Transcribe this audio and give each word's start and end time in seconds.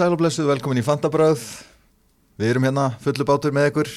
Komið 0.00 0.08
sæl 0.08 0.16
og 0.16 0.20
blessuð, 0.22 0.46
velkomin 0.48 0.78
í 0.80 0.82
Fantabröð 0.86 1.40
Við 2.40 2.46
erum 2.54 2.64
hérna 2.64 2.86
fullu 3.04 3.24
bátur 3.28 3.52
með 3.52 3.66
ykkur. 3.68 3.88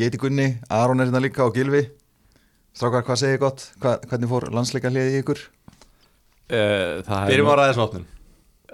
Ég 0.00 0.08
heiti 0.08 0.20
Gunni, 0.22 0.46
Aron 0.72 1.02
er 1.02 1.10
hérna 1.10 1.20
líka 1.20 1.42
og 1.44 1.52
Gilvi 1.52 1.82
Strákar, 2.72 3.04
hvað 3.04 3.18
segir 3.20 3.42
gott? 3.42 3.66
Hva, 3.82 3.98
hvernig 4.08 4.30
fór 4.30 4.46
landsleika 4.48 4.88
hliði 4.88 5.12
í 5.12 5.20
ykkur? 5.20 5.42
Uh, 6.48 7.04
Byrjum 7.04 7.50
á 7.52 7.52
er 7.52 7.60
ræðisvopnum. 7.60 8.08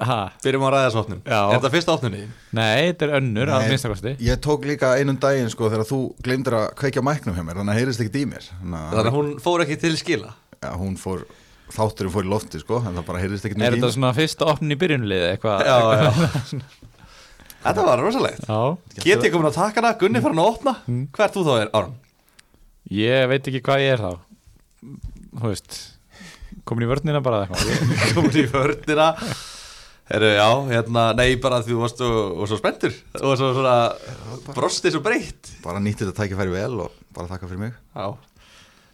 Ha, 0.06 0.20
Byrjum 0.44 0.68
á 0.70 0.70
ræðisvopnum. 0.76 1.24
Já. 1.26 1.40
Er 1.40 1.56
þetta 1.56 1.72
fyrsta 1.74 1.96
opnunni? 1.98 2.22
Nei, 2.54 2.78
þetta 2.92 3.08
er 3.08 3.16
önnur 3.18 3.50
Nei, 3.50 3.66
minnstakosti. 3.72 4.14
Ég 4.22 4.38
tók 4.46 4.70
líka 4.70 4.94
einum 5.00 5.18
daginn 5.18 5.50
sko 5.50 5.66
þegar 5.74 5.90
þú 5.90 6.02
glemdir 6.22 6.60
að 6.60 6.68
kveikja 6.78 7.02
mæknum 7.10 7.34
hjá 7.34 7.42
mér 7.42 7.58
Þannig 7.58 7.74
að 7.74 7.82
heyrist 7.82 8.06
ekki 8.06 8.22
í 8.22 8.30
mér. 8.36 8.46
Þannig 8.62 9.02
að 9.02 9.14
hún 9.18 9.34
fór 9.42 9.66
ekki 9.66 9.82
til 9.82 9.96
skila? 9.98 10.36
Ja, 10.60 10.76
hún 10.78 10.94
fór, 11.00 11.26
þátturinn 11.74 12.14
fór 12.14 12.26
í 12.26 12.30
lofti 12.30 12.60
sko 12.62 12.80
En 12.82 12.94
það 12.98 13.06
bara 13.08 13.22
heyrist 13.22 13.46
ekki 13.48 13.60
Er 13.60 13.76
þetta 13.76 13.92
svona 13.94 14.12
fyrsta 14.16 14.48
opnin 14.50 14.74
í 14.74 14.78
byrjunlið 14.80 15.26
eitthvað? 15.32 15.66
Já, 15.66 15.78
já. 16.00 16.62
Þetta 17.60 17.84
var 17.84 18.00
rosalegt. 18.00 18.44
Já, 18.48 18.60
Get 19.04 19.26
ég 19.26 19.32
komin 19.34 19.50
að 19.50 19.58
taka 19.58 19.82
hana, 19.82 19.92
Gunni 20.00 20.22
farin 20.24 20.40
að 20.40 20.46
opna. 20.54 20.72
Mm. 20.88 21.02
Hvert 21.12 21.34
þú 21.36 21.42
þá 21.44 21.50
er, 21.58 21.72
Aron? 21.76 21.96
ég 22.90 23.26
veit 23.30 23.48
ekki 23.50 23.60
hvað 23.66 23.82
ég 23.84 23.94
er 23.94 24.00
þá. 24.00 24.12
Þú 25.36 25.50
veist 25.50 25.76
Komin 26.66 26.86
í 26.86 26.88
vörnina 26.90 27.20
bara 27.24 27.44
eða 27.44 27.58
eitthvað. 27.58 27.96
Komin 28.16 28.38
í 28.40 28.46
vördina 28.50 29.10
Herru, 30.10 30.30
já, 30.34 30.48
hérna, 30.72 31.04
nei, 31.14 31.36
bara 31.38 31.60
því 31.62 31.76
þú 31.76 31.82
varst 31.84 32.00
og, 32.02 32.16
og 32.42 32.48
svo 32.50 32.56
spenntur. 32.58 32.96
Og 33.20 33.36
svo 33.38 33.52
svona 33.54 33.76
brostið 34.56 34.96
svo 34.96 35.02
breytt 35.04 35.52
Bara 35.62 35.78
nýtti 35.82 36.02
þetta 36.02 36.24
tækifæri 36.24 36.50
vel 36.50 36.80
og 36.86 36.96
bara 37.14 37.30
þakka 37.30 37.50
fyrir 37.50 37.62
mig. 37.68 37.76
Já, 37.94 38.08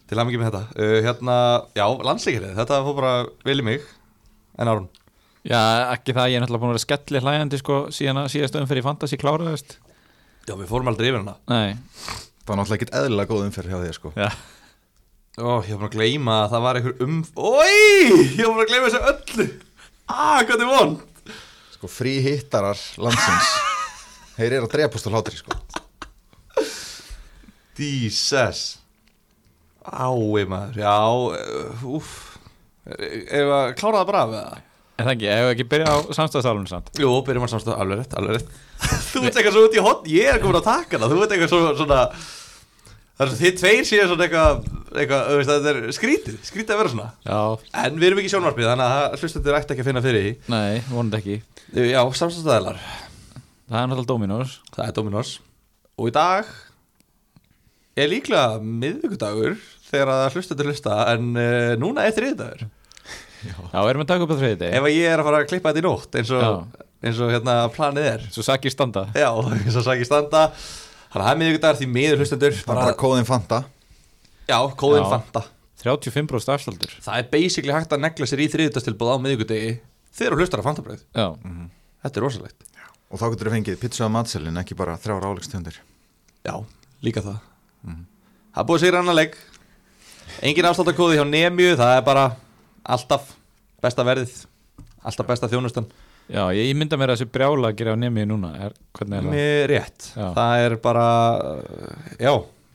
til 0.07 0.17
að 0.17 0.27
mikið 0.29 0.41
með 0.43 0.49
þetta. 0.51 0.61
Uh, 0.79 0.97
Hérna, 1.05 1.35
já, 1.77 1.85
landsleikirið, 2.09 2.53
þetta 2.57 2.79
fór 2.87 2.97
bara 3.01 3.13
vel 3.47 3.57
í 3.61 3.65
mig 3.67 3.87
En 4.57 4.71
Aron, 4.71 4.87
Já, 5.47 5.59
ekki 5.93 6.15
það, 6.17 6.29
ég 6.31 6.39
er 6.39 6.43
náttúrulega 6.43 6.61
búin 6.63 6.71
að 6.71 6.75
vera 6.75 6.83
skelli 6.83 7.19
hlæjandi 7.23 7.59
sko 7.61 7.75
síðan 7.93 8.17
að 8.23 8.31
síðast 8.33 8.55
umferð 8.59 8.81
í 8.81 8.83
Fantasí 8.87 9.19
kláraðist. 9.21 9.75
Já, 10.47 10.53
við 10.57 10.67
fórum 10.71 10.89
aldrei 10.91 11.07
yfir 11.11 11.21
hana. 11.21 11.35
Nei, 11.47 11.77
Það 12.47 12.49
var 12.51 12.59
náttúrulega 12.61 12.77
ekkert 12.81 12.97
eðlilega 13.01 13.29
góð 13.31 13.45
umferð 13.45 13.71
hjá 13.71 13.77
þér 13.83 13.95
sko. 13.95 14.11
Já. 14.17 14.27
Ó, 15.37 15.51
ég 15.67 15.71
var 15.75 15.79
búin 15.83 15.87
að 15.91 15.95
gleyma 15.95 16.35
að 16.41 16.51
það 16.55 16.63
var 16.65 16.79
einhver 16.79 17.01
um 17.05 17.17
Ói, 17.37 17.73
ég 18.39 18.43
var 18.47 18.53
búin 18.57 18.63
að 18.65 18.71
gleyma 18.71 18.87
þessu 18.89 19.01
öllu. 19.13 19.47
Ah, 20.07 20.39
hvað 20.47 20.63
er 20.65 20.71
von 20.71 20.93
Sko 21.77 21.89
frí 21.91 22.13
hittarar 22.25 22.79
landsins. 22.97 23.51
Þeir 24.39 24.55
eru 24.57 24.65
að 24.69 24.73
drepast 24.73 25.07
á 25.07 25.13
hlátri 25.13 25.37
sko. 25.37 25.59
Jesus 27.77 28.63
Ái 29.87 30.47
maður, 30.51 30.79
já 30.83 30.95
uh, 30.97 31.85
Úf 31.97 32.15
Ef 32.87 33.51
að 33.51 33.73
klára 33.79 34.01
það 34.01 34.09
bara 34.09 34.23
af 34.23 34.33
eða? 34.37 34.63
En 34.97 35.05
það 35.05 35.13
ekki, 35.13 35.27
ef 35.29 35.43
við 35.43 35.51
ekki 35.53 35.65
byrja 35.71 35.93
á 35.93 35.97
samstæðsalunum 36.17 36.69
samt? 36.71 36.87
Jú, 36.97 37.09
byrjum 37.27 37.45
að 37.45 37.51
samstöða, 37.53 37.75
alveg 37.83 37.99
rétt, 37.99 38.13
alveg 38.17 38.37
rétt. 38.39 38.53
Þú 39.11 39.21
ert 39.27 39.35
eitthvað 39.37 39.53
svo 39.57 39.63
út 39.67 39.75
í 39.77 39.83
hot, 39.85 40.07
ég 40.09 40.29
er 40.31 40.39
komin 40.41 40.57
að 40.57 40.69
taka 40.69 40.97
hana. 40.97 41.09
Þú 41.11 41.19
ert 41.21 41.35
eitthvað 41.35 41.51
svo, 41.51 41.59
svona 41.77 41.99
Það 43.17 43.23
er 43.25 43.29
svo 43.31 43.37
þið 43.39 43.53
tveir 43.57 43.85
séu 43.89 44.03
svona 44.05 44.25
eitthvað 44.27 44.65
eitthvað, 45.01 45.29
veist, 45.39 45.51
þetta 45.51 45.71
er 45.71 45.95
skrítið, 45.97 46.35
skrítið 46.45 46.73
að 46.73 46.81
vera 46.81 46.91
svona. 46.93 47.07
Já, 47.25 47.37
En 47.83 47.97
við 47.97 48.07
erum 48.09 48.21
ekki 48.21 48.29
í 48.29 48.33
sjónvarpið, 48.33 48.67
þannig 48.71 48.93
að 48.97 49.15
hlustendur 49.21 49.57
ætti 49.57 49.73
ekki 49.73 49.83
að 49.83 49.89
finna 49.89 50.03
fyrir 50.05 50.25
því. 50.25 50.33
Nei, 50.53 50.83
vonandi 50.91 51.17
ekki. 51.17 51.37
Já, 51.89 52.01
samstæðaðilar, 52.21 52.81
Það 53.67 53.79
er 53.81 53.89
náttúrulega 53.89 54.11
Dominos. 54.13 54.53
Það 54.75 54.83
er 54.85 54.93
Dominos. 54.95 55.31
Og 55.97 56.11
í 56.11 56.13
dag 56.13 56.51
er 57.97 58.11
líklega 58.11 58.61
miðvikudagur 58.61 59.57
þegar 59.91 60.11
að 60.13 60.25
hlustendur 60.37 60.69
hlusta 60.71 60.97
En 61.13 61.29
uh, 61.35 61.73
núna 61.81 62.05
er 62.07 62.15
þriðdagur 62.17 62.65
Já, 63.47 63.79
erum 63.85 64.01
við 64.01 64.03
að 64.03 64.09
taka 64.11 64.25
upp 64.25 64.33
á 64.33 64.37
þriði 64.41 64.59
deg 64.63 64.75
Ef 64.79 64.87
að 64.89 64.95
ég 64.97 65.11
er 65.13 65.21
að 65.21 65.27
fara 65.29 65.39
að 65.43 65.49
klippa 65.51 65.71
þetta 65.71 65.81
í 65.83 65.87
nótt 65.87 66.17
eins 66.19 66.31
og, 66.33 66.43
Já. 66.43 66.85
eins 67.07 67.19
og 67.23 67.33
hérna 67.35 67.55
planið 67.75 68.07
er. 68.11 68.23
Svo 68.33 68.43
sakir 68.47 68.73
standa. 68.73 69.03
Já, 69.15 69.29
eins 69.53 69.77
og 69.77 69.85
sagði 69.85 70.07
standa. 70.09 70.41
Þannig 71.13 71.21
að 71.21 71.27
það 71.27 71.33
er 71.33 71.39
miðvikudagur 71.43 71.79
því 71.83 71.89
miður 71.93 72.23
hlustendur. 72.23 72.57
Það 72.57 72.73
er 72.73 72.81
bara 72.81 72.97
kóðin 72.99 73.27
Fanta. 73.29 73.59
Já, 74.49 74.57
kóðin 74.81 75.05
Já. 75.05 75.11
Fanta. 75.13 75.43
35% 75.83 76.49
afslaldur 76.55 76.93
Það 77.05 77.19
er 77.21 77.27
basically 77.31 77.75
hægt 77.75 77.91
að 77.93 78.01
negla 78.01 78.27
sér 78.27 78.41
í 78.41 78.47
þriðutastilbúð 78.49 79.11
á 79.13 79.17
miðvikudegi 79.21 79.73
þegar 80.17 80.35
hlustar 80.41 80.63
að 80.63 80.67
Fantabröð 80.71 81.03
Já, 81.13 81.27
Þetta 82.01 82.19
er 82.19 82.25
rosalegt. 82.25 82.65
Og 83.13 83.21
þá 83.21 83.25
getur 83.29 83.49
þið 83.51 83.55
fengið 83.57 83.77
pizza 83.83 84.07
og 84.07 84.13
matselin 84.15 84.57
Ekki 84.63 84.77
bara 84.79 84.97
þrjár 84.99 85.27
álegstundir 85.29 85.77
Já, 86.47 86.55
líka 87.05 87.21
það. 87.23 87.37
Það 87.85 88.63
er 88.63 88.67
búið 88.71 88.83
sér 88.87 88.97
annar 88.99 89.17
leik 89.19 89.37
Engin 90.45 90.67
afsláttakóði 90.69 91.17
hjá 91.17 91.25
Nemju 91.25 91.71
Það 91.79 91.93
er 91.97 92.03
bara 92.05 92.25
alltaf 92.87 93.31
besta 93.83 94.05
verðið 94.05 94.33
Alltaf 95.07 95.27
besta 95.29 95.47
þjónustan. 95.49 95.87
Já 96.27 96.43
ég 96.51 96.73
mynda 96.75 96.97
mér 96.99 97.13
að 97.13 97.21
þessi 97.21 97.31
brjála 97.31 97.69
að 97.71 97.77
gera 97.79 97.93
á 97.95 97.97
nemi 98.01 98.25
núna 98.27 98.49
er, 98.67 98.73
Hvernig 98.97 99.21
er 99.21 99.23
það? 99.23 99.31
Mér 99.37 99.71
rétt. 99.71 100.07
Já. 100.11 100.25
Það 100.35 100.63
er 100.65 100.75
bara 100.83 101.05
Já, 102.19 102.33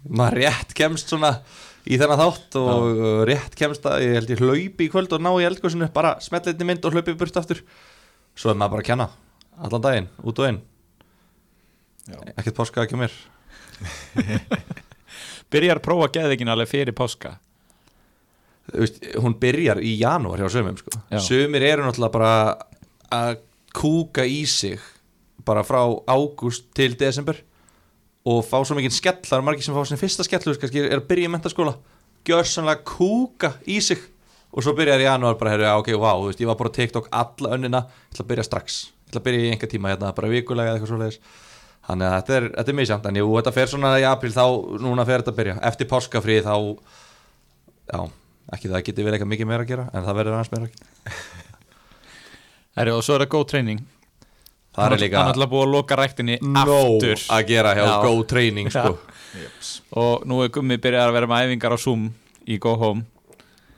maður 0.09 0.39
rétt 0.41 0.73
kemst 0.78 1.12
svona 1.12 1.34
í 1.83 1.99
þennan 2.00 2.21
þátt 2.23 2.56
og 2.61 2.87
uh, 2.89 3.21
rétt 3.28 3.56
kemst 3.59 3.84
að 3.91 4.06
ég 4.06 4.17
held 4.17 4.33
ég 4.33 4.41
hlaupi 4.43 4.87
í 4.87 4.91
kvöld 4.93 5.12
og 5.12 5.23
ná 5.23 5.31
í 5.34 5.47
eldgóðsinu 5.50 5.91
bara 5.93 6.15
smetleitni 6.23 6.69
mynd 6.69 6.89
og 6.89 6.97
hlaupi 6.97 7.15
burt 7.19 7.37
aftur. 7.43 7.61
Svo 8.39 8.55
er 8.55 8.59
maður 8.59 8.79
bara 8.79 8.84
að 8.87 8.91
kenna 8.93 9.09
allan 9.62 9.84
daginn, 9.84 10.09
út 10.25 10.41
og 10.41 10.49
inn. 10.49 10.61
Ekkert 12.33 12.56
páska 12.56 12.87
ekki 12.87 12.99
mér. 13.03 13.12
Byrjar 15.53 15.83
prófa 15.84 16.09
geðveikin 16.15 16.50
alveg 16.55 16.71
fyrir 16.71 16.97
páska 16.97 17.37
hún 19.23 19.39
byrjar 19.43 19.81
í 19.83 19.97
janúar 20.00 20.43
hjá 20.43 20.50
sömum 20.53 20.77
sko. 20.78 20.95
Sömur 21.23 21.65
eru 21.67 21.87
náttúrulega 21.87 22.15
bara 22.15 22.34
að 23.12 23.41
kúka 23.77 24.27
í 24.28 24.45
sig 24.49 24.81
bara 25.43 25.65
frá 25.67 25.83
ágúst 26.06 26.71
til 26.77 26.95
desember 26.99 27.41
og 28.23 28.45
fá 28.47 28.61
svo 28.62 28.77
mikið 28.78 28.95
skellar 28.95 29.43
margir 29.43 29.67
sem 29.67 29.75
fá 29.75 29.83
sin 29.89 30.00
fyrsta 30.00 30.27
skellur 30.27 30.61
kannski 30.61 30.84
er 30.84 31.00
að 31.00 31.09
byrja 31.11 31.27
í 31.27 31.33
mentaskóla 31.33 31.75
gjörsanlega 32.27 32.84
kúka 32.87 33.56
í 33.67 33.81
sig 33.83 33.99
og 34.53 34.65
svo 34.65 34.75
byrjar 34.77 35.00
í 35.00 35.06
janúar 35.06 35.39
bara, 35.41 35.55
herru, 35.55 35.69
ok, 35.81 35.94
wow, 35.97 36.27
veist, 36.27 36.41
ég 36.43 36.50
var 36.50 36.59
bara 36.61 36.71
á 36.73 36.77
TikTok 36.77 37.09
alla 37.09 37.55
önnina, 37.56 37.87
ég 37.89 38.12
ætla 38.12 38.25
að 38.27 38.31
byrja 38.33 38.44
strax. 38.44 38.81
Ég 38.93 39.09
ætla 39.09 39.23
að 39.23 39.27
byrja 39.29 39.44
í 39.47 39.53
einhver 39.55 39.71
tíma 39.73 39.93
hérna, 39.93 40.12
bara 40.17 40.29
vikulega 40.29 40.73
eða 40.73 40.77
eitthvað 40.77 40.93
svoleiðis. 40.93 41.21
Þannig 41.89 42.09
að 42.09 42.17
þetta 42.19 42.34
er, 42.37 42.49
þetta 42.59 42.73
er 42.73 42.79
misjant 42.79 43.06
en 43.09 43.19
jú, 43.19 43.31
þetta 43.39 43.55
fer 43.56 43.71
svona 43.73 43.93
í 43.99 44.05
april 44.06 44.33
þá, 44.34 44.44
núna 44.84 45.06
fer 45.09 45.25
þetta 45.25 45.33
að 45.33 45.39
byrja. 45.41 45.55
Eftir 45.71 45.89
páskafrið 45.91 46.44
þá 46.47 46.55
já, 47.89 48.03
ekki 48.53 48.71
það 48.73 48.85
geti 48.89 49.07
verið 49.07 49.19
eitthvað 49.19 49.33
mikið 49.33 49.51
meira 49.53 49.67
að 49.67 49.73
gera 49.73 49.89
en 49.93 50.07
það 50.07 50.19
verður 50.21 50.39
aðeins 50.39 50.53
meira 50.55 50.69
að 50.69 50.73
gera 50.77 51.17
Herri, 52.77 52.95
og 52.97 53.05
svo 53.05 53.17
er 53.17 53.25
það 53.27 53.33
góð 53.35 53.47
treyning 53.53 53.83
það 54.73 54.97
er 54.97 55.03
líka 55.05 55.19
Hann 55.21 55.31
er 55.31 55.37
alltaf 55.37 55.53
búið 55.53 55.67
að 55.67 55.73
loka 55.77 55.99
ræktinni 56.01 56.39
nóg 56.43 56.75
aftur 56.75 57.25
að 57.37 57.49
gera 57.53 57.75
hjá 57.77 57.83
Já. 57.85 57.95
Go 58.05 58.12
Training 58.29 58.73
sko. 58.73 58.93
Og 60.01 60.25
nú 60.29 60.43
er 60.44 60.53
Gummi 60.53 60.79
byrjað 60.81 61.11
að 61.11 61.17
vera 61.19 61.29
með 61.29 61.49
æfingar 61.49 61.76
á 61.76 61.79
Zoom 61.81 62.06
í 62.49 62.59
Go 62.62 62.76
Home 62.81 63.05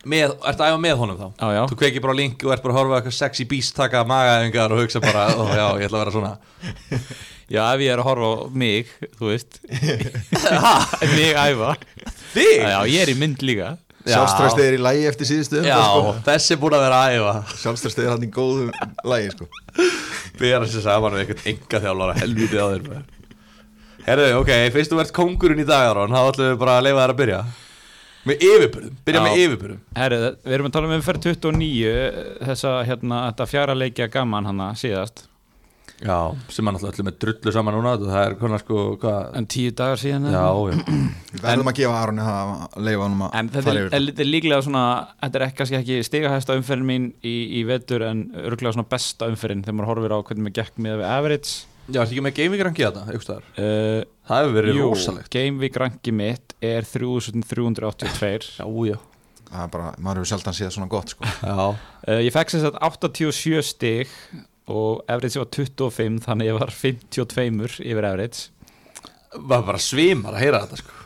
með, 0.05 0.35
ertu 0.45 0.61
að 0.61 0.75
æfa 0.75 0.81
með 0.85 0.99
honum 1.01 1.17
þá? 1.17 1.29
Já, 1.41 1.47
já. 1.57 1.61
þú 1.71 1.77
kveikir 1.81 2.03
bara 2.05 2.17
link 2.19 2.43
og 2.45 2.51
ert 2.53 2.65
bara 2.65 2.75
að 2.75 2.79
horfa 2.83 2.99
eitthvað 2.99 3.15
sexy 3.17 3.47
beast 3.49 3.73
taka 3.79 4.03
magaæfingar 4.09 4.75
og 4.75 4.83
hugsa 4.83 5.01
bara, 5.01 5.23
ó 5.33 5.45
já, 5.49 5.65
ég 5.81 5.87
ætla 5.89 5.97
að 5.97 6.03
vera 6.03 6.15
svona 6.15 6.35
Já, 7.55 7.61
ef 7.75 7.83
ég 7.85 7.93
er 7.93 8.01
að 8.01 8.09
horfa 8.09 8.29
á 8.29 8.35
mig, 8.57 8.93
þú 9.19 9.31
veist 9.31 9.59
Mig 11.17 11.33
æfa 11.41 11.73
þig? 12.35 12.61
Já, 12.61 12.79
ég 12.89 13.01
er 13.01 13.13
í 13.13 13.17
mynd 13.21 13.45
líka. 13.45 13.75
Sjálfströstið 14.05 14.67
er 14.69 14.77
í 14.77 14.81
lægi 14.85 15.05
eftir 15.09 15.29
síðustu 15.31 15.63
Já, 15.65 15.79
sko. 15.81 16.15
þessi 16.27 16.55
er 16.55 16.61
búin 16.61 16.77
að 16.77 16.85
vera 16.85 17.03
æfa 17.09 17.35
Sjálfströstið 17.63 18.05
er 18.05 18.13
hann 18.13 18.27
í 18.27 18.31
góðu 18.35 18.67
lægi 19.09 19.35
sko. 19.35 19.49
bera 20.41 20.69
sér 20.69 20.85
saman 20.85 21.17
við 21.17 21.25
einhvern 21.25 21.51
enga 21.55 21.83
þjálfara 21.87 22.17
helvítið 22.21 22.61
á 22.61 22.67
þér. 22.75 23.05
Herðu, 24.05 24.31
ok, 24.43 24.51
fyrst 24.75 24.93
þú 24.93 25.01
ert 25.01 25.15
kóngurinn 25.17 25.63
í 25.65 25.69
dagar 25.69 26.03
þá 26.13 26.19
ætlum 26.21 26.51
við 26.51 26.59
bara 26.61 26.79
að 26.79 26.89
leifa 26.89 27.05
þær 27.05 27.15
að 27.15 27.21
byrja 27.23 27.45
með 28.25 28.45
yfirbyrðum, 28.49 28.97
byrja 29.05 29.21
Já. 29.21 29.25
með 29.25 29.41
yfirbyrðum 29.45 29.81
Herri, 30.01 30.19
við 30.45 30.57
erum 30.57 30.69
að 30.69 30.75
tala 30.77 30.89
um 30.89 30.95
umferð 30.97 31.25
29 31.27 31.95
Þessa, 32.49 32.73
hérna, 32.89 33.21
þetta 33.31 33.47
fjara 33.51 33.77
leikja 33.77 34.09
gaman 34.13 34.49
hana 34.49 34.69
síðast 34.81 35.27
Já, 36.03 36.17
sem 36.51 36.67
er 36.67 36.75
náttúrulega 36.75 36.97
öllum 36.99 37.07
með 37.07 37.19
drullu 37.23 37.53
saman 37.55 37.77
núna 37.79 37.93
það 38.03 38.17
er 38.27 38.33
konar 38.41 38.61
sko, 38.65 38.79
hvað? 39.01 39.29
En 39.39 39.47
tíu 39.55 39.71
dagar 39.79 40.01
síðan 40.03 40.25
Já, 40.27 40.41
já, 40.43 40.81
Við 41.31 41.45
verðum 41.45 41.71
að 41.71 41.77
gefa 41.79 42.01
Aronni 42.01 42.25
það 42.27 42.51
að 42.65 42.89
leifa 42.89 43.05
hann 43.07 43.23
að 43.29 43.37
En 43.39 43.51
þetta 43.55 43.75
er, 43.75 43.79
er, 44.01 44.09
er 44.25 44.29
líklega 44.29 44.65
svona 44.67 44.83
Þetta 45.23 45.39
er 45.39 45.45
ekki, 45.47 45.57
kannski 45.61 45.79
ekki 45.79 45.99
stigahæsta 46.09 46.57
umferðin 46.59 46.89
mín 46.91 47.07
í, 47.23 47.35
í 47.61 47.63
vetur 47.69 48.05
En 48.09 48.25
örgulega 48.43 48.75
svona 48.75 48.89
besta 48.91 49.31
umferðin 49.31 49.63
Þegar 49.65 49.79
maður 49.79 49.91
horfir 49.93 50.17
á 50.17 50.19
hvernig 50.27 50.47
maður 50.49 50.57
gekk 50.59 50.83
með 50.85 50.99
við 50.99 51.09
average. 51.15 51.55
Já, 51.85 51.99
ertu 52.01 52.15
ekki 52.17 52.25
með 52.25 52.37
gaming 52.41 52.65
rangi 52.67 52.85
þetta, 52.89 53.05
ykkur 53.13 53.27
staðar? 53.29 53.49
Uh, 53.55 53.99
Það 54.25 54.41
hefur 54.43 54.55
verið 54.59 54.79
Jú, 54.81 54.87
rosalegt. 54.89 55.31
Gameweek 55.35 55.75
ranki 55.85 56.15
mitt 56.17 56.55
er 56.65 56.87
3382 56.89 58.51
Já, 58.59 58.67
já, 58.91 58.99
Það 59.51 59.61
er 59.63 59.71
bara, 59.77 59.91
maður 60.01 60.23
hefur 60.23 60.31
sjaldan 60.33 60.57
séð 60.57 60.73
svona 60.75 60.89
gott 60.91 61.13
sko. 61.15 61.29
uh, 61.45 62.19
Ég 62.25 62.33
fekk 62.35 62.55
sem 62.55 62.65
sagt 62.65 62.81
87 62.83 63.61
stig 63.69 64.15
Og 64.73 65.03
average 65.11 65.41
var 65.41 65.51
25 65.53 66.21
Þannig 66.25 66.49
ég 66.49 66.59
var 66.59 66.71
52 66.73 67.81
yfir 67.85 68.07
average 68.09 68.49
Var 69.35 69.65
bara 69.67 69.81
svimar 69.83 70.37
að 70.37 70.45
heyra 70.45 70.61
þetta 70.63 70.79
sko. 70.79 71.01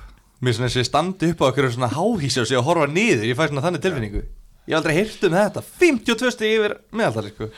Mér 0.45 0.55
svona 0.55 0.69
eins 0.69 0.77
og 0.77 0.83
ég 0.85 0.87
standi 0.87 1.31
upp 1.33 1.41
á 1.43 1.47
okkur 1.49 1.71
svona 1.75 1.89
háhísi 1.91 2.43
og 2.43 2.47
sé 2.47 2.59
að 2.59 2.67
horfa 2.69 2.87
niður. 2.93 3.25
Ég 3.27 3.39
fæ 3.39 3.49
svona 3.49 3.63
þannig 3.65 3.83
tilfinningu. 3.83 4.21
Ég 4.69 4.77
aldrei 4.77 4.95
heyrt 4.99 5.25
um 5.27 5.35
þetta. 5.35 5.63
52 5.81 6.31
stig 6.35 6.53
yfir 6.59 6.75
meðaldali 6.95 7.33
sko. 7.33 7.49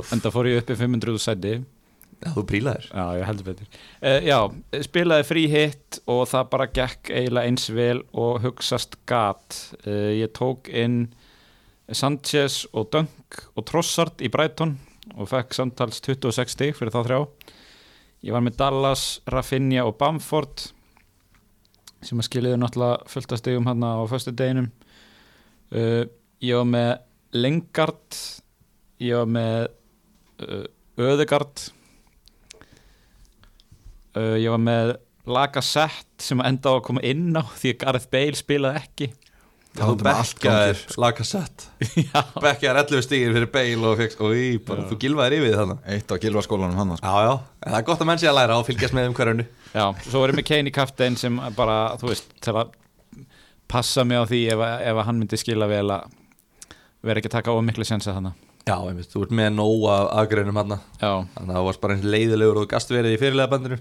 En 0.00 0.22
það 0.24 0.34
fór 0.34 0.48
ég 0.50 0.62
upp 0.62 0.72
í 0.72 0.78
500 0.80 1.20
sæti 1.20 1.52
Já, 2.20 2.28
þú 2.36 2.42
prílaðir 2.50 2.88
Já, 2.90 3.04
ég 3.16 3.28
heldur 3.28 3.46
betur. 3.48 3.78
Uh, 4.00 4.18
Já, 4.26 4.38
spilaði 4.88 5.26
frí 5.28 5.44
hitt 5.52 6.00
og 6.10 6.26
það 6.32 6.50
bara 6.52 6.68
gekk 6.80 7.12
eiginlega 7.14 7.48
eins 7.52 7.70
vel 7.72 8.02
og 8.12 8.42
hugsast 8.44 8.98
gat. 9.08 9.56
Uh, 9.86 10.10
Ég 10.18 10.32
tók 10.36 10.68
inn 10.72 11.02
Sanchez 11.92 12.62
og 12.72 12.90
Dunk 12.92 13.40
og 13.56 13.66
Trossard 13.68 14.20
í 14.24 14.28
Brighton 14.32 14.76
og 15.16 15.30
fekk 15.30 15.56
samtals 15.56 16.02
26 16.04 16.54
stig 16.54 16.76
fyrir 16.78 16.92
þá 16.94 17.00
þrjá. 17.06 17.20
Ég 18.26 18.36
var 18.36 18.44
með 18.44 18.58
Dallas, 18.60 19.04
Rafinha 19.30 19.86
og 19.88 19.96
Bamford 20.00 20.68
sem 22.04 22.20
að 22.20 22.30
skiliði 22.30 22.60
náttúrulega 22.60 23.10
fullt 23.12 23.34
af 23.34 23.40
stigum 23.42 23.68
hann 23.68 23.84
á 23.84 24.04
föstu 24.08 24.32
deginum. 24.36 24.70
Uh, 25.70 26.04
Ég 26.40 26.56
var 26.56 26.68
með 26.68 26.90
Lengard 27.36 28.16
Ég 29.00 29.18
var 29.18 29.28
með 29.28 29.66
uh, 30.40 30.64
Öðegard 31.00 31.66
uh, 34.16 34.36
Ég 34.40 34.48
var 34.48 34.62
með 34.64 34.94
Lacazette 35.30 36.24
sem 36.24 36.40
enda 36.42 36.72
á 36.72 36.74
að 36.78 36.86
koma 36.88 37.04
inn 37.06 37.36
á 37.36 37.44
því 37.44 37.74
að 37.74 37.82
Gareth 37.84 38.08
Bale 38.12 38.40
spilaði 38.40 38.80
ekki 38.80 39.10
Um 39.78 39.94
gangi, 40.02 40.74
Lacazette 40.98 41.68
Já, 41.94 42.24
Bekkaðir 42.42 42.80
11 42.82 43.04
stigir 43.06 43.34
fyrir 43.36 43.50
Bale 43.54 43.92
og 43.92 44.00
Og 44.26 44.34
í, 44.34 44.48
bara, 44.66 44.82
þú 44.90 44.98
gilvaðir 44.98 45.36
yfir 45.38 45.54
þannig 45.60 45.84
Eitt 45.94 46.10
á 46.10 46.16
gilvaskólanum 46.18 46.80
hann 46.80 46.96
sko. 46.98 47.06
Já, 47.06 47.28
já, 47.28 47.34
en 47.62 47.70
það 47.70 47.78
er 47.78 47.86
gott 47.86 48.02
að 48.02 48.10
menn 48.10 48.20
sé 48.20 48.28
að 48.30 48.36
læra 48.40 48.58
og 48.58 48.66
fylgjast 48.66 48.96
með 48.98 49.10
umhverjunu 49.12 49.46
já, 49.70 49.84
svo 50.08 50.24
með 50.26 50.46
Kane 50.50 50.72
í 50.72 50.74
kaftein 50.74 51.18
sem 51.20 51.38
bara, 51.54 51.78
þú 52.02 52.10
veist, 52.10 52.34
til 52.42 52.56
að 52.56 52.74
passa 53.70 54.02
mig 54.04 54.18
á 54.18 54.26
því 54.26 54.42
ef, 54.56 54.64
ef 54.90 54.98
að 54.98 55.06
hann 55.06 55.22
myndi 55.22 55.38
skila 55.38 55.70
vel 55.70 55.86
að 55.94 56.10
vera 57.06 57.22
ekki 57.22 57.30
að 57.30 57.36
taka 57.38 57.54
of 57.54 57.62
miklu 57.64 57.86
sensa 57.86 58.16
þannig 58.16 58.34
Já, 58.66 58.74
einmitt, 58.74 59.08
þú 59.14 59.22
ert 59.28 59.38
með 59.38 59.54
nóg 59.54 59.86
af 59.94 60.10
aðgreinum 60.20 60.58
hann 60.60 60.74
Já, 60.74 61.12
Þannig 61.38 61.46
að 61.46 61.54
það 61.54 61.70
varst 61.70 61.84
bara 61.86 61.96
eins 61.96 62.10
leiðilegur 62.10 62.58
og 62.58 62.66
þú 62.66 62.72
gast 62.74 62.92
verið 62.92 63.14
í 63.14 63.22
fyrirlega 63.22 63.54
bandinu 63.54 63.78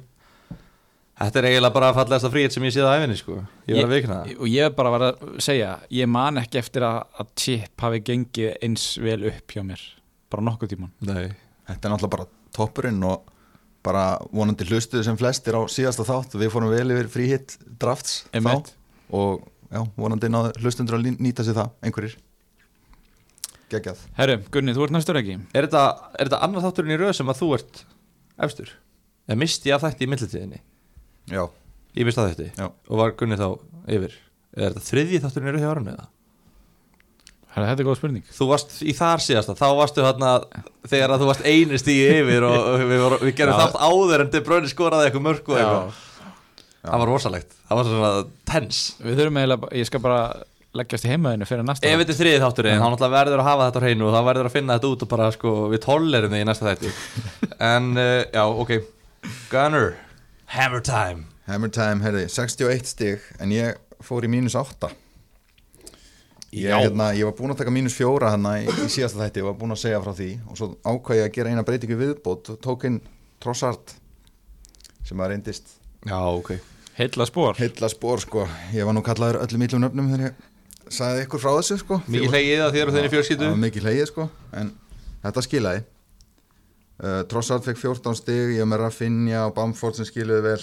Þetta 1.19 1.39
er 1.41 1.47
eiginlega 1.49 1.75
bara 1.75 1.89
fallegasta 1.97 2.29
fríhet 2.31 2.53
sem 2.55 2.63
ég 2.63 2.71
séð 2.71 2.85
á 2.87 2.95
æfinni, 2.95 3.17
sko. 3.19 3.41
Ég 3.67 3.75
var 3.81 3.89
að 3.89 3.95
vikna 3.97 4.17
það. 4.21 4.35
og 4.39 4.51
ég 4.53 4.75
bara 4.77 4.91
var 4.93 5.03
að 5.09 5.25
segja 5.43 5.71
ég 5.91 6.07
man 6.07 6.39
ekki 6.39 6.61
eftir 6.61 6.85
að, 6.87 6.99
að 7.19 7.33
chip 7.43 7.83
hafi 7.83 7.99
gengið 8.07 8.53
eins 8.63 8.85
vel 9.03 9.17
upp 9.27 9.51
hjá 9.51 9.63
mér 9.67 9.83
bara 10.31 10.45
nokkuð 10.47 10.71
tíman 10.75 10.93
Nei. 11.03 11.33
Þetta 11.67 11.89
er 11.89 11.91
náttúrulega 11.93 12.13
bara 12.15 12.27
toppurinn 12.55 13.03
og 13.09 13.27
bara 13.83 14.05
vonandi 14.31 14.67
hlustuðu 14.69 15.03
sem 15.07 15.17
flestir 15.19 15.55
á 15.59 15.61
síðasta 15.71 16.05
þátt. 16.07 16.33
Við 16.39 16.51
fórum 16.55 16.71
vel 16.71 16.87
yfir 16.95 17.11
fríhitt 17.11 17.57
drafts 17.79 18.21
Einmitt. 18.35 18.71
þá 18.71 19.15
og 19.19 19.43
já, 19.71 19.83
vonandi 19.99 20.29
náðu 20.31 20.51
hlustundur 20.63 20.97
að 20.99 21.11
nýta 21.19 21.43
sér 21.47 21.55
það, 21.59 21.69
einhverjir. 21.83 22.17
Geggjað. 23.69 24.01
Herru, 24.17 24.39
Gunni, 24.53 24.73
þú 24.73 24.87
ert 24.87 24.95
næstur 24.95 25.19
ekki? 25.19 25.35
Er 25.53 25.67
þetta, 25.67 25.83
er 26.17 26.29
þetta 26.29 26.39
annar 26.47 26.63
þátturinn 26.65 26.95
í 26.95 26.99
röð 26.99 27.13
sem 27.19 27.29
að 27.29 27.41
þú 27.43 27.49
ert 27.59 27.81
efstur? 28.47 28.71
Eða 29.29 29.39
misti 29.43 29.69
ég 29.69 29.77
að 29.77 29.85
þætti 29.85 30.05
í 30.07 30.09
millitíðinni? 30.09 30.61
Já, 31.29 31.43
misti 32.05 32.23
að 32.23 32.31
þætti? 32.31 32.47
Já. 32.57 32.67
Og 32.89 33.01
var 33.01 33.13
Gunni 33.19 33.37
þá 33.39 33.49
yfir? 33.89 34.15
Er 34.57 34.71
þetta 34.73 34.87
þriðji 34.87 35.21
þátturinn 35.25 35.51
í 35.51 35.53
röð 35.55 35.65
hjá 35.65 35.71
Arni 35.73 35.93
eða? 35.93 36.07
Herru, 37.49 37.65
þetta 37.65 37.81
er 37.81 37.87
góð 37.87 37.97
spurning. 37.97 38.25
Þú 38.29 38.47
varst 38.51 38.75
í 38.85 38.93
þar 38.93 39.23
síðasta, 39.25 39.55
þá 39.57 39.67
varstu 39.79 40.03
hérna 40.05 40.33
þegar 40.89 41.13
að 41.15 41.23
þú 41.23 41.29
varst 41.31 41.47
einist 41.49 41.89
í 41.89 41.95
yfir 42.05 42.45
og 42.45 42.67
við, 42.91 42.99
voru, 43.01 43.17
við 43.25 43.33
gerum 43.39 43.57
Já. 43.57 43.63
þátt 43.63 43.79
áður 43.89 44.23
en 44.25 44.29
De 44.35 44.41
Bruyne 44.45 44.69
skoraði 44.69 45.09
eitthvað 45.09 45.25
mörg 45.25 45.49
og 45.49 45.57
eitthvað. 45.57 46.05
Það 46.79 47.01
var 47.01 47.09
rosalegt, 47.11 47.57
það 47.67 47.79
var 47.79 47.89
svona 47.89 48.11
tens. 48.47 48.83
Við 49.03 49.17
þurfum 49.19 49.39
eiginlega, 49.41 49.71
ég 49.81 49.89
skal 49.89 50.01
bara 50.03 50.19
leggjast 50.79 51.07
í 51.07 51.09
heimaðinu 51.09 51.47
fyrir 51.49 51.65
næsta 51.65 51.89
Ef 51.89 51.97
þetta 52.03 52.13
er 52.13 52.19
þriðið 52.19 52.43
þátturinn, 52.45 52.77
þá 52.79 52.85
náttúrulega 52.85 53.15
verður 53.15 53.41
að 53.41 53.47
hafa 53.49 53.65
þetta 53.67 53.81
á 53.81 53.83
hreinu 53.87 54.05
og 54.05 54.13
þá 54.13 54.19
verður 54.29 54.49
að 54.49 54.53
finna 54.53 54.75
þetta 54.77 54.91
út 54.93 55.03
og 55.05 55.09
bara 55.11 55.29
sko, 55.33 55.53
við 55.73 55.81
tollerum 55.83 56.35
þig 56.35 56.43
í 56.43 56.47
næsta 56.47 56.69
þætti. 56.69 56.91
En 57.73 57.89
uh, 57.97 58.21
já, 58.29 58.43
ok. 58.45 58.71
Gunner, 59.49 59.89
Hammer 60.49 60.81
Time. 60.81 61.27
Hammer 61.45 61.69
time, 61.69 62.01
herði, 62.01 62.23
61 62.29 62.87
stig 62.89 63.25
en 63.41 63.51
ég 63.53 63.77
fór 64.01 64.25
í 64.25 64.29
mínus 64.31 64.55
8 64.57 64.87
ég, 66.57 66.71
hérna, 66.73 67.11
ég 67.13 67.27
var 67.27 67.35
búinn 67.37 67.53
að 67.53 67.59
taka 67.61 67.73
mínus 67.73 67.93
4 67.97 68.31
hérna 68.33 68.55
í, 68.63 68.63
í 68.65 68.87
síðasta 68.89 69.21
þætti, 69.21 69.43
ég 69.43 69.45
var 69.45 69.57
búinn 69.59 69.75
að 69.75 69.81
segja 69.83 69.99
frá 70.01 70.15
því. 70.17 70.29
Og 70.49 70.57
svo 70.57 70.69
ákvað 70.81 71.19
ég 71.19 71.27
að 71.27 71.35
gera 71.35 71.53
eina 71.53 71.65
breytingu 71.67 71.99
viðbót 71.99 72.49
og 72.53 72.57
tók 72.65 72.87
inn 72.89 72.97
Trossard 73.43 73.93
sem 75.05 75.21
að 75.21 75.35
reyndist 75.35 75.75
Já, 76.09 76.17
ok. 76.17 76.55
Heilla 76.97 77.29
spór 77.29 77.61
heilla 77.61 77.91
spór 77.93 78.25
sko, 78.25 78.47
ég 78.73 78.89
var 78.89 78.97
nú 78.97 79.05
kallaður 79.05 79.43
öllum 79.45 79.67
íllum 79.67 79.85
nöfnum 79.85 80.09
þegar 80.15 80.31
ég 80.31 80.91
sagði 80.97 81.27
ykkur 81.27 81.45
frá 81.45 81.51
þessu 81.59 81.79
sko. 81.83 82.01
Mikið 82.09 82.33
hlegið 82.33 82.65
að 82.65 82.75
þér 82.79 82.89
og 82.89 82.97
þeirri 82.97 83.39
var 83.45 83.63
mikið 83.67 83.85
hlegið 83.85 84.09
sko. 84.09 84.29
En 84.57 84.73
þetta 85.21 85.45
skilaði 85.45 85.85
uh, 87.03 87.21
Trossard 87.31 87.65
fekk 87.65 87.79
14 87.81 88.15
stig 88.19 88.55
Ég 88.55 88.63
var 88.65 88.71
með 88.73 88.83
Rafinha 88.85 89.45
og 89.49 89.55
Bamford 89.57 89.97
sem 89.99 90.07
skiluði 90.09 90.45
vel. 90.51 90.61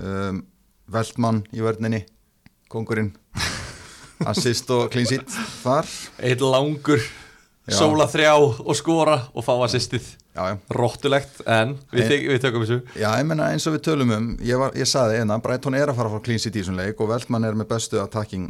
Um, 0.00 0.42
Veltmann 0.90 1.42
í 1.54 1.62
vörninni 1.64 2.02
Kongurinn 2.72 3.12
Assist 4.30 4.70
og 4.72 4.88
clean 4.92 5.06
sheet 5.08 5.28
þar. 5.62 5.88
Eitt 6.24 6.40
langur, 6.44 7.00
Já. 7.68 7.74
sóla 7.78 8.06
þrjá 8.08 8.30
og 8.38 8.76
skora 8.78 9.16
og 9.34 9.44
fá 9.44 9.52
assistið. 9.66 10.06
Rottulegt, 10.74 11.42
en 11.46 11.76
við, 11.92 12.08
En- 12.08 12.24
við 12.32 12.40
tökum 12.42 12.64
þessu. 12.64 12.78
Já, 12.98 13.10
ég 13.20 13.26
menna 13.28 13.50
eins 13.52 13.66
og 13.70 13.76
við 13.76 13.84
tölum 13.86 14.10
um 14.16 14.24
Ég, 14.42 14.56
var, 14.58 14.72
ég 14.74 14.88
saði 14.90 15.20
einna, 15.20 15.36
Brighton 15.42 15.76
er 15.78 15.92
að 15.92 16.00
fara 16.00 16.10
fara 16.10 16.24
clean 16.26 16.40
sheet 16.42 16.56
í 16.56 16.62
þessum 16.62 16.78
leik 16.80 16.98
og 17.04 17.10
Veltmann 17.12 17.46
er 17.46 17.54
með 17.58 17.68
bestu 17.70 18.00
attacking 18.02 18.48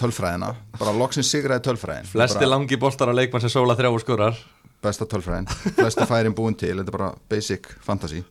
tölfræðina. 0.00 0.54
Bara 0.80 0.96
loksins 0.96 1.30
sigraði 1.30 1.62
tölfræðin. 1.68 2.08
Flesti 2.10 2.40
Bara 2.40 2.50
langi 2.56 2.78
boltar 2.80 3.12
að 3.12 3.20
leikmann 3.20 3.44
sem 3.44 3.52
sóla 3.54 3.76
þrjá 3.78 3.92
og 3.92 4.02
skorar 4.02 4.40
besta 4.82 5.06
tölfræðin 5.08 5.48
Flesti 5.76 6.06
færin 6.08 6.34
búin 6.36 6.56
til, 6.58 6.74
þetta 6.78 6.90
er 6.90 6.96
bara 6.96 7.12
basic 7.30 7.70
fantasy. 7.84 8.22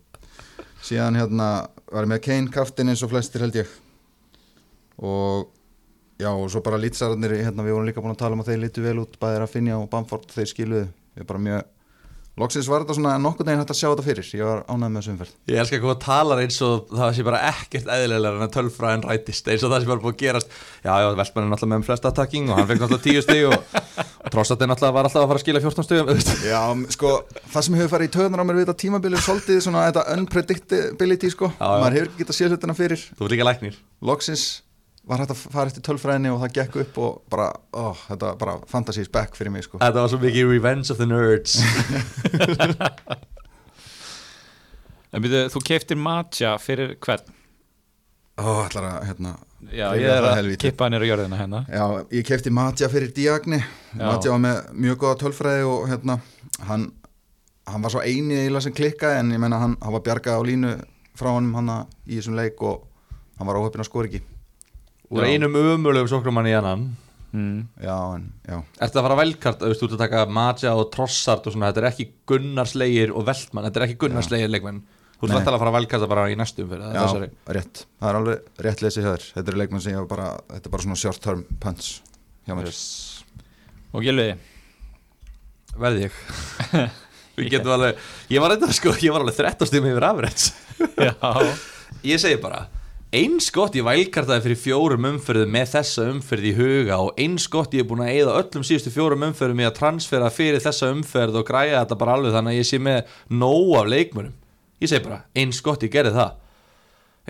Síðan 0.81 1.20
hérna 1.20 1.48
var 1.91 2.08
ég 2.08 2.12
með 2.12 2.24
Kane 2.25 2.53
kaftin 2.53 2.91
eins 2.91 3.03
og 3.05 3.12
flestir 3.12 3.43
held 3.43 3.60
ég. 3.60 3.74
Og 5.01 5.51
já 6.22 6.29
og 6.31 6.48
svo 6.53 6.62
bara 6.65 6.79
lýtsararnir 6.81 7.38
hérna 7.41 7.65
við 7.65 7.75
vorum 7.75 7.89
líka 7.89 8.01
búin 8.01 8.15
að 8.15 8.24
tala 8.24 8.38
um 8.38 8.43
að 8.43 8.51
þeir 8.51 8.63
lítu 8.63 8.86
vel 8.86 8.98
út 9.03 9.20
bæðir 9.22 9.46
að 9.46 9.53
finja 9.53 9.77
og 9.77 9.89
Bamford 9.91 10.34
þeir 10.34 10.50
skiluðu. 10.51 10.88
Ég 11.17 11.24
er 11.24 11.29
bara 11.29 11.46
mjög 11.46 11.70
loksins 12.40 12.68
var 12.72 12.84
þetta 12.86 12.96
svona 12.98 13.18
nokkur 13.22 13.46
deginn 13.48 13.60
hægt 13.62 13.74
að 13.74 13.80
sjá 13.82 13.88
þetta 13.92 14.06
fyrir. 14.06 14.28
Ég 14.38 14.46
var 14.48 14.62
ánægð 14.72 14.92
með 14.94 15.00
þessu 15.02 15.12
umferð. 15.12 15.34
Ég 15.52 15.58
elska 15.62 15.80
hvað 15.82 15.92
þú 15.92 16.00
talar 16.06 16.42
eins 16.46 16.60
og 16.66 16.74
það 16.96 17.12
sé 17.18 17.26
bara 17.28 17.42
ekkert 17.52 17.88
eðlilegar 17.96 18.38
en 18.40 18.46
að 18.48 18.54
tölfræðin 18.56 19.06
rætist 19.10 19.52
eins 19.52 19.66
og 19.68 19.74
það 19.74 19.82
sé 19.84 19.88
bara 19.92 20.04
búið 20.06 20.14
að 20.16 20.22
gerast. 20.24 20.48
Já, 20.86 20.94
já, 21.04 21.08
Vestmann 21.20 21.46
er 21.46 21.52
náttúrulega 21.52 21.72
með 21.76 21.82
um 21.82 21.86
flest 21.90 22.08
attacking 22.08 22.46
og 22.50 22.56
hann 22.62 22.70
fekk 22.72 22.82
náttúrulega 22.86 23.06
10 23.12 23.26
stig 23.28 23.44
og, 23.52 23.58
Trossardin 24.32 24.70
náttúrulega 24.72 24.96
var 24.96 25.06
alltaf 25.10 25.22
að 25.26 25.30
fara 25.32 25.40
að 25.42 25.46
skila 25.46 25.64
14 25.68 25.88
stigum 25.90 26.08
þú 26.08 26.16
veist. 26.18 26.32
Já, 26.48 26.62
sko, 26.96 27.10
það 27.52 27.68
sem 27.68 27.78
hefur 27.82 27.94
farið 27.98 28.08
í 28.08 28.14
töðunar 28.16 28.42
á 28.42 28.46
mér 28.48 28.58
við 28.62 28.66
þetta 28.66 28.82
tímabilið 28.86 29.18
er 29.20 29.26
svolítið 29.28 29.58
svona 29.68 29.86
þetta 29.90 30.04
unpredictability 30.16 31.28
sko, 31.36 31.52
Já, 31.52 31.60
já. 31.60 31.80
maður 31.84 31.98
hefur 32.00 32.08
ekki 32.12 32.22
getað 32.24 32.38
var 35.10 35.17
hægt 35.24 35.31
að 35.34 35.39
fara 35.51 35.72
eftir 35.72 35.84
tölfræðinni 35.88 36.29
og 36.31 36.41
það 36.43 36.53
gekk 36.60 36.75
upp 36.84 36.98
og 37.01 37.15
bara, 37.34 37.48
ó, 37.74 37.91
þetta 38.08 38.25
var 38.31 38.36
bara 38.41 38.53
fantasy 38.70 39.03
back 39.12 39.36
fyrir 39.38 39.51
mig 39.53 39.65
sko 39.65 39.79
Þetta 39.81 40.03
var 40.03 40.12
svo 40.13 40.20
mikið 40.22 40.51
Revenge 40.51 40.91
of 40.93 40.98
the 41.01 41.08
Nerds 41.10 41.58
En 45.12 45.24
byrju, 45.24 45.48
þú 45.51 45.62
keiftir 45.67 46.00
matja 46.00 46.53
fyrir 46.62 46.93
hvern? 47.03 47.25
Ó, 48.39 48.63
ætlar 48.63 48.86
að, 48.88 49.00
hérna 49.10 49.34
Já, 49.72 49.88
ég 50.00 50.08
er 50.10 50.25
að 50.25 50.38
helvíti. 50.39 50.62
kippa 50.70 50.88
hann 50.88 50.96
er 50.98 51.03
á 51.03 51.08
jörðina 51.10 51.38
hérna 51.41 51.60
Já, 51.70 51.84
ég 52.15 52.25
kefti 52.25 52.50
Matja 52.53 52.88
fyrir 52.89 53.12
Diagni. 53.13 53.60
Matja 54.00 54.31
var 54.34 54.41
með 54.41 54.62
mjög 54.86 55.01
góða 55.03 55.20
tölfræði 55.25 55.67
og 55.70 55.84
hérna, 55.91 56.15
hann 56.70 56.88
hann 57.70 57.84
var 57.86 57.93
svo 57.93 58.01
eini 58.01 58.39
eiginlega 58.39 58.65
sem 58.65 58.74
klikkaði 58.75 59.20
en 59.22 59.36
ég 59.36 59.41
menna 59.43 59.60
hann, 59.62 59.75
hann 59.84 59.93
var 59.93 60.01
bjargað 60.08 60.39
á 60.41 60.48
línu 60.48 60.72
frá 61.20 61.29
honum 61.36 61.53
hann 61.60 61.70
í 62.10 62.17
þessum 62.17 62.39
leik 62.39 62.63
og 62.65 62.88
hann 63.38 63.48
var 63.51 63.60
óhefn 63.62 63.84
að 63.84 63.89
skora 63.91 64.10
ekki 64.10 64.24
Úr 65.12 65.25
Já. 65.25 65.32
einum 65.36 65.56
umöluðum 65.60 66.08
sókrumann 66.12 66.48
í 66.48 66.53
annan. 66.56 66.86
Mm. 67.32 67.62
Já, 67.80 67.96
en, 68.15 68.24
já, 68.44 68.58
Ertu 68.84 69.00
að 69.00 69.06
fara 69.06 69.15
að 69.15 69.22
velkart, 69.22 69.62
þú 69.62 69.70
veist, 69.72 69.82
þú 69.84 69.88
ert 69.88 69.94
að 69.96 70.01
taka 70.03 70.24
Maja 70.36 70.72
og 70.75 70.89
Trossard 70.91 71.46
og 71.48 71.53
svona, 71.56 71.70
þetta 71.72 71.82
er 71.84 71.88
ekki 71.91 72.06
Gunnarslegir 72.27 73.13
og 73.15 73.24
Veltmann, 73.30 73.68
þetta 73.70 73.80
er 73.80 73.86
ekki 73.88 74.00
Gunnarslegir 74.03 74.51
leikmenn. 74.51 74.82
Þú 75.15 75.27
ert 75.27 75.32
Nei. 75.32 75.36
vantilega 75.38 75.56
að 75.56 75.62
fara 75.62 75.72
að 75.72 75.77
velkarta 75.77 76.10
bara 76.12 76.25
í 76.32 76.36
næstum 76.39 76.68
fyrir 76.72 76.88
já 76.91 77.01
þessari. 77.06 77.30
rétt. 77.58 77.84
Það 78.01 78.10
er 78.10 78.20
alveg 78.20 78.63
rétt 78.68 78.84
lesið 78.84 79.08
hér. 79.08 79.27
Þetta 79.36 79.53
er 79.53 79.60
leikmenn 79.62 79.84
sem 79.86 79.94
ég 79.96 80.08
bara, 80.12 80.27
þetta 80.50 80.68
er 80.68 80.74
bara 80.75 80.86
svona 80.88 81.00
short 81.03 81.22
term 81.24 81.44
punch 81.62 81.89
hjá 82.48 82.56
mér. 82.58 82.72
Og 83.94 84.03
Gilvi 84.08 84.27
Verði 85.80 86.08
ég. 86.10 86.20
Við 87.38 87.48
getum 87.53 87.72
alveg, 87.77 88.00
ég 88.34 88.44
var 88.44 88.51
eitthvað 88.56 88.74
sko, 88.75 88.91
ég 89.00 89.13
var 89.15 89.24
alveg 89.24 89.38
13 89.39 89.70
stíma 89.70 89.91
yfir 89.94 90.03
afræts 90.10 90.50
Já. 91.00 91.13
Ég 92.12 92.20
segi 92.20 92.39
bara 92.44 92.65
Eins 93.12 93.50
gott 93.51 93.75
ég 93.75 93.84
vælkartaði 93.84 94.46
fyrir 94.46 94.60
fjórum 94.62 95.08
umferðum 95.10 95.50
með 95.51 95.74
þessa 95.74 96.06
umferð 96.13 96.46
í 96.48 96.51
huga 96.56 97.00
og 97.03 97.18
eins 97.20 97.50
gott 97.51 97.74
ég 97.75 97.84
er 97.84 97.89
búin 97.89 98.06
að 98.06 98.13
eyða 98.13 98.38
öllum 98.39 98.63
síðustu 98.63 98.94
fjórum 98.94 99.25
umferðum 99.27 99.60
í 99.60 99.68
að 99.68 99.75
transfera 99.82 100.30
fyrir 100.32 100.63
þessa 100.63 100.94
umferð 100.94 101.41
og 101.41 101.50
græja 101.50 101.82
þetta 101.82 101.98
bara 102.00 102.15
alveg 102.15 102.38
þannig 102.38 102.56
að 102.56 102.62
ég 102.62 102.70
sé 102.70 102.80
með 102.80 103.18
nóg 103.36 103.74
af 103.82 103.91
leikmönum 103.91 104.38
Ég 104.82 104.89
segi 104.89 105.03
bara, 105.06 105.20
eins 105.38 105.60
gott 105.62 105.84
ég 105.86 105.91
gerði 105.94 106.15
það. 106.15 106.38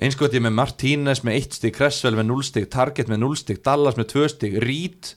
Eins 0.01 0.15
gott 0.15 0.35
ég 0.38 0.43
með 0.43 0.53
Martínez 0.55 1.19
með 1.27 1.38
1 1.41 1.57
stig, 1.57 1.73
Cresswell 1.75 2.15
með 2.15 2.29
0 2.29 2.45
stig, 2.47 2.67
Target 2.71 3.09
með 3.11 3.19
0 3.25 3.39
stig, 3.41 3.59
Dallas 3.65 3.97
með 4.00 4.07
2 4.13 4.29
stig, 4.31 4.55
Reed. 4.63 5.09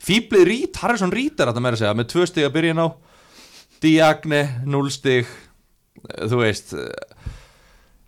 Fýblið 0.00 0.46
Reed, 0.46 0.78
Harrison 0.78 1.10
Reed 1.10 1.40
er 1.42 1.50
þetta 1.50 1.64
meira 1.64 1.74
að 1.74 1.82
segja 1.82 1.96
með 1.98 2.12
2 2.14 2.28
stig 2.30 2.46
að 2.46 2.54
byrja 2.54 2.76
ná 2.78 2.84
Diagne, 3.82 4.40
0 4.76 4.94
stig. 4.94 5.34
Eh, 6.04 6.22
þú 6.30 6.40
veist 6.44 6.76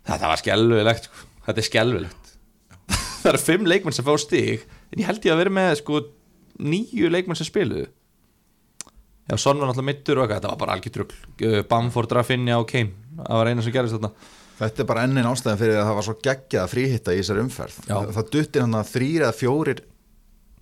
þetta 0.07 0.31
var 0.31 0.39
skelvilegt 0.39 1.09
sko. 1.09 1.22
Þetta 1.47 1.63
er 1.63 1.67
skelvilegt 1.69 2.31
það 3.23 3.31
eru 3.33 3.43
fimm 3.43 3.67
leikmenn 3.69 3.95
sem 3.95 4.07
fá 4.07 4.13
stig 4.21 4.63
en 4.91 5.03
ég 5.03 5.09
held 5.09 5.25
ég 5.27 5.35
að 5.35 5.43
vera 5.43 5.57
með 5.59 5.73
sko 5.81 6.03
nýju 6.63 7.11
leikmenn 7.13 7.39
sem 7.39 7.49
spiluðu 7.49 7.87
já, 7.87 9.35
Son 9.37 9.57
var 9.57 9.69
náttúrulega 9.69 9.89
mittur 9.89 10.19
og 10.19 10.25
eitthvað, 10.25 10.39
þetta 10.41 10.53
var 10.53 10.61
bara 10.63 10.77
algjör 10.77 10.95
trugl 10.99 11.65
Bamford, 11.69 12.15
Rafinha 12.19 12.61
og 12.61 12.69
Kane 12.69 13.19
það 13.19 13.41
var 13.41 13.51
eina 13.51 13.65
sem 13.65 13.75
gerist 13.75 13.99
þarna 13.99 14.15
Þetta 14.53 14.83
er 14.83 14.85
bara 14.85 15.03
ennin 15.07 15.25
ástæðan 15.25 15.57
fyrir 15.59 15.79
að 15.79 15.87
það 15.87 15.95
var 15.97 16.05
svo 16.05 16.13
geggjað 16.23 16.67
fríhitta 16.69 17.13
í 17.15 17.17
þessari 17.17 17.41
umferð. 17.41 17.77
Já. 17.87 17.95
Það, 18.13 18.27
duttir 18.35 18.61
hann 18.61 18.77
að 18.77 18.91
þrýr 18.91 19.23
eða 19.25 19.33
fjórir 19.33 19.79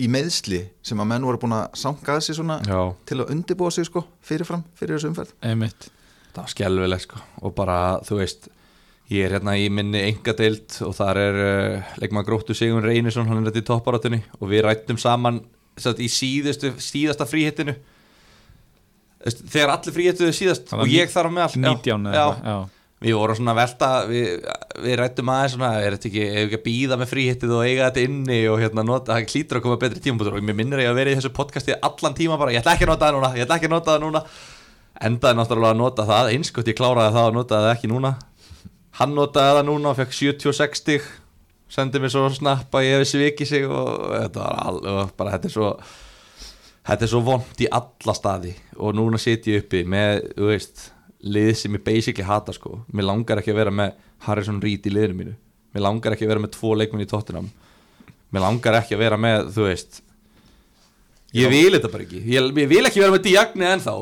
í 0.01 0.07
meðsli 0.11 0.61
sem 0.85 1.01
að 1.01 1.09
menn 1.11 1.25
voru 1.27 1.41
búin 1.41 1.57
að 1.57 1.75
sanga 1.81 2.15
að 2.15 2.23
sig 2.25 2.37
svona 2.37 2.57
já, 2.65 2.79
til 3.09 3.19
að 3.19 3.33
undibúa 3.35 3.73
sig 3.73 3.87
sko 3.87 4.03
fyrirfram 4.25 4.63
fyrir 4.77 4.97
þessu 4.97 5.11
umferð. 5.11 5.35
einmitt 5.45 5.89
það 6.31 6.41
var 6.41 6.53
skelvilegt 6.55 7.05
sko 7.05 7.21
og 7.41 7.55
bara, 7.57 7.77
þú 8.07 8.21
veist 8.21 8.49
ég 9.11 9.27
er 9.27 9.35
hérna 9.35 9.55
í 9.59 9.67
minni 9.73 10.01
engadeild 10.07 10.77
og 10.87 10.93
þar 10.95 11.19
er 11.19 11.39
uh, 11.43 11.95
leikmann 12.01 12.27
gróttu 12.27 12.55
Sigur 12.55 12.85
Reynisson 12.85 13.27
hann 13.27 13.41
er 13.41 13.49
þetta 13.49 13.63
í 13.63 13.67
topparátunni 13.67 14.21
og 14.39 14.51
við 14.51 14.65
rættum 14.67 14.99
saman 15.01 15.41
satt, 15.79 15.99
í 15.99 16.07
síðustu, 16.11 16.73
síðasta 16.81 17.27
fríhittinu 17.27 17.75
þegar 19.21 19.75
allir 19.75 19.95
fríhittuðu 19.95 20.35
síðast 20.35 20.71
og 20.75 20.87
ég 20.89 21.11
þar 21.11 21.29
á 21.29 21.31
meðal 21.35 21.57
19 21.57 22.07
já, 22.07 22.21
já, 22.21 22.23
já. 22.47 22.55
við 23.03 23.17
vorum 23.19 23.37
svona 23.37 23.53
að 23.53 23.59
velta 23.59 23.89
við, 24.07 24.47
við 24.85 24.97
rættum 25.01 25.33
aðeins 25.35 25.57
svona 25.57 25.73
er 25.81 25.97
þetta 25.97 26.09
ekki, 26.11 26.23
ef 26.23 26.39
við 26.39 26.47
ekki 26.47 26.59
að 26.61 26.65
býða 26.69 26.99
með 27.01 27.11
fríhittið 27.11 27.53
og 27.57 27.67
eiga 27.67 27.91
þetta 27.91 28.07
inni 28.07 28.39
og 28.53 28.63
hérna 28.63 28.87
nota, 28.87 29.13
það 29.13 29.29
klítur 29.33 29.59
að 29.59 29.67
koma 29.67 29.81
betri 29.83 30.03
tímabútur 30.07 30.39
og 30.39 30.47
mér 30.47 30.59
minnir 30.61 30.85
ég 30.85 30.93
að 30.93 30.97
vera 31.01 31.13
í 31.13 31.19
þessu 31.19 31.35
podcasti 31.35 31.77
allan 31.77 32.17
tíma 32.17 32.39
bara, 32.41 32.55
ég 32.55 32.63
ætla 32.63 32.77
ekki 32.77 32.87
að 32.87 32.93
nota 32.95 33.09
það 33.09 33.19
núna, 33.19 33.31
ég 33.37 33.45
ætla 33.45 33.59
ekki 33.59 33.69
að 33.69 33.75
nota 33.75 33.93
það 33.93 34.03
núna. 34.07 34.25
Endaði 35.01 35.37
náttúrulega 35.39 35.73
að 35.73 35.79
nota 35.79 36.03
það 36.05 36.27
einskott 36.35 36.67
ég 36.69 36.77
kláraði 36.77 37.15
það 37.15 37.29
og 37.29 37.37
notaði 37.39 37.65
það 37.65 37.75
ekki 37.75 37.89
núna 37.89 38.11
hann 39.01 39.17
notaði 39.17 39.57
það 39.57 39.67
núna 39.67 39.91
og 39.91 39.99
fekk 39.99 40.15
76 40.15 40.81
stig 40.81 41.09
sendi 41.71 42.01
mér 42.03 42.11
svo 42.11 42.27
snapp 42.35 42.73
að 42.75 42.87
ég 42.87 42.97
hefði 42.97 43.09
svikið 43.11 43.49
sig 43.49 43.67
og 43.67 43.91
þetta 44.11 44.41
var 44.43 44.57
all, 44.67 44.79
og 44.81 45.13
bara 45.17 45.35
þetta 45.35 45.47
er 45.47 45.53
svo 45.55 45.69
þetta 46.87 47.05
er 47.05 47.11
svo 47.11 47.21
vond 47.25 47.63
í 47.63 47.69
alla 47.71 48.15
staði. 48.17 48.51
Og 48.81 48.95
núna 48.97 49.21
sit 49.21 49.47
ég 49.49 49.63
uppi 49.63 49.83
með, 49.87 50.25
þú 50.35 50.51
veist 50.51 50.85
lið 51.21 51.51
sem 51.59 51.77
ég 51.77 51.85
basically 51.85 52.27
hata 52.27 52.53
sko. 52.55 52.81
Mér 52.91 53.07
langar 53.11 53.41
ekki 53.41 53.53
að 53.53 53.61
vera 53.61 53.73
með 53.81 53.97
Harrison 54.25 54.61
Reed 54.63 54.87
í 54.87 54.93
liðinu 54.93 55.19
mínu. 55.19 55.35
Mér 55.71 55.85
langar 55.87 56.15
ekki 56.15 56.27
að 56.27 56.33
vera 56.33 56.43
með 56.43 56.55
tvo 56.57 56.73
leikmenn 56.75 57.05
í 57.05 57.09
Tottenham. 57.09 57.51
Mér 58.31 58.45
langar 58.47 58.79
ekki 58.81 58.97
að 58.97 59.05
vera 59.05 59.19
með, 59.21 59.51
þú 59.55 59.67
veist 59.69 60.01
ég 61.35 61.51
vil 61.51 61.69
þetta 61.77 61.91
bara 61.91 62.03
ekki. 62.03 62.25
Ég, 62.27 62.49
ég 62.59 62.71
vil 62.71 62.83
ekki 62.83 63.03
vera 63.03 63.13
með 63.15 63.29
Diagne 63.29 63.69
ennþá 63.77 63.95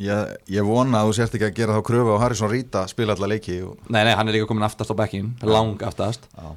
Ég, 0.00 0.32
ég 0.48 0.64
vona 0.64 1.02
að 1.02 1.10
þú 1.10 1.16
sért 1.18 1.36
ekki 1.36 1.48
að 1.50 1.56
gera 1.58 1.76
þá 1.76 1.84
kröfu 1.90 2.16
á 2.16 2.22
Harrison 2.22 2.48
Rita 2.48 2.84
að 2.86 2.92
spila 2.94 3.16
alla 3.16 3.28
leiki 3.34 3.58
og, 3.66 3.76
nei, 3.92 4.00
nei, 4.08 4.14
hann 4.16 4.30
er 4.30 4.38
líka 4.38 4.48
komin 4.48 4.64
aftast 4.64 4.92
á 4.92 4.96
bekkin 4.96 5.34
lang 5.44 5.82
aftast. 5.84 6.24
Já. 6.32 6.54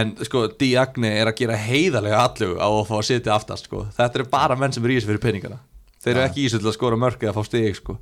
en 0.00 0.12
sko, 0.26 0.48
Diagne 0.58 1.12
er 1.20 1.30
að 1.30 1.38
gera 1.38 1.58
heiðarlega 1.60 2.24
allu 2.26 2.52
á 2.58 2.66
að 2.66 2.86
fá 2.90 2.94
að 2.98 3.06
sitja 3.12 3.36
aftast 3.36 3.70
sko. 3.70 3.84
þetta 3.94 4.20
eru 4.20 4.28
bara 4.32 4.58
menn 4.58 4.74
sem 4.74 4.82
eru 4.82 4.96
í 4.96 4.98
þessu 4.98 5.12
fyrir 5.12 5.22
peningana. 5.22 5.60
Þeir 6.00 6.14
eru 6.16 6.26
ekki 6.26 6.42
í 6.42 6.48
þessu 6.48 6.62
til 6.64 6.70
að 6.72 6.78
skora 6.80 6.98
mörg 6.98 7.22
eða 7.22 7.36
fá 7.36 7.46
stig 7.46 7.78
sko. 7.78 7.98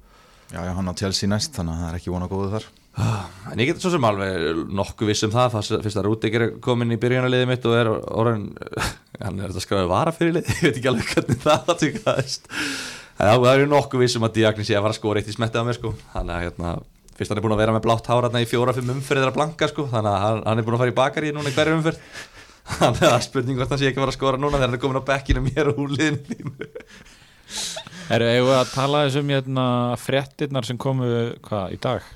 Já, 0.48 0.62
já, 0.64 0.72
hann 0.72 0.88
á 0.88 0.96
Chelsea 0.96 1.28
næst 1.28 1.52
þannig 1.58 1.74
að 1.74 1.82
það 1.82 1.90
er 1.90 1.98
ekki 1.98 2.12
vona 2.14 2.28
góðu 2.30 2.52
þar. 2.54 2.68
En 3.52 3.60
ég 3.60 3.68
get 3.68 3.82
svo 3.82 3.90
sem 3.92 4.06
alveg 4.08 4.62
nokkuð 4.74 5.10
viss 5.12 5.26
um 5.26 5.34
það. 5.34 5.58
Fyrst 5.84 5.98
að 6.00 6.06
Rúdík 6.08 6.38
er 6.38 6.44
komin 6.64 6.94
í 6.94 6.98
byrjunarliðið 6.98 7.50
mitt 7.50 7.66
og 7.68 7.76
er 7.76 7.90
orðin 7.92 8.46
hann 9.22 9.42
er 9.42 9.52
þetta 9.52 9.64
skráðið 9.66 9.92
vara 9.92 10.14
fyrir 10.16 10.38
lið. 10.38 10.48
Ég 10.56 10.64
veit 10.64 10.80
ekki 10.80 10.90
alveg 10.94 11.12
hvernig 11.12 11.44
það 11.44 11.84
það 13.18 13.50
er 13.52 13.68
nokkuð 13.72 14.04
viss 14.04 14.16
um 14.18 14.26
að 14.28 14.38
Diagni 14.38 14.64
sé 14.66 14.76
að 14.78 14.84
fara 14.86 14.94
að 14.94 15.00
skora 15.00 15.20
eitt 15.20 15.28
í 15.30 15.34
smettið 15.34 15.60
á 15.60 15.66
mér 15.66 15.78
sko. 15.78 15.92
Þannig 16.14 16.34
að 16.36 16.42
hérna, 16.46 16.72
fyrst 17.18 17.32
hann 17.32 17.40
er 17.40 17.44
búin 17.44 17.54
að 17.56 17.62
vera 17.64 17.74
með 17.74 17.86
blátt 17.88 18.10
hára 18.12 18.30
í 18.38 18.48
fjóra-fimm 18.48 18.92
umferðir 18.94 19.32
að 19.32 19.38
blanka 19.38 19.68
sko. 19.72 19.86
Þannig 19.90 20.12
að 20.12 20.24
hann, 20.24 20.42
hann 20.46 20.60
er 20.62 20.66
búin 20.68 20.76
að 20.78 20.84
fara 20.84 20.92
í 20.92 20.98
bakari 20.98 21.32
núna 21.34 21.50
í 21.50 21.56
hverju 21.56 21.78
umferð. 21.80 22.02
Þannig 22.78 23.06
að 23.08 23.22
spurning 23.24 23.58
hvort 23.58 23.72
hann 23.72 23.80
sé 23.80 23.88
ekki 23.88 23.98
að 23.98 24.04
fara 24.04 24.12
að 24.12 24.18
skora 24.18 24.40
núna 24.40 24.58
þegar 24.58 24.68
hann 24.68 24.76
er 24.78 24.82
komin 24.82 25.00
á 25.00 25.08
bekkinu 25.08 25.42
mér 25.46 25.70
og 25.72 25.80
úr 25.82 25.94
liðinu 25.96 26.68
Erum 28.12 28.28
við 28.28 28.42
við 28.44 28.54
að 28.58 28.72
tala 28.74 29.00
þessum 29.06 29.32
hérna, 29.32 29.64
fréttirnar 30.00 30.68
sem 30.68 30.78
komu 30.80 31.08
hvað, 31.44 31.74
í 31.74 31.80
dag? 31.80 32.10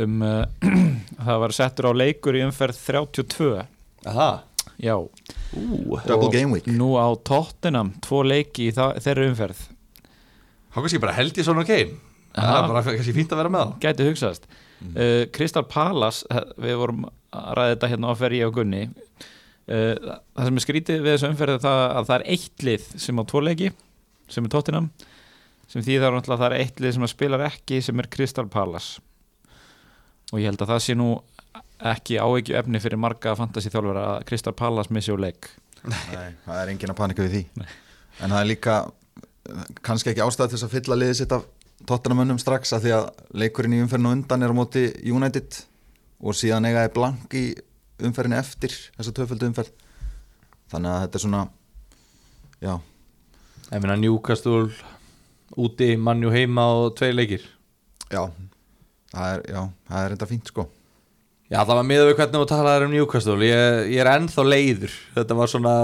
Um 0.00 0.24
uh, 0.24 0.42
það 1.26 1.42
var 1.44 1.56
settur 1.56 1.90
á 1.92 1.92
leikur 1.94 2.38
í 2.38 2.42
umferð 2.46 2.80
32 2.88 3.52
Aha. 4.10 4.30
já, 4.80 4.96
Ú, 4.96 6.00
Double 6.08 6.32
game 6.32 6.56
week. 6.56 6.66
Nú 6.66 6.96
á 6.98 7.06
Tottenham 7.24 7.92
tvo 8.04 8.24
leiki 8.26 8.70
í 8.70 8.74
þeirra 8.74 9.28
umferð 9.28 9.60
hann 10.74 10.84
kannski 10.84 11.02
bara 11.02 11.16
held 11.16 11.38
ég 11.38 11.46
svona 11.46 11.64
geim 11.68 11.94
það 12.34 12.50
Aha. 12.50 12.60
er 12.60 12.70
bara 12.72 12.84
kannski 12.88 13.14
fínt 13.14 13.32
að 13.32 13.40
vera 13.42 13.52
með 13.54 13.64
þá. 13.64 13.74
Gæti 13.84 14.08
hugsaðast 14.08 14.48
uh, 14.50 15.24
Crystal 15.34 15.64
Palace 15.70 16.26
eh, 16.30 16.44
við 16.66 16.78
vorum 16.80 17.06
að 17.06 17.48
ræða 17.58 17.74
þetta 17.74 17.90
hérna 17.92 18.10
á 18.10 18.14
ferri 18.18 18.42
og 18.46 18.54
Gunni. 18.58 18.84
Uh, 19.64 19.94
það 20.34 20.48
sem 20.48 20.58
er 20.60 20.64
skrítið 20.66 21.04
við 21.04 21.14
þessu 21.14 21.30
umferð 21.30 21.56
er 21.56 21.64
það 21.64 21.82
að 21.86 22.08
það 22.10 22.16
er 22.16 22.26
eitt 22.34 22.64
lið 22.68 22.88
sem 23.06 23.20
á 23.20 23.24
tvo 23.30 23.40
leiki 23.44 23.70
sem 24.34 24.44
er 24.44 24.52
Tottenham 24.52 24.90
sem 25.70 25.84
því 25.84 25.96
það 25.96 26.08
er 26.08 26.16
náttúrulega 26.18 26.36
að 26.36 26.42
það 26.42 26.50
er 26.50 26.64
eitt 26.64 26.82
lið 26.82 26.96
sem 26.96 27.06
að 27.06 27.12
spilar 27.14 27.44
ekki 27.46 27.80
sem 27.84 28.02
er 28.02 28.10
Crystal 28.12 28.46
Palace. 28.52 29.00
Og 30.32 30.42
ég 30.42 30.50
held 30.50 30.64
að 30.64 30.74
það 30.74 30.82
sé 30.84 30.96
nú 30.98 31.08
ekki 31.84 32.18
áeigju 32.20 32.58
efni 32.58 32.80
fyrir 32.82 33.00
marga 33.00 33.34
fantasy 33.38 33.72
þjálfur 33.72 34.00
að 34.00 34.26
Crystal 34.28 34.54
Palace 34.56 34.92
missi 34.94 35.12
úr 35.14 35.22
leik. 35.24 35.48
Nei, 35.84 36.34
það 36.44 36.60
er 36.60 36.72
engin 36.72 36.92
að 36.92 37.00
panika 37.00 37.24
við 37.24 37.34
því. 37.38 37.66
En 38.20 38.32
það 38.32 38.38
er 38.38 38.48
líka 38.48 38.76
eh, 38.84 38.92
kannski 39.84 40.12
ekki 40.12 40.24
ástæð 40.24 40.50
til 40.50 40.56
þess 40.56 40.66
að 40.66 40.74
fylla 40.76 40.98
liðið 41.00 41.18
sitt 41.20 41.34
af 41.36 41.44
tóttanamönnum 41.88 42.40
strax 42.40 42.72
að 42.76 42.86
því 42.86 42.94
að 42.96 43.06
leikurinn 43.42 43.76
í 43.76 43.82
umferðinu 43.84 44.14
undan 44.16 44.46
er 44.46 44.54
á 44.54 44.56
móti 44.56 44.84
United 45.10 45.60
og 46.24 46.38
síðan 46.38 46.68
eiga 46.70 46.86
er 46.86 46.94
blank 46.94 47.36
í 47.36 47.44
umferðinu 48.04 48.38
eftir 48.40 48.74
þessa 48.96 49.14
töföldu 49.16 49.50
umferð. 49.50 49.72
Þannig 50.72 50.94
að 50.94 51.04
þetta 51.04 51.20
er 51.20 51.24
svona 51.26 51.42
já, 52.64 52.74
Ég 53.72 53.80
meina 53.80 53.96
Newcastle 53.96 54.68
úti, 55.56 55.94
mannjú 55.96 56.32
heima 56.34 56.66
og 56.78 56.94
tveir 56.98 57.16
leikir. 57.16 57.46
Já 58.12 58.28
það 59.14 59.36
er, 59.36 59.68
er 60.00 60.14
enda 60.16 60.28
fínt 60.28 60.50
sko 60.50 60.66
Já, 61.52 61.58
það 61.60 61.76
var 61.76 61.84
miður 61.84 62.06
við 62.08 62.14
hvernig 62.18 62.40
þú 62.40 62.46
talaðir 62.48 62.86
um 62.86 62.92
Newcastle. 62.94 63.34
Ég, 63.44 63.90
ég 63.92 64.00
er 64.00 64.08
ennþá 64.14 64.44
leiður. 64.48 64.94
Þetta 65.12 65.36
var 65.36 65.50
svona 65.52 65.74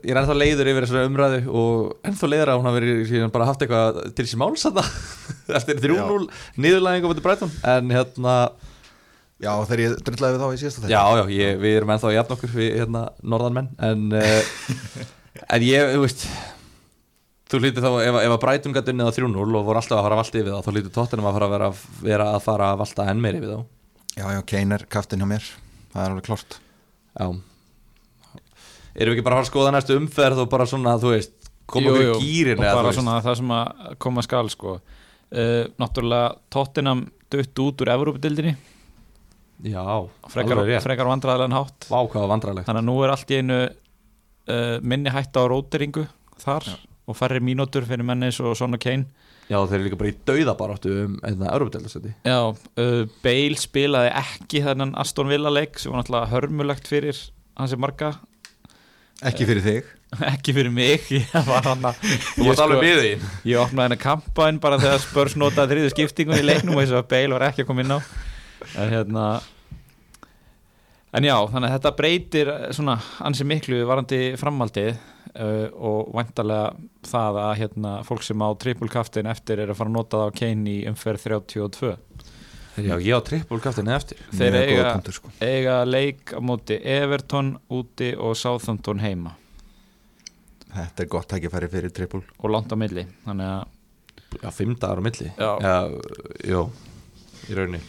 Ég 0.00 0.14
er 0.14 0.20
ennþá 0.22 0.36
leiður 0.38 0.70
yfir 0.72 0.86
þessari 0.86 1.10
umræðu 1.10 1.40
og 1.60 2.08
ennþá 2.08 2.30
leiður 2.32 2.52
að 2.52 2.60
hún 2.60 2.68
hafi 2.70 2.78
verið 2.80 3.02
síðan 3.10 3.34
bara 3.34 3.48
haft 3.50 3.64
eitthvað 3.66 4.00
til 4.08 4.24
þessi 4.24 4.40
máls 4.40 4.64
þetta 4.64 4.84
eftir 5.60 5.82
3-0 5.84 6.30
niðurlæðing 6.64 7.06
á 7.06 7.10
Brighton. 7.20 7.52
En 7.74 7.92
hérna, 7.92 8.36
Já, 9.40 9.52
þegar 9.64 9.80
ég 9.80 10.00
drullæði 10.04 10.36
við 10.36 10.42
þá 10.42 10.48
í 10.50 10.60
síðasta 10.60 10.88
já, 10.90 11.00
já, 11.16 11.22
ég, 11.32 11.60
við 11.60 11.76
erum 11.78 11.92
ennþá 11.94 12.10
jafn 12.12 12.34
okkur 12.34 12.50
við 12.52 12.74
hérna, 12.76 13.04
norðanmenn. 13.24 13.70
En, 13.80 14.02
uh, 14.12 14.80
en 15.56 15.64
ég, 15.64 15.92
þú 15.94 16.02
veist 16.04 16.26
þú 17.50 17.60
hlýtur 17.62 17.84
þá, 17.84 17.90
ef, 18.04 18.18
ef 18.20 18.34
að 18.34 18.40
Brighton 18.44 18.76
gæti 18.76 18.92
unnið 18.92 19.08
á 19.08 19.16
3-0 19.16 19.44
og 19.44 19.68
voru 19.68 19.80
alltaf 19.80 19.96
að 19.96 20.04
fara 20.06 20.16
að 20.18 20.20
valta 20.20 20.40
yfir 20.42 20.52
þá 20.52 20.60
þá 20.66 20.72
hlýtur 20.74 20.94
Tottenham 20.96 21.30
að 21.30 21.38
fara 21.38 21.48
að 21.48 21.54
vera, 21.56 21.70
vera 22.04 22.28
að 22.34 22.44
fara 22.44 22.68
að 22.74 22.82
valta 22.82 23.06
enn 23.10 23.24
meiri 23.24 23.40
við 23.40 23.54
þá 23.54 23.79
Já, 24.18 24.26
já, 24.34 24.40
Kane 24.46 24.74
er 24.76 24.84
kaftin 24.90 25.22
hjá 25.22 25.28
mér. 25.30 25.44
Það 25.92 26.02
er 26.04 26.10
alveg 26.14 26.26
klart 26.26 26.56
Já. 27.18 27.26
Erum 29.00 29.12
við 29.14 29.18
ekki 29.20 29.24
bara 29.26 29.36
að 29.36 29.40
fara 29.40 29.46
að 29.46 29.50
skoða 29.52 29.72
næstu 29.74 29.96
umferð 29.98 30.42
og 30.44 30.48
bara 30.50 30.66
svona, 30.68 30.96
þú 31.00 31.12
veist, 31.14 31.36
koma 31.70 31.92
okkur 31.92 32.02
í 32.06 32.24
gýrin 32.24 32.58
og 32.60 32.66
bara 32.80 32.92
svona 32.96 33.16
það 33.22 33.36
sem 33.40 33.52
að 33.54 33.94
koma 34.02 34.24
skal 34.26 34.50
sko. 34.50 34.74
uh, 34.80 35.62
náttúrulega 35.78 36.34
Tottenham 36.50 37.04
dött 37.30 37.62
út 37.62 37.84
úr 37.84 37.92
Evrópudildinni 37.94 38.56
Já, 39.60 39.84
frekar, 40.32 40.56
alveg 40.56 40.70
rétt. 40.72 40.82
frekar 40.86 41.06
vandræðilegan 41.06 41.52
hátt. 41.52 41.86
Vá, 41.92 42.00
hvað 42.08 42.22
var 42.24 42.30
vandrarlegt 42.32 42.66
þannig 42.66 42.80
að 42.82 42.88
nú 42.88 42.94
er 43.04 43.12
allt 43.14 43.30
í 43.30 43.38
einu 43.42 43.58
uh, 43.68 44.76
minni 44.82 45.12
hætta 45.14 45.44
á 45.44 45.50
róteringu 45.52 46.06
þar 46.40 46.66
og 47.10 47.18
færri 47.18 47.42
mínútur 47.44 47.86
fyrir 47.88 48.06
menni 48.06 48.30
eins 48.30 48.38
og 48.42 48.54
Son 48.58 48.76
og 48.76 48.82
Kane. 48.82 49.08
Já, 49.50 49.58
þeir 49.66 49.80
eru 49.80 49.86
líka 49.88 49.98
bara 49.98 50.10
í 50.12 50.18
dauðabaráttu 50.30 50.90
um 50.94 51.14
einna 51.26 51.50
Európa-deildarsæti 51.50 52.12
Já, 52.22 52.38
uh, 52.54 53.00
Bale 53.24 53.58
spilaði 53.58 54.12
ekki 54.20 54.60
þennan 54.62 54.92
Aston 55.02 55.30
Villa 55.32 55.50
leik 55.50 55.80
sem 55.82 55.90
var 55.90 56.04
náttúrulega 56.04 56.30
hörmulegt 56.30 56.90
fyrir 56.90 57.18
hansi 57.58 57.78
marga 57.80 58.12
Ekki 59.26 59.44
fyrir 59.44 59.64
þig. 59.64 59.88
Ekki 60.32 60.54
fyrir 60.56 60.72
mig 60.72 61.02
Þú 61.10 62.46
varst 62.46 62.62
alveg 62.62 62.84
við 62.86 63.00
því 63.02 63.10
ég 63.50 63.60
opnaði 63.60 63.88
hennar 63.88 64.00
kampaðin 64.00 64.60
bara 64.62 64.78
þegar 64.80 65.02
Spurs 65.02 65.36
notaði 65.38 65.74
þriðu 65.74 65.94
skiptingun 65.96 66.38
í 66.38 66.46
leiknum 66.46 66.78
og 66.78 66.84
þess 66.84 67.00
að 67.02 67.08
Bale 67.10 67.36
var 67.36 67.48
ekki 67.50 67.64
að 67.64 67.72
koma 67.72 67.84
inn 67.84 67.96
á. 67.96 68.00
En 68.78 68.94
hérna 68.94 69.26
en 71.10 71.26
já, 71.26 71.34
þannig 71.50 71.66
að 71.66 71.74
þetta 71.74 71.92
breytir 71.98 72.52
eh, 72.54 72.66
svona 72.76 72.96
ansi 73.26 73.46
miklu 73.48 73.82
varandi 73.88 74.20
framhaldið 74.38 74.94
uh, 75.40 75.66
og 75.90 76.12
væntalega 76.14 76.70
það 77.08 77.38
að 77.46 77.52
hérna 77.62 77.94
fólk 78.06 78.22
sem 78.26 78.44
á 78.44 78.48
triple 78.60 78.88
kaftin 78.92 79.26
eftir 79.30 79.62
er 79.64 79.72
að 79.72 79.80
fara 79.80 79.90
að 79.92 79.96
nota 79.98 80.20
það 80.20 80.30
á 80.30 80.36
Kane 80.40 80.70
í 80.70 80.78
umferð 80.90 81.26
32 81.26 81.96
Já, 82.80 82.94
ég 83.02 83.12
á 83.12 83.20
trippulkaftinni 83.26 83.92
eftir 83.92 84.20
Þeir 84.32 84.54
eiga- 84.60 84.92
punktur, 84.94 85.12
sko. 85.18 85.30
eiga 85.42 85.80
leik 85.84 86.30
á 86.32 86.40
móti 86.40 86.78
Everton 86.80 87.56
úti 87.68 88.12
og 88.16 88.36
Southampton 88.38 89.02
heima 89.02 89.34
Þetta 90.70 91.02
er 91.02 91.08
gott 91.10 91.26
tækifæri 91.32 91.68
fyrir 91.72 91.90
triple 91.92 92.22
og 92.38 92.50
langt 92.54 92.70
á 92.72 92.76
milli 92.78 93.02
þannig 93.26 93.50
að 93.50 94.40
já, 94.44 94.50
fimm 94.54 94.76
dagar 94.78 95.02
á 95.02 95.06
milli 95.08 95.32
Já. 95.34 95.50
já, 96.46 96.60
í 97.50 97.58
rauninni 97.58 97.82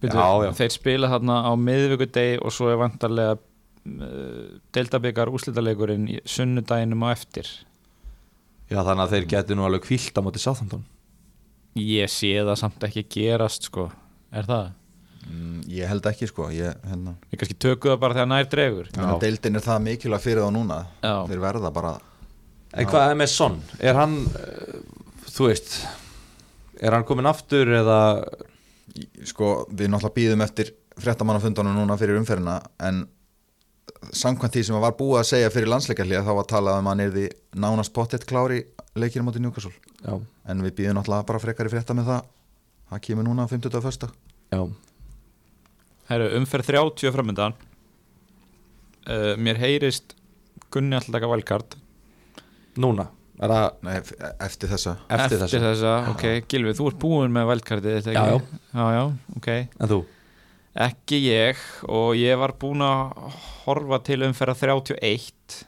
Byrju, 0.00 0.16
Já, 0.16 0.28
já. 0.46 0.52
þeir 0.56 0.72
spila 0.72 1.08
þarna 1.12 1.34
á 1.44 1.52
miðvíkudegi 1.60 2.38
og 2.40 2.52
svo 2.56 2.70
er 2.72 2.78
vantarlega 2.80 3.34
deildabikar 4.74 5.30
úslitaleikurinn 5.32 6.08
í 6.12 6.18
sunnudaginum 6.28 7.04
á 7.06 7.08
eftir 7.14 7.48
já, 8.70 8.80
þannig 8.84 9.04
að 9.06 9.14
þeir 9.14 9.28
geti 9.32 9.56
nú 9.56 9.64
alveg 9.66 9.86
kvílt 9.86 10.18
á 10.18 10.22
móti 10.24 10.42
Southampton 10.42 10.84
ég 11.80 12.10
sé 12.12 12.34
það 12.42 12.58
samt 12.60 12.84
ekki 12.88 13.06
gerast 13.14 13.70
sko, 13.70 13.88
er 14.34 14.44
það? 14.48 14.68
mm, 15.30 15.62
ég 15.70 15.88
held 15.90 16.06
ekki 16.10 16.28
sko 16.30 16.50
ég, 16.54 16.76
hérna, 16.90 17.16
Við 17.30 17.40
kannski 17.42 17.58
tökum 17.62 17.94
það 17.94 18.02
bara 18.04 18.18
þegar 18.18 18.30
nær 18.34 18.50
dregur 18.52 18.90
já. 18.92 19.08
deildin 19.24 19.56
er 19.60 19.66
það 19.66 19.82
mikilvæg 19.88 20.24
fyrir 20.26 20.44
þá 20.44 20.52
núna 20.58 20.78
Já. 21.02 21.14
þeir 21.30 21.44
verða 21.46 21.72
bara 21.74 21.96
En 22.70 22.86
hvað 22.86 23.10
er 23.10 23.16
með 23.18 23.26
Son? 23.32 23.56
Er 23.82 23.96
hann, 23.98 24.12
uh, 24.30 25.24
þú 25.26 25.48
veist 25.48 25.72
Er 26.78 26.94
hann 26.94 27.02
komin 27.08 27.26
aftur 27.26 27.66
eða 27.80 27.96
sko 29.26 29.64
við 29.70 29.90
náttúrulega 29.90 30.14
býðum 30.20 30.44
eftir 30.44 30.70
fréttamannafundunum 31.00 31.74
núna 31.80 31.96
fyrir 31.98 32.18
umferðina 32.20 32.60
en 32.86 33.02
samkvæmt 34.16 34.54
því 34.56 34.62
sem 34.68 34.80
var 34.82 34.94
búið 34.98 35.20
að 35.22 35.28
segja 35.30 35.50
fyrir 35.54 35.70
landsleikarlið 35.72 36.26
þá 36.26 36.32
var 36.40 36.48
talað 36.50 36.80
um 36.80 36.88
að 36.90 36.94
hann 36.94 37.04
er 37.06 37.14
því 37.14 37.24
nánast 37.64 37.92
pottet 37.96 38.26
klári 38.28 38.60
leikir 38.98 39.22
á 39.22 39.26
móti 39.26 39.40
Newcastle. 39.42 39.72
Já, 40.02 40.14
en 40.50 40.62
við 40.66 40.74
býðum 40.80 40.98
náttúrulega 40.98 41.26
bara 41.30 41.42
frekar 41.42 41.68
í 41.70 41.72
frétta 41.72 41.94
með 41.96 42.10
það. 42.10 42.28
Það 42.90 43.02
kemur 43.06 43.26
núna 43.28 43.46
50. 43.50 43.76
og 43.78 43.86
1. 43.86 44.08
já, 44.50 44.62
Herru, 46.10 46.26
umferð 46.40 46.66
30 46.72 47.12
framöndan 47.14 47.54
uh, 49.06 49.36
Mér 49.38 49.60
heyrist 49.62 50.16
Gunni 50.74 50.96
alltaf 50.98 51.14
taka 51.14 51.28
valkart 51.30 51.76
núna? 52.78 53.08
Er 53.40 53.52
Nei, 53.80 53.94
f- 54.02 54.12
eftir 54.44 54.68
þessa. 54.68 54.92
Eftir, 55.08 55.38
þessu 55.40 55.60
þessa, 55.62 55.92
ok, 56.12 56.24
Gilvi, 56.50 56.74
þú 56.76 56.90
ert 56.90 56.98
búin 57.00 57.32
með 57.32 57.46
valkartið 57.54 58.10
Já, 58.12 58.24
já. 58.28 58.34
já, 58.74 58.84
já, 58.98 59.04
ok. 59.38 59.48
En 59.80 59.88
þú? 59.94 59.98
Ekki 60.78 61.18
ég 61.24 61.58
og 61.90 62.12
ég 62.14 62.38
var 62.38 62.52
búin 62.60 62.82
að 62.86 63.32
horfa 63.64 63.98
til 64.06 64.20
umferða 64.22 64.54
31 64.54 65.64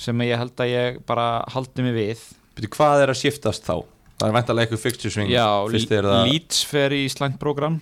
sem 0.00 0.22
ég 0.24 0.40
held 0.40 0.62
að 0.64 0.72
ég 0.72 1.02
bara 1.08 1.44
haldi 1.52 1.84
mig 1.84 1.92
við 1.96 2.22
Byrju, 2.56 2.70
hvað 2.72 3.02
er 3.04 3.12
að 3.12 3.20
skiptast 3.20 3.68
þá? 3.68 3.84
Það 4.16 4.30
er 4.30 4.34
væntalega 4.38 4.64
eitthvað 4.64 4.80
fixture 4.80 5.12
swing 5.12 5.28
Já, 5.28 5.44
er 5.68 6.08
það 6.08 6.24
Leeds 6.30 6.62
fer 6.64 6.94
í 6.96 7.02
slæmt 7.12 7.36
program 7.40 7.76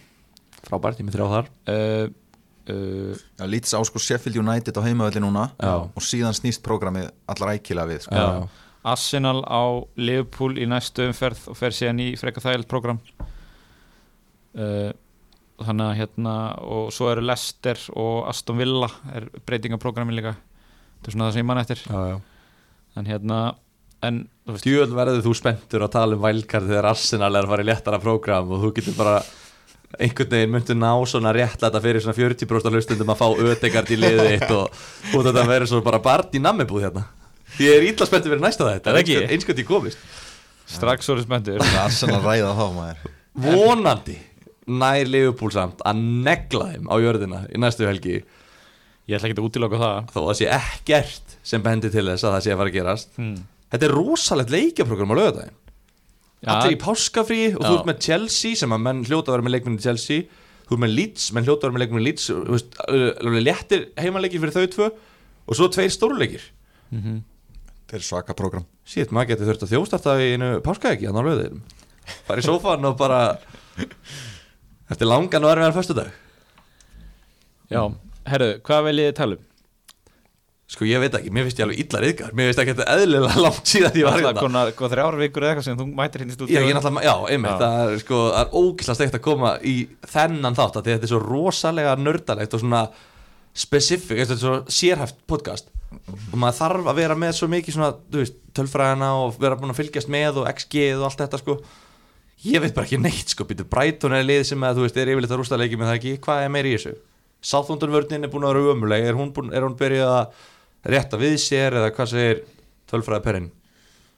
frábært, 0.65 0.99
ég 0.99 1.07
með 1.07 1.19
þrjá 1.19 1.29
þar 1.31 1.51
uh, 1.71 2.09
uh, 2.75 3.23
Já, 3.39 3.47
Leeds 3.55 3.77
á 3.79 3.81
sko 3.87 4.03
Sheffield 4.03 4.41
United 4.43 4.75
á 4.75 4.83
heimavelli 4.83 5.23
núna 5.23 5.47
Já. 5.55 5.75
og 5.87 6.03
síðan 6.03 6.35
snýst 6.35 6.65
prógramið 6.67 7.13
allar 7.31 7.55
ækilega 7.55 7.93
við 7.93 8.03
sko. 8.09 8.19
Já. 8.19 8.65
Arsenal 8.95 9.45
á 9.47 9.63
Liverpool 9.95 10.59
í 10.59 10.67
næstu 10.69 11.07
umferð 11.07 11.47
og 11.55 11.59
fer 11.59 11.77
síðan 11.77 12.03
í 12.03 12.11
freka 12.19 12.43
þægild 12.43 12.67
program 12.71 12.99
uh, 14.59 14.91
þannig 15.63 15.87
að 15.87 15.99
hérna 16.01 16.35
og 16.67 16.89
svo 16.95 17.11
eru 17.13 17.23
Leicester 17.25 17.79
og 17.95 18.25
Aston 18.31 18.59
Villa 18.59 18.89
er 19.15 19.29
breytingaprógramin 19.47 20.17
líka 20.19 20.35
þetta 20.35 21.11
er 21.11 21.17
svona 21.17 21.29
það 21.29 21.37
sem 21.37 21.45
ég 21.45 21.51
mann 21.51 21.63
eftir 21.63 21.85
Já, 21.85 22.01
já 22.15 22.17
en 22.95 23.09
hérna 23.11 23.39
en 24.05 24.21
þú 24.45 24.55
veist, 24.57 24.67
Djúvel 24.67 24.97
verður 24.97 25.25
þú 25.25 25.33
spenntur 25.39 25.87
að 25.87 25.95
tala 25.95 26.19
um 26.19 26.23
vælkart 26.23 26.69
þegar 26.69 26.91
Arsenal 26.91 27.33
er 27.33 27.47
að 27.47 27.55
fara 27.55 27.65
í 27.65 27.69
léttara 27.69 28.01
prógram 28.03 28.53
og 28.55 28.63
þú 28.65 28.71
getur 28.77 28.97
bara 28.99 29.17
einhvern 29.95 30.31
veginn 30.35 30.53
myndu 30.55 30.77
ná 30.79 30.91
svona 31.07 31.33
réttlæta 31.35 31.81
fyrir 31.83 32.03
svona 32.03 32.17
40% 32.19 32.69
af 32.69 32.75
hlustundum 32.75 33.13
að 33.15 33.21
fá 33.21 33.27
ödegard 33.47 33.93
í 33.95 33.99
liðið 34.01 34.31
eitt 34.33 34.55
og 34.55 35.15
út 35.15 35.29
að 35.29 35.39
það 35.39 35.51
verður 35.53 35.71
svona 35.71 35.87
bara 35.87 36.03
barn 36.03 36.35
í 36.35 36.43
nammibúð 36.43 36.89
hérna 36.89 37.07
Því 37.55 37.67
ég 37.69 37.77
er 37.79 37.89
ítla 37.93 38.07
spenntur 38.09 38.33
fyrir 38.33 38.43
næsta 38.43 38.67
þetta 38.67 38.95
Er? 38.99 39.27
Einskjönd 39.31 39.61
ég 39.63 39.69
komist 39.69 40.01
strax 40.75 41.07
spenntur 41.07 41.61
Það 41.61 41.75
er 41.77 41.83
Arsenal 41.85 42.23
ræða 42.25 42.55
þá 42.59 42.65
maður 42.75 43.05
Vonandi 43.45 44.17
nær 44.71 45.11
Liverpool 45.11 45.53
samt 45.55 45.83
að 45.87 46.01
negla 46.27 46.71
þeim 46.73 46.89
á 46.89 46.95
jörðina 47.03 47.41
í 47.51 47.61
næstu 47.61 47.89
helgi. 47.89 48.23
Ég 49.09 49.19
ætla 49.19 49.29
ekki 49.29 49.41
að 49.41 49.49
útiloka 49.49 49.81
það. 49.81 49.99
Þó 50.15 50.21
að 50.23 50.29
það 50.29 50.39
sé 50.39 50.47
ekkert 50.57 51.35
sem 51.45 51.65
bendi 51.65 51.91
til 51.93 52.07
þess 52.07 52.25
að 52.25 52.37
það 52.37 52.47
sé 52.47 52.55
að 52.55 52.63
fara 52.63 52.73
að 52.73 52.79
gerast. 52.79 53.13
Hmm. 53.19 53.37
Þetta 53.75 53.89
er 53.89 53.95
rosalegt 53.99 54.55
leikjaprogram 54.55 55.13
á 55.13 55.17
lögadaginn 55.19 55.61
Allir 56.45 56.75
í 56.75 56.81
páskafrí 56.81 57.43
og 57.55 57.63
þú 57.63 57.71
Já. 57.71 57.77
ert 57.79 57.87
með 57.89 58.01
Chelsea 58.05 58.59
sem 58.61 58.73
að 58.77 58.83
menn 58.85 58.99
hljóta 59.09 59.31
að 59.31 59.37
vera 59.39 59.45
með 59.47 59.55
leikminni 59.57 59.85
Chelsea. 59.85 60.27
Þú 60.69 60.77
ert 60.77 60.83
með 60.83 60.93
Leeds, 60.99 61.29
menn 61.33 61.47
hljóta 61.47 61.65
að 61.65 61.71
vera 61.71 61.77
með 61.77 61.83
leikminni 61.85 62.05
Leeds. 62.05 62.27
Þú 62.29 62.57
veist, 62.57 62.77
alveg 62.85 63.45
léttir 63.47 63.87
heimaleikir 64.01 64.43
fyrir 64.43 64.57
þau 64.59 64.75
tvö 64.75 64.89
og 65.45 65.57
svo 65.57 65.71
tveir 65.73 65.93
stórleikir. 65.93 66.45
Mm 66.93 67.23
Þeir 67.85 68.01
eru 68.01 68.07
svaka 68.07 68.35
prógram 68.37 68.65
Sýtt, 68.89 69.13
maður 69.15 69.35
getur 69.35 69.51
þurft 69.51 69.65
að 69.67 69.73
þjóstarta 69.75 70.15
í 70.19 70.31
einu 70.35 70.47
páskaæki 70.65 71.09
þannig 71.09 71.21
á 71.21 71.29
löðinum 71.29 71.61
Bara 72.29 72.41
í 72.41 72.47
sófan 72.47 72.89
og 72.89 72.97
bara 73.01 73.19
Eftir 74.93 75.09
langan 75.09 75.47
og 75.47 75.55
erfiðan 75.55 75.77
föstudag? 75.79 76.13
Já, 77.73 77.81
herru, 78.29 78.51
hvað 78.65 78.89
vil 78.91 79.03
ég 79.05 79.17
tala 79.17 79.39
um? 79.39 79.51
Sko 80.75 80.87
ég 80.89 81.01
veit 81.01 81.13
ekki, 81.15 81.31
mér 81.33 81.45
finnst 81.47 81.59
ég 81.61 81.67
alveg 81.67 81.81
illa 81.83 82.01
riðgar 82.01 82.31
Mér 82.37 82.49
finnst 82.49 82.61
ekki 82.63 82.73
þetta 82.73 82.95
eðlilega 82.97 83.43
langt 83.45 83.69
síðan 83.69 83.99
ég 84.01 84.07
var 84.09 84.17
hérna. 84.17 84.41
konar 84.41 84.71
hvað 84.75 84.95
þrjár 84.95 85.19
vikur 85.21 85.45
eða 85.45 85.53
eitthvað 85.53 85.67
sem 85.69 85.77
þú 85.79 85.87
mætir 86.01 86.23
hérna 86.25 86.33
í 86.33 86.37
stúdíu 86.39 86.55
Já, 86.55 86.61
ég 86.65 86.71
er 86.73 86.79
náttúrulega, 86.79 87.05
já, 87.05 87.35
einmitt, 87.35 87.61
það 87.61 87.83
er 87.85 88.01
sko, 88.01 88.21
er 88.41 88.57
ógæslega 88.57 88.97
steikt 88.99 89.19
að 89.19 89.25
koma 89.27 89.53
í 89.61 89.75
þennan 90.15 90.57
þátt 90.59 90.79
að 90.81 90.89
þetta 90.89 91.07
er 91.09 91.13
svo 91.13 91.21
rosalega 91.25 91.95
nördalegt 92.01 92.57
og 92.57 92.65
svona 92.65 92.83
specific, 93.55 94.19
þetta 94.19 94.35
er 94.35 94.41
svo 94.41 94.55
sérhæft 94.81 95.21
podcast. 95.31 95.69
Og 96.33 96.39
maður 96.41 96.59
þarf 96.59 96.89
að 96.91 96.99
vera 96.99 97.19
með 97.19 97.37
svo 97.39 97.51
mikið 97.53 97.77
svona, 97.77 97.93
þú 98.11 98.25
veist, 98.25 98.41
tölfræðina 98.57 99.13
og 99.21 99.37
vera 99.45 99.61
búin 99.61 99.75
að 99.75 99.83
fylgjast 99.83 100.11
með 100.11 100.41
og 100.43 100.49
XG 100.51 100.89
og 100.97 101.05
allt 101.11 101.23
þetta 101.23 101.43
sko 101.45 101.61
ég 102.45 102.63
veit 102.63 102.77
bara 102.77 102.87
ekki 102.87 103.01
neitt 103.01 103.35
sko, 103.35 103.47
býtur 103.49 103.69
Brighton 103.71 104.15
er 104.17 104.27
lið 104.27 104.45
sem 104.51 104.65
að 104.67 104.79
þú 104.81 104.87
veist, 104.87 105.01
er 105.01 105.13
yfirleitt 105.13 105.35
að 105.35 105.41
rústa 105.41 105.59
leiki 105.61 105.79
með 105.81 105.91
það 105.91 105.99
ekki, 106.01 106.15
hvað 106.25 106.45
er 106.45 106.55
meir 106.55 106.69
í 106.69 106.75
þessu? 106.77 106.95
Southampton 107.45 107.93
vörnin 107.93 108.25
er 108.25 108.33
búin 108.33 108.47
að 108.47 108.55
vera 108.55 108.75
ömuleg, 108.75 109.07
er 109.09 109.19
hún, 109.19 109.33
búin, 109.37 109.53
er 109.53 109.67
hún 109.67 109.77
byrjuð 109.81 110.13
að 110.15 110.45
rétta 110.95 111.21
við 111.21 111.37
sér 111.43 111.77
eða 111.81 111.93
hvað 111.97 112.11
segir 112.13 112.43
tölfræði 112.91 113.27
perinn? 113.27 113.51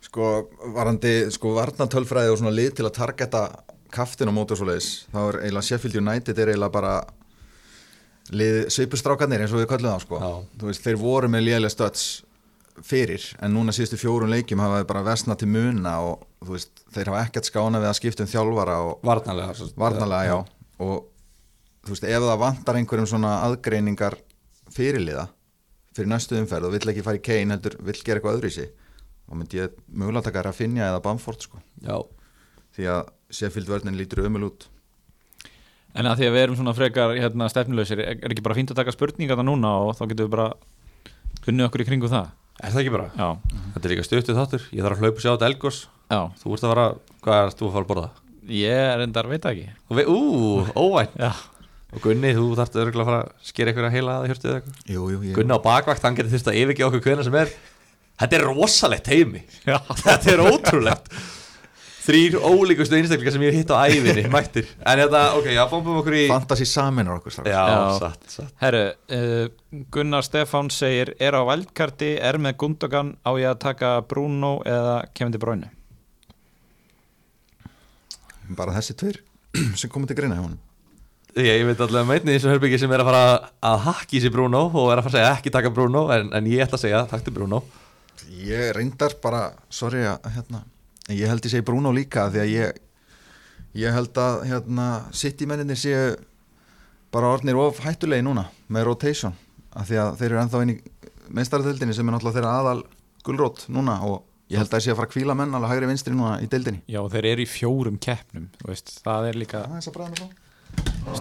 Sko, 0.06 0.32
varandi, 0.74 1.14
sko, 1.34 1.54
varnatölfræði 1.56 2.30
og 2.34 2.38
svona 2.38 2.54
lið 2.54 2.76
til 2.78 2.86
að 2.86 2.94
targeta 3.00 3.46
kaftin 3.94 4.30
á 4.30 4.34
móti 4.34 4.54
og 4.54 4.60
svoleiðis 4.60 4.90
þá 5.12 5.20
er 5.22 5.38
eiginlega 5.44 5.68
Sheffield 5.68 5.98
United 6.02 6.38
er 6.38 6.52
eiginlega 6.52 6.74
bara 6.74 6.94
lið 8.34 8.58
svipustrákanir 8.74 9.44
eins 9.44 9.54
og 9.54 9.62
við 9.62 9.68
kallum 9.70 9.92
það 9.92 10.02
sko 10.04 10.20
Já. 10.20 10.30
Þú 10.60 10.70
veist, 10.70 10.86
þeir 10.86 10.98
voru 11.00 11.30
með 11.30 11.46
lélega 11.46 11.72
stöts 11.72 12.06
fyrir 12.84 13.22
en 13.42 13.54
núna 13.54 13.72
síðustu 13.72 13.96
fjórum 14.00 14.28
leikjum 14.32 14.60
hafa 14.60 14.80
þeir 14.82 14.88
bara 14.90 15.02
vesna 15.06 15.36
til 15.38 15.48
muna 15.48 15.94
og 16.04 16.26
veist, 16.50 16.82
þeir 16.92 17.10
hafa 17.12 17.22
ekkert 17.26 17.48
skána 17.48 17.80
við 17.80 17.88
að 17.90 17.98
skipta 18.00 18.24
um 18.26 18.30
þjálfara 18.32 18.76
og 18.84 19.00
Varnarlega 19.06 19.54
svo- 19.56 19.72
varnalega, 19.80 20.26
já. 20.26 20.36
og 20.84 21.06
þú 21.86 21.94
veist, 21.94 22.04
ef 22.04 22.26
það 22.26 22.38
vantar 22.42 22.76
einhverjum 22.80 23.06
svona 23.08 23.32
aðgreiningar 23.46 24.18
fyrirliða 24.76 25.28
fyrir 25.96 26.10
næstu 26.12 26.36
umferð 26.36 26.68
og 26.68 26.72
vill 26.76 26.90
ekki 26.92 27.02
fara 27.06 27.16
í 27.16 27.24
Kane 27.24 27.54
heldur 27.56 27.78
vill 27.80 27.96
gera 28.04 28.20
eitthvað 28.20 28.38
öðru 28.40 28.50
í 28.52 28.56
sig 28.58 28.70
þá 29.26 29.34
myndi 29.40 29.58
ég 29.62 29.76
mögulega 29.88 30.26
taka 30.28 30.42
Rafinha 30.46 30.90
eða 30.92 31.00
Bamford 31.02 31.40
sko. 31.42 31.58
Já, 31.82 31.96
því 32.76 32.84
að 32.92 33.08
Sheffield 33.32 33.66
vörnin 33.72 33.96
lítur 33.98 34.20
ömul 34.22 34.44
út. 34.50 34.68
En 35.96 36.06
að 36.06 36.20
því 36.20 36.26
að 36.28 36.34
við 36.36 36.42
erum 36.44 36.56
svona 36.60 36.74
frekar 36.76 37.14
hérna, 37.16 37.48
stefnuleysir, 37.50 37.98
er 38.04 38.20
ekki 38.30 38.44
bara 38.44 38.54
fínt 38.54 38.70
að 38.70 38.76
taka 38.82 38.92
spurningar 38.94 39.38
það 39.40 39.48
núna 39.48 39.72
og 39.88 39.96
þá 39.96 40.04
getum 40.12 40.26
við 40.28 40.34
bara 40.36 40.46
unnið 41.48 41.66
okkur 41.70 41.82
í 41.82 41.86
kringu 41.88 42.10
það 42.12 42.28
er 42.62 42.70
það 42.72 42.80
ekki 42.82 42.94
bara? 42.96 43.08
Já, 43.16 43.28
Þetta 43.74 43.84
er 43.88 43.92
líka 43.94 44.06
stuttuð 44.06 44.38
þáttur, 44.40 44.62
ég 44.72 44.86
þarf 44.86 44.96
að 44.96 45.04
hlaupa 45.04 45.20
sér 45.24 45.30
á 45.30 45.34
þetta 45.36 45.50
Elgos. 45.50 45.80
Já, 46.12 46.20
Þú 46.40 46.54
ert 46.56 46.64
að 46.66 46.72
fara, 46.72 46.86
hvað 47.26 47.42
er 47.42 47.54
þú 47.58 47.66
að 47.68 47.74
fara 47.76 47.84
að 47.86 47.90
borða? 47.92 48.08
ég 48.46 48.80
er 48.94 49.00
endar, 49.02 49.26
veit 49.26 49.46
ekki. 49.50 49.64
Og 49.90 49.96
við, 49.98 50.10
ú, 50.12 50.18
óvænt. 50.78 51.16
Já, 51.18 51.32
Og 51.96 52.02
Gunni, 52.02 52.30
þú 52.36 52.44
þarft 52.58 52.76
örugglega 52.82 53.04
að 53.04 53.08
fara 53.08 53.18
að 53.22 53.46
skera 53.46 53.70
eitthvað 53.72 53.94
heila 53.94 54.14
að 54.20 54.24
hjörtu 54.30 54.48
eða 54.50 54.56
eitthvað. 54.60 54.80
Jú, 54.92 55.04
jú, 55.12 55.18
ég, 55.26 55.34
Gunni 55.38 55.54
á 55.56 55.60
bakvakt, 55.64 56.02
hann 56.04 56.16
getur 56.18 56.32
þurft 56.34 56.50
að 56.50 56.58
yfirgefa 56.60 56.88
okkur 56.90 57.04
hvena 57.06 57.24
sem 57.26 57.36
er. 57.40 57.52
Þetta 58.20 58.36
er 58.38 58.44
rosalegt 58.48 59.10
heimi 59.12 59.42
já. 59.64 59.76
Þetta 60.02 60.32
er 60.34 60.42
ótrúlegt 60.50 61.10
Þrýr 62.06 62.36
ólíkustu 62.38 62.94
einstaklingar 62.94 63.34
sem 63.34 63.42
ég 63.42 63.50
hef 63.50 63.58
hitt 63.64 63.72
á 63.74 63.82
ævinni 63.90 64.22
Mættir, 64.34 64.68
en 64.78 65.00
þetta, 65.02 65.22
ok, 65.40 65.48
já, 65.56 65.62
bombum 65.70 65.96
okkur 66.00 66.14
í 66.20 66.26
Fantasy 66.30 66.66
saminar 66.70 67.16
okkur 67.18 67.34
strax. 67.34 67.50
Já, 67.50 67.62
Já. 67.66 67.78
satt, 67.98 68.28
satt. 68.30 68.52
Herru, 68.62 68.82
uh, 69.16 69.80
Gunnar 69.94 70.22
Stefán 70.26 70.70
segir 70.70 71.14
er 71.18 71.34
á 71.34 71.42
vældkarti, 71.48 72.12
er 72.22 72.38
með 72.42 72.60
Gundogan 72.62 73.16
á 73.26 73.30
ég 73.40 73.50
að 73.50 73.58
taka 73.64 73.90
Bruno 74.06 74.60
eða 74.62 75.00
Kevin 75.18 75.34
De 75.34 75.40
Bruyne? 75.42 75.72
Bara 78.56 78.76
þessi 78.78 78.94
tveir 79.00 79.18
sem 79.80 79.90
komið 79.90 80.12
til 80.12 80.18
greina 80.20 80.38
hjá 80.38 80.44
honum. 80.46 80.62
Ég, 81.36 81.50
ég 81.58 81.66
veit 81.68 81.80
allavega 81.84 82.08
meitni 82.08 82.32
í 82.32 82.38
þessu 82.38 82.48
herbyggi 82.54 82.78
sem 82.80 82.92
er 82.96 83.02
að 83.02 83.10
fara 83.10 83.24
að 83.72 83.82
hakki 83.90 84.22
sér 84.24 84.32
Bruno 84.32 84.62
og 84.70 84.92
er 84.92 85.02
að 85.02 85.08
fara 85.08 85.10
að 85.10 85.18
segja 85.18 85.34
ekki 85.34 85.52
taka 85.52 85.72
Bruno 85.74 86.06
en, 86.14 86.30
en 86.38 86.46
ég 86.48 86.62
ætla 86.64 86.78
að 86.78 86.86
segja 86.86 87.02
takk 87.10 87.26
til 87.26 87.34
Bruno. 87.36 87.60
Ég 88.46 88.70
reyndar 88.78 89.18
bara, 89.20 89.42
sorry 89.68 90.06
að 90.08 90.30
hérna, 90.32 90.62
en 91.06 91.16
ég 91.16 91.30
held 91.30 91.44
ég 91.46 91.52
segi 91.54 91.66
Bruno 91.66 91.92
líka 91.94 92.26
því 92.32 92.42
að 92.42 92.52
ég 92.52 92.82
ég 93.76 93.92
held 93.92 94.18
að 94.20 94.44
hérna, 94.50 94.86
City 95.14 95.46
menninir 95.48 95.78
séu 95.78 96.14
bara 97.14 97.34
orðnir 97.36 97.58
of 97.60 97.82
hættulegi 97.84 98.24
núna 98.24 98.46
með 98.72 98.88
rotation 98.90 99.36
af 99.76 99.88
því 99.90 99.98
að 100.02 100.14
þeir 100.20 100.30
eru 100.30 100.40
ennþá 100.42 100.62
inn 100.64 100.72
í 100.72 100.78
meistaradeildinni 101.36 101.96
sem 101.96 102.08
er 102.08 102.16
náttúrulega 102.16 102.38
þeirra 102.38 102.54
aðal 102.60 102.80
gulrót 103.26 103.66
núna 103.72 103.98
og 104.06 104.22
ég 104.50 104.60
held 104.60 104.70
að 104.70 104.76
það 104.76 104.84
sé 104.84 104.92
að 104.92 104.98
fara 105.00 105.10
að 105.10 105.14
kvíla 105.16 105.36
menn 105.38 105.58
alveg 105.58 105.72
hægri 105.74 105.90
vinstri 105.90 106.14
núna 106.14 106.36
í 106.42 106.48
deildinni. 106.50 106.82
Já, 106.90 107.00
þeir 107.12 107.28
eru 107.32 107.44
í 107.44 107.50
fjórum 107.50 107.98
keppnum 108.02 108.48
þú 108.60 108.70
veist, 108.70 108.94
það 109.04 109.28
er 109.30 109.40
líka 109.42 109.62
það 109.66 109.76
er 109.80 109.86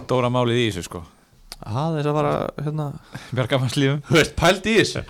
stóra 0.00 0.30
málið 0.32 0.62
í 0.62 0.66
þessu 0.70 0.86
sko. 0.86 1.02
Að 1.56 1.98
þess 1.98 2.10
að 2.10 2.18
fara 2.20 2.34
hérna. 2.62 2.88
Veist, 4.12 4.36
pælt 4.38 4.68
í 4.70 4.76
þessu 4.80 5.04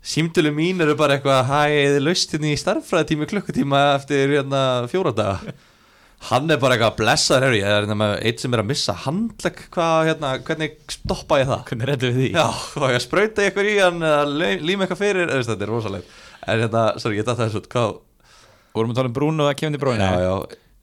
Símtölu 0.00 0.52
mín 0.56 0.80
eru 0.80 0.94
bara 0.96 1.18
eitthvað 1.18 1.50
Hæ, 1.50 1.60
eða 1.84 2.04
laust 2.06 2.32
hérna 2.32 2.52
í 2.54 2.60
starffræðitími 2.60 3.28
klukkutíma 3.28 3.82
eftir 3.98 4.32
hérna 4.32 4.62
fjóra 4.90 5.12
daga 5.16 5.54
Hann 6.30 6.52
er 6.52 6.60
bara 6.60 6.76
eitthvað 6.76 6.98
blessaður 7.00 7.46
herri, 7.48 7.60
Ég 7.60 7.68
er 7.68 7.86
hérna 7.88 8.08
eitt 8.16 8.42
sem 8.42 8.56
er 8.56 8.62
að 8.62 8.70
missa 8.72 8.96
handlegg 9.06 9.64
Hvað, 9.72 10.10
hérna, 10.10 10.34
hvernig 10.44 10.78
stoppa 10.92 11.40
ég 11.40 11.48
það? 11.48 11.64
Hvernig 11.68 11.90
reddu 11.90 12.10
við 12.10 12.20
því? 12.20 12.30
Já, 12.36 12.46
og 12.80 12.94
ég 12.94 13.04
sprauta 13.04 13.44
eitthvað 13.44 13.70
í 13.72 13.76
hann 13.80 14.06
líma 14.64 14.86
eitthvað 14.86 15.02
fyrir, 15.04 15.32
eða 15.32 15.48
þetta 15.50 15.66
er 15.66 15.74
rosalegt 15.74 16.16
En 16.48 16.62
hérna, 16.64 16.84
sorry, 17.00 17.20
ég 17.20 17.28
datt 17.28 17.40
þessu? 17.40 17.64
Vorum 18.70 18.92
að 18.92 19.00
tala 19.00 19.10
um 19.10 19.16
Bruno 19.16 19.44
og 19.44 19.50
að 19.50 19.58
kemur 19.60 19.82
til 19.82 19.98
já, 20.00 20.34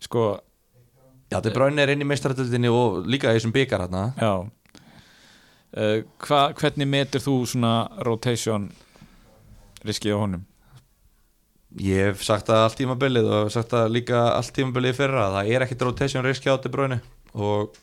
Sko, 0.03 0.25
já, 1.31 1.37
þetta 1.39 1.53
Bráin 1.55 1.81
er 1.81 1.93
inn 1.93 2.03
í 2.03 2.07
meistarættöldinni 2.09 2.69
og 2.69 3.07
líka 3.07 3.31
í 3.31 3.39
þessum 3.39 3.55
byggar 3.55 3.85
hérna 3.85 4.03
já 4.19 4.33
uh, 4.35 6.01
hva, 6.27 6.41
Hvernig 6.57 6.89
metur 6.91 7.23
þú 7.23 7.37
svona 7.49 7.73
rotation 8.05 8.67
riskið 9.89 10.15
á 10.15 10.19
honum? 10.21 10.45
Ég 11.83 12.07
hef 12.11 12.21
sagt 12.23 12.47
það 12.47 12.61
allt 12.63 12.77
tímabilið 12.79 13.27
og 13.37 13.49
sagt 13.53 13.73
það 13.73 13.89
líka 13.91 14.21
allt 14.37 14.53
tímabilið 14.55 14.95
fyrra 15.01 15.25
það 15.35 15.49
er 15.55 15.65
ekkit 15.65 15.83
rotation 15.83 16.23
risk 16.25 16.45
hjá 16.47 16.55
De 16.63 16.71
Bruyne 16.73 17.01
og 17.35 17.75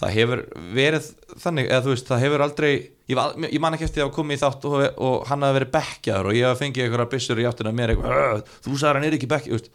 það 0.00 0.14
hefur 0.16 0.42
verið 0.74 1.06
þannig 1.44 1.68
eða 1.70 1.82
þú 1.84 1.92
veist, 1.94 2.08
það 2.08 2.22
hefur 2.24 2.44
aldrei 2.44 2.70
ég, 3.10 3.14
var- 3.18 3.36
ég 3.46 3.60
man 3.62 3.76
ekki 3.76 3.86
eftir 3.86 4.04
að 4.06 4.12
koma 4.16 4.34
í 4.34 4.40
þátt 4.40 4.64
og, 4.68 4.76
og 4.98 5.26
hann 5.28 5.44
hafi 5.46 5.58
verið 5.60 5.72
bekkjaður 5.76 6.30
og 6.32 6.36
ég 6.38 6.48
hafi 6.48 6.62
fengið 6.64 6.84
einhverja 6.86 7.10
byssur 7.14 7.40
í 7.42 7.46
áttina 7.48 7.72
mér 7.76 7.92
eitthvað, 7.94 8.16
"Ugh, 8.16 8.42
þú 8.66 8.76
sagði 8.80 8.94
hann 8.98 9.04
er 9.10 9.16
ekki 9.18 9.30
bekkjaður 9.30 9.68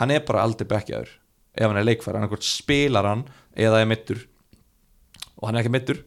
hann 0.00 0.10
er 0.14 0.24
bara 0.28 0.42
aldrei 0.46 0.68
bekkjaður 0.70 1.08
ef 1.56 1.66
hann 1.66 1.76
er 1.80 1.84
leikfær, 1.88 2.14
hann 2.20 2.36
spilar 2.40 3.04
hann 3.10 3.24
eða 3.56 3.80
er 3.82 3.86
mittur 3.90 4.20
og 5.40 5.48
hann 5.48 5.56
er 5.56 5.64
ekki 5.64 5.72
mittur 5.74 6.02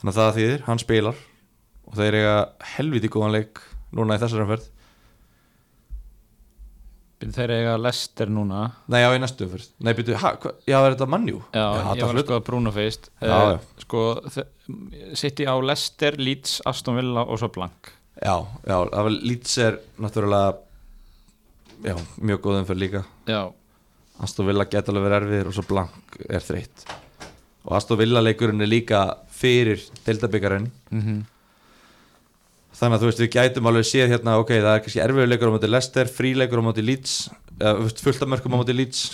þannig 0.00 0.14
að 0.14 0.20
það 0.22 0.36
þýðir, 0.38 0.60
hann 0.66 0.78
spilar 0.78 1.14
og 1.86 1.98
þeir 1.98 2.18
eiga 2.20 2.38
helviti 2.76 3.10
góðan 3.12 3.36
leik 3.36 3.60
núna 3.96 4.16
í 4.16 4.22
þessari 4.22 4.44
umferð. 4.46 4.72
Þeir 7.16 7.52
eiga 7.54 7.76
Lester 7.80 8.28
núna. 8.28 8.66
Nei, 8.92 8.98
já, 9.00 9.08
í 9.16 9.20
næstu 9.22 9.46
umferð. 9.46 9.70
Nei, 9.80 9.92
byrju, 9.96 10.16
hva, 10.20 10.52
já, 10.68 10.76
er 10.76 10.94
þetta 10.94 11.08
mannjú? 11.08 11.40
Já, 11.54 11.64
það 11.64 12.00
ég 12.00 12.08
var 12.10 12.18
að 12.20 12.26
skoða 12.26 12.44
Bruno 12.48 12.72
fyrst. 12.74 13.08
Já, 13.24 13.36
já. 13.36 13.56
Sko, 13.86 14.02
sitt 15.16 15.40
í 15.40 15.46
á 15.48 15.54
Lester, 15.64 16.18
Leeds, 16.20 16.58
Aston 16.68 16.98
Villa 17.00 17.24
og 17.24 17.40
svo 17.40 17.48
Blank. 17.54 17.92
Já, 18.20 18.34
já, 18.68 18.76
það 18.92 19.10
Leeds 19.16 19.58
er 19.64 19.80
náttúrulega 20.00 20.54
Já, 21.84 21.92
mjög 22.24 22.40
góð 22.40 22.60
umferð 22.62 22.80
líka. 22.80 23.02
Já, 23.28 23.40
Aston 24.24 24.46
Villa 24.48 24.64
geta 24.64 24.92
alveg 24.92 25.04
verið 25.04 25.16
erfiðir 25.18 25.50
og 25.50 25.56
svo 25.56 25.64
blank 25.68 26.14
er 26.24 26.44
þreytt. 26.44 26.86
Og 27.68 27.74
Aston 27.76 28.00
Villa 28.00 28.22
leikurinn 28.24 28.64
er 28.64 28.70
líka 28.70 29.02
fyrir 29.36 29.82
deildabyggarinn 30.06 30.70
mhm 30.88 31.18
Þannig 32.76 32.96
að 32.98 33.02
þú 33.02 33.08
veist, 33.08 33.20
við 33.22 33.30
gætum 33.32 33.68
alveg 33.70 33.86
séð 33.88 34.10
hérna 34.12 34.34
Ok, 34.40 34.50
það 34.56 34.72
er 34.74 34.82
kannski 34.84 35.00
erfiður 35.00 35.30
leikur 35.30 35.48
á 35.48 35.54
móti 35.54 35.70
Leicester 35.70 36.10
Fríleikur 36.12 36.60
á 36.60 36.66
móti 36.66 36.84
Leeds 36.84 37.14
eða, 37.56 37.86
Fullt 38.04 38.24
af 38.26 38.30
mörgum 38.34 38.56
á 38.56 38.60
móti 38.60 38.76
Leeds 38.76 39.04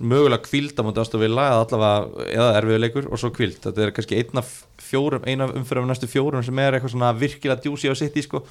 Mögulega 0.00 0.44
kvíld 0.46 0.78
á 0.78 0.82
móti 0.86 1.02
Aston 1.02 1.20
Villa 1.24 1.48
eða 1.50 1.64
allavega 1.64 2.28
Eða 2.36 2.50
erfiður 2.60 2.82
leikur 2.84 3.08
og 3.10 3.20
svo 3.20 3.32
kvíld 3.34 3.58
Þetta 3.64 3.82
er 3.88 3.94
kannski 3.96 4.20
einn 4.20 4.40
af 4.42 4.52
fjórum 4.80 5.26
Einn 5.28 5.42
af 5.44 5.56
umfyrir 5.58 5.82
af 5.82 5.90
næstu 5.90 6.08
fjórum 6.12 6.46
sem 6.46 6.62
er 6.62 6.78
eitthvað 6.78 6.94
svona 6.94 7.10
virkilega 7.18 7.58
djúsi 7.64 7.90
á 7.90 7.94
sitt 7.98 8.16
í 8.20 8.24
sko 8.28 8.44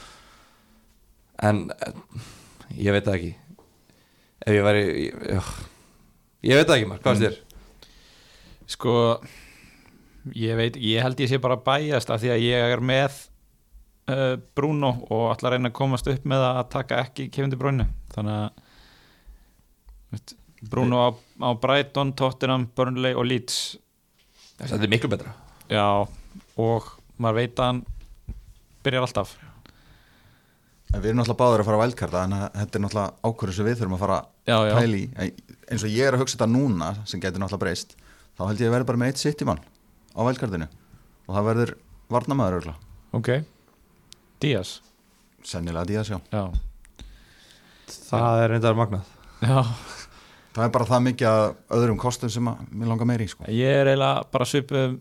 En 1.48 1.70
eh, 1.80 1.96
Ég 2.76 2.92
veit 2.94 3.08
það 3.08 3.16
ekki 3.16 3.32
Ef 4.40 4.56
ég 4.56 4.64
væri 4.68 4.84
ég, 5.08 5.24
já. 5.36 5.42
ég 6.52 6.60
veit 6.60 6.68
það 6.70 6.78
ekki 6.78 6.92
maður, 6.92 7.02
hvað 7.04 7.16
er 7.16 7.24
þér? 7.26 7.40
Sko 8.70 8.94
ég 10.36 10.60
veit, 10.60 10.78
ég 10.80 11.04
held 11.04 11.20
ég 11.24 11.32
sé 11.32 11.40
bara 11.42 11.58
bæjast 11.64 12.12
af 12.14 12.22
því 12.22 12.32
að 12.36 12.46
ég 12.46 12.74
er 12.76 12.84
með 12.84 13.18
uh, 14.10 14.36
Bruno 14.58 14.92
og 15.10 15.26
ætla 15.34 15.52
að 15.52 15.56
reyna 15.56 15.72
að 15.72 15.78
komast 15.80 16.10
upp 16.12 16.26
með 16.30 16.46
að 16.50 16.62
taka 16.76 17.04
ekki 17.06 17.30
Kevin 17.34 17.54
De 17.54 17.60
Bruyne. 17.60 17.88
Þannig 18.16 18.40
að 18.40 18.64
veist, 20.14 20.36
Bruno 20.70 21.04
á, 21.06 21.10
á 21.46 21.50
Brighton, 21.62 22.16
Tottenham, 22.20 22.68
Burnley 22.76 23.16
og 23.16 23.30
Leeds. 23.30 23.78
Þetta 24.60 24.82
er 24.84 24.92
miklu 24.92 25.12
betra. 25.12 25.36
Já, 25.72 25.86
og 26.60 26.90
maður 27.22 27.40
veit 27.40 27.62
að 27.62 27.70
hann 27.70 27.86
byrjar 28.84 29.08
alltaf. 29.08 29.38
En 30.90 31.04
við 31.04 31.12
erum 31.12 31.20
náttúrulega 31.22 31.40
báður 31.44 31.62
að 31.62 31.68
fara 31.68 31.78
að 31.78 31.84
vældkarta 31.84 32.22
en 32.26 32.36
þetta 32.42 32.78
er 32.80 32.84
náttúrulega 32.84 33.30
ákvörðu 33.30 33.56
sem 33.56 33.68
við 33.68 33.76
þurfum 33.78 33.96
að 33.96 34.04
fara 34.04 34.20
já, 34.50 34.56
að 34.56 34.70
já, 34.70 34.74
pæli 34.80 35.02
eins 35.70 35.86
og 35.86 35.94
ég 35.94 36.08
er 36.08 36.16
að 36.18 36.24
hugsa 36.24 36.38
þetta 36.38 36.50
núna 36.50 36.88
sem 37.06 37.22
getur 37.22 37.44
náttúrulega 37.44 37.66
breyst 37.66 37.94
þá 38.34 38.44
held 38.48 38.64
ég 38.64 38.72
að 38.72 38.76
vera 38.78 38.88
bara 38.90 39.02
með 39.02 39.12
eitt 39.12 39.22
sitt 39.22 39.44
í 39.44 39.48
mann 39.50 39.62
á 39.62 40.20
vældkartinu 40.26 40.66
og 40.66 41.36
það 41.36 41.50
verður 41.52 41.74
varnamaður 42.16 42.58
örgulega 42.60 43.20
ok 43.20 43.30
Díaz, 44.40 44.80
sennilega 45.44 45.86
Díaz 45.90 46.10
já. 46.14 46.20
Já. 46.32 46.44
Það 48.10 48.44
er 48.44 48.54
reyndar 48.54 48.78
magnað. 48.78 49.10
Já, 49.44 49.64
Það 50.50 50.66
er 50.66 50.72
bara 50.74 50.86
það 50.90 51.04
mikið 51.06 51.28
að 51.30 51.44
öðrum 51.78 51.98
kostum 52.02 52.32
sem 52.34 52.48
að 52.50 52.62
mér 52.74 52.90
langar 52.90 53.08
meiri 53.08 53.28
sko. 53.30 53.46
ég 53.54 53.76
er 53.84 53.88
eiginlega 53.92 54.24
bara 54.34 54.46
svipum 54.50 54.96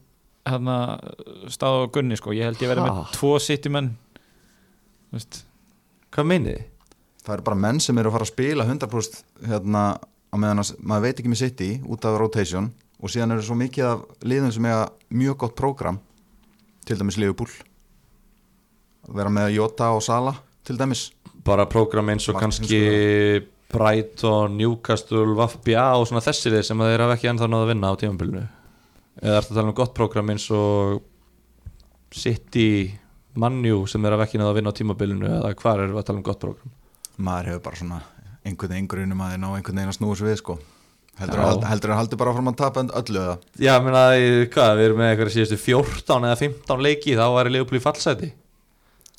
hérna 0.48 0.74
stað 1.51 1.79
og 1.87 1.92
gunni 1.96 2.18
sko, 2.20 2.35
ég 2.37 2.44
held 2.46 2.61
ég 2.62 2.68
verið 2.70 2.85
Ha? 2.85 2.92
með 3.01 3.14
tvo 3.16 3.31
sittimenn 3.42 3.88
Hvað 6.12 6.29
meinið 6.29 6.53
þið? 6.53 6.66
Það 7.24 7.35
eru 7.35 7.44
bara 7.48 7.61
menn 7.64 7.81
sem 7.85 7.98
eru 8.01 8.11
að 8.11 8.14
fara 8.18 8.27
að 8.29 8.33
spila 8.33 8.66
100% 8.68 9.48
hérna 9.48 9.83
á 9.98 10.37
meðan 10.37 10.62
að 10.62 10.70
maður 10.81 11.05
veit 11.09 11.18
ekki 11.22 11.33
með 11.33 11.40
sitt 11.42 11.61
í 11.64 11.70
út 11.88 12.07
af 12.09 12.18
rotation 12.20 12.70
og 13.01 13.12
síðan 13.12 13.35
eru 13.35 13.44
svo 13.48 13.57
mikið 13.59 13.88
af 13.88 14.05
liðum 14.29 14.53
sem 14.55 14.68
eiga 14.68 14.85
mjög 15.11 15.37
gott 15.42 15.57
prógram 15.59 15.98
til 16.88 16.96
dæmis 17.01 17.18
Liverpool 17.20 17.51
vera 19.14 19.32
með 19.32 19.54
Jota 19.56 19.92
og 19.96 20.02
Sala 20.04 20.34
til 20.66 20.76
dæmis. 20.78 21.08
Bara 21.46 21.68
prógram 21.70 22.10
eins 22.12 22.26
og 22.28 22.36
Martins, 22.36 22.58
kannski 22.60 23.46
Brighton, 23.72 24.56
Newcastle, 24.56 25.34
Vafbja 25.36 25.84
og 25.98 26.08
svona 26.08 26.24
þessi 26.24 26.52
lið 26.52 26.64
sem 26.68 26.84
þeir 26.84 27.04
hafa 27.04 27.16
ekki 27.18 27.30
ennþá 27.32 27.48
náða 27.48 27.66
að 27.66 27.72
vinna 27.72 27.92
á 27.92 28.00
tímabilinu. 28.00 28.46
Eða 29.18 29.40
ertu 29.40 29.52
að 29.52 29.60
tala 29.60 29.70
um 29.70 29.76
gott 29.76 29.94
prógram 29.96 30.32
eins 30.32 30.48
og 30.54 31.02
City, 32.14 32.70
Manju 33.38 33.84
sem 33.90 34.02
þeir 34.02 34.16
hafa 34.16 34.28
ekki 34.28 34.40
náða 34.40 34.54
að 34.54 34.58
vinna 34.60 34.72
á 34.72 34.78
tímabilinu 34.78 35.28
eða 35.28 35.52
hvað 35.60 35.84
er 35.84 35.92
að 35.92 36.08
tala 36.08 36.20
um 36.20 36.26
gott 36.26 36.40
prógram? 36.42 36.74
Maður 37.18 37.52
hefur 37.52 37.62
bara 37.68 37.80
svona 37.82 38.00
einhvern 38.46 38.74
veginn 38.74 38.90
grunum 38.90 39.22
að 39.22 39.32
þeir 39.34 39.42
ná 39.44 39.48
einhvern 39.52 39.80
veginn 39.80 39.92
að 39.92 39.98
snúa 39.98 40.18
svo 40.18 40.28
við 40.28 40.42
sko. 40.42 40.58
Heldur 41.18 41.40
að 41.42 41.64
heldur 41.66 41.92
að 41.92 41.98
haldi 41.98 42.18
bara 42.18 42.32
fram 42.36 42.48
að 42.48 42.58
tapa 42.60 42.84
öllu 43.00 43.20
eða? 43.20 43.38
Já, 43.58 43.72
meina, 43.82 44.02
hvað, 44.54 44.74
við 44.78 44.84
erum 44.86 45.00
með 45.02 45.08
eitthvað 45.12 45.32
síðustu 45.34 45.58
14 45.64 46.28
eða 46.28 46.36
15 46.44 46.84
leiki 46.86 47.16
þá 47.18 47.24
fallseti 47.82 48.30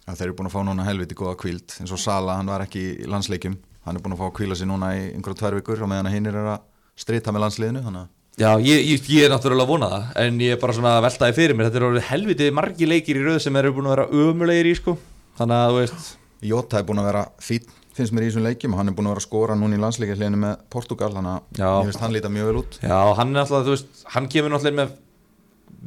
að 0.10 0.20
þeir 0.20 0.28
eru 0.28 0.38
búin 0.40 0.50
að 0.50 0.56
fá 0.56 0.62
núna 0.66 0.86
helviti 0.88 1.18
góða 1.18 1.38
kvíld 1.40 1.76
eins 1.80 1.94
og 1.96 2.02
Sala, 2.02 2.38
hann 2.40 2.50
var 2.50 2.66
ekki 2.66 2.86
í 3.06 3.10
landsleikjum. 3.10 3.58
Hann 3.86 3.98
er 4.00 4.04
búin 4.04 4.16
að 4.16 4.22
fá 4.24 4.28
að 4.30 4.38
kvíla 4.40 4.58
sig 4.58 4.70
núna 4.70 4.94
í 4.98 5.04
einhverja 5.14 5.40
tvær 5.44 5.58
vikur 5.60 5.84
og 5.86 5.92
meðan 5.92 6.12
hinn 6.14 6.30
er 6.30 6.40
að 6.42 6.56
strita 7.00 7.34
með 7.34 7.46
landsliðinu 7.46 7.84
þannig 7.86 8.06
að 8.08 8.16
Já, 8.40 8.54
ég, 8.64 8.86
ég, 8.88 9.08
ég 9.12 9.26
er 9.28 9.34
náttúrulega 9.34 9.66
að 9.66 9.72
vona 9.74 9.88
það 9.92 10.20
en 10.24 10.38
ég 10.40 10.54
er 10.56 10.60
bara 10.62 10.76
svona 10.78 10.94
að 10.96 11.02
veltaði 11.10 11.36
fyrir 11.36 11.58
mér. 11.60 11.68
Þetta 11.68 11.80
er 11.82 11.86
orðið 11.90 12.06
helvitið 12.08 12.54
margi 12.56 12.88
leikir 12.88 13.20
í 13.20 13.24
röð 13.26 13.40
sem 13.44 13.58
eru 13.60 13.74
búin 13.76 13.90
að 13.90 13.96
vera 13.98 14.06
ömulegir 14.16 14.70
í 14.70 14.76
sko. 14.80 14.94
Þannig 15.40 15.58
að 15.58 15.74
þú 15.74 15.82
veist 15.82 16.08
Jota 16.48 16.80
er 16.80 16.86
búin 16.88 17.02
að 17.02 17.10
vera 17.10 17.24
fín 17.44 17.68
finnst 18.00 18.16
mér 18.16 18.24
í 18.24 18.30
þessum 18.30 18.46
leikjum. 18.48 18.76
Og 18.78 18.80
hann 18.80 18.92
er 18.92 18.96
búin 18.96 19.10
að 19.10 19.16
vera 19.18 19.24
að 19.24 19.28
skora 19.28 19.58
núna 19.60 19.76
í 19.76 19.82
landsleikjarliðinu 19.84 20.40
með 20.46 20.64
Portugal 20.72 21.12
þannig 21.18 21.34
að 21.34 21.60
Já. 21.60 21.68
ég 21.68 21.90
veist 21.90 22.04
hann 22.06 22.16
líta 22.16 22.32
mjög 22.32 22.48
vel 22.50 22.62
út. 22.62 22.80
Já, 22.80 23.00
hann 23.20 23.36
er 23.36 23.42
alltaf, 23.44 23.66
þú 23.68 23.76
veist, 23.76 24.06
hann 24.16 24.30
kemur 24.32 24.54
náttúrulega 24.56 24.80
með 24.80 24.96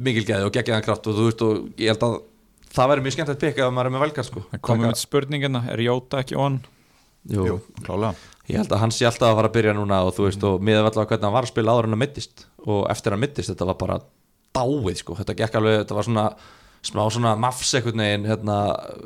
mikil 0.09 0.25
geði 0.29 0.47
og 0.47 0.53
geggjaðan 0.53 0.85
kraft 0.85 1.09
og 1.09 1.17
þú 1.17 1.25
veist, 1.31 1.43
og 1.47 1.81
ég 1.81 1.93
held 1.93 2.05
að 2.05 2.19
það 2.73 2.89
væri 2.91 3.03
mjög 3.05 3.15
skemmt 3.17 3.31
að 3.33 3.39
peka 3.43 3.65
ef 3.67 3.73
maður 3.75 3.89
er 3.89 3.95
með 3.95 4.03
velgar, 4.07 4.27
sko. 4.27 4.43
Komum 4.65 4.87
við 4.89 4.99
spurningina, 5.03 5.61
er 5.73 5.83
Jóta 5.85 6.21
ekki 6.23 6.37
on? 6.39 6.59
Jú. 7.31 7.45
Jú, 7.47 7.57
klálega. 7.85 8.15
Ég 8.49 8.59
held 8.59 8.73
að 8.75 8.81
hann 8.83 8.91
sé 8.91 9.05
alltaf 9.07 9.29
að 9.29 9.37
fara 9.39 9.47
að 9.51 9.55
byrja 9.55 9.73
núna 9.77 10.01
og 10.03 10.11
þú 10.17 10.25
veist, 10.27 10.43
og 10.43 10.59
miðað 10.67 10.89
allavega 10.89 11.13
hvernig 11.13 11.27
hann 11.29 11.35
var 11.37 11.45
að 11.47 11.51
spila 11.53 11.71
áður 11.77 11.87
en 11.87 11.95
að 11.95 12.01
mittist. 12.01 12.45
Og 12.67 12.81
eftir 12.91 13.15
að 13.15 13.21
mittist, 13.23 13.51
þetta 13.53 13.67
var 13.69 13.77
bara 13.79 13.99
dáið, 14.57 14.97
sko, 14.99 15.15
þetta 15.21 15.35
gekk 15.39 15.55
alveg, 15.61 15.77
þetta 15.83 15.95
var 15.99 16.07
svona 16.09 16.25
smá 16.83 17.01
svona 17.15 17.31
mafs 17.39 17.69
einhvern 17.79 18.01
veginn 18.03 18.25
hérna, 18.27 18.57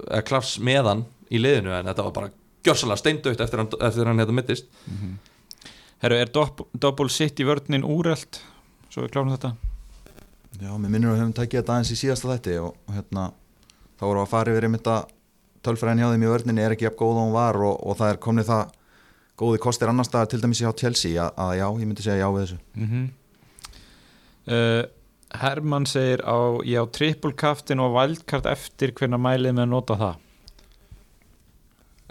eða 0.09 0.23
klars 0.25 0.55
meðan 0.65 1.03
í 1.29 1.37
liðinu 1.37 1.75
en 1.77 1.85
þetta 1.91 2.07
var 2.07 2.15
bara 2.15 2.31
gjörsalega 2.65 2.97
steindaukt 3.03 3.43
eftir 3.45 3.61
hann, 3.61 3.69
eftir 3.85 4.09
hann 4.09 4.17
hérna 4.23 4.33
mittist. 4.39 4.65
Herru, 6.01 6.17
er 6.17 6.31
dopp- 6.33 6.65
Double 6.73 7.09
City 7.13 7.45
vörnin 7.45 7.85
úrelt? 7.85 8.39
Svo 8.89 9.05
við 9.05 9.13
klárum 9.13 9.29
þetta. 9.35 9.53
Já, 10.57 10.71
mér 10.73 10.89
minnur 10.89 11.11
að 11.11 11.19
við 11.19 11.21
höfum 11.21 11.35
tekið 11.37 11.59
þetta 11.61 11.75
aðeins 11.77 11.93
í 11.93 11.99
síðasta 12.01 12.31
þætti 12.33 12.57
og 12.65 12.73
hérna, 12.95 13.27
þá 13.97 14.03
vorum 14.05 14.21
við 14.21 14.25
að 14.25 14.33
fara 14.33 14.53
yfir 14.53 14.67
einmitt 14.67 14.89
að 14.93 15.13
tölfræðin 15.67 16.03
hjá 16.03 16.11
þeim 16.13 16.25
í 16.25 16.31
vörninni 16.31 16.63
er 16.63 16.75
ekki 16.75 16.87
jafn 16.87 16.99
góð 16.99 17.13
og 17.15 17.23
hún 17.25 17.33
var 17.35 17.61
og, 17.67 17.79
og 17.83 17.97
það 17.99 18.13
er 18.13 18.21
komnið 18.23 18.51
það 18.51 18.75
góði 19.37 19.61
kostir 19.61 19.91
annar 19.91 20.07
staðar 20.07 20.29
til 20.31 20.41
dæmis 20.43 20.61
hjá 20.63 20.69
Chelsea 20.77 21.17
að, 21.21 21.33
að 21.43 21.55
já, 21.59 21.65
ég 21.67 21.89
myndi 21.89 22.05
segja 22.05 22.21
já 22.21 22.29
við 22.33 22.45
þessu 22.45 22.61
mm 22.77 23.09
uh, 24.47 24.85
Hermann 25.37 25.83
segir 25.89 26.21
á 26.23 26.37
ég 26.63 26.79
á 26.79 26.85
triple 26.87 27.33
kaftin 27.35 27.81
og 27.83 27.91
wildcard 27.97 28.47
eftir 28.47 28.93
hvernig 28.95 29.19
mælið 29.19 29.57
með 29.57 29.65
að 29.65 29.73
nota 29.73 29.97
það 29.99 30.23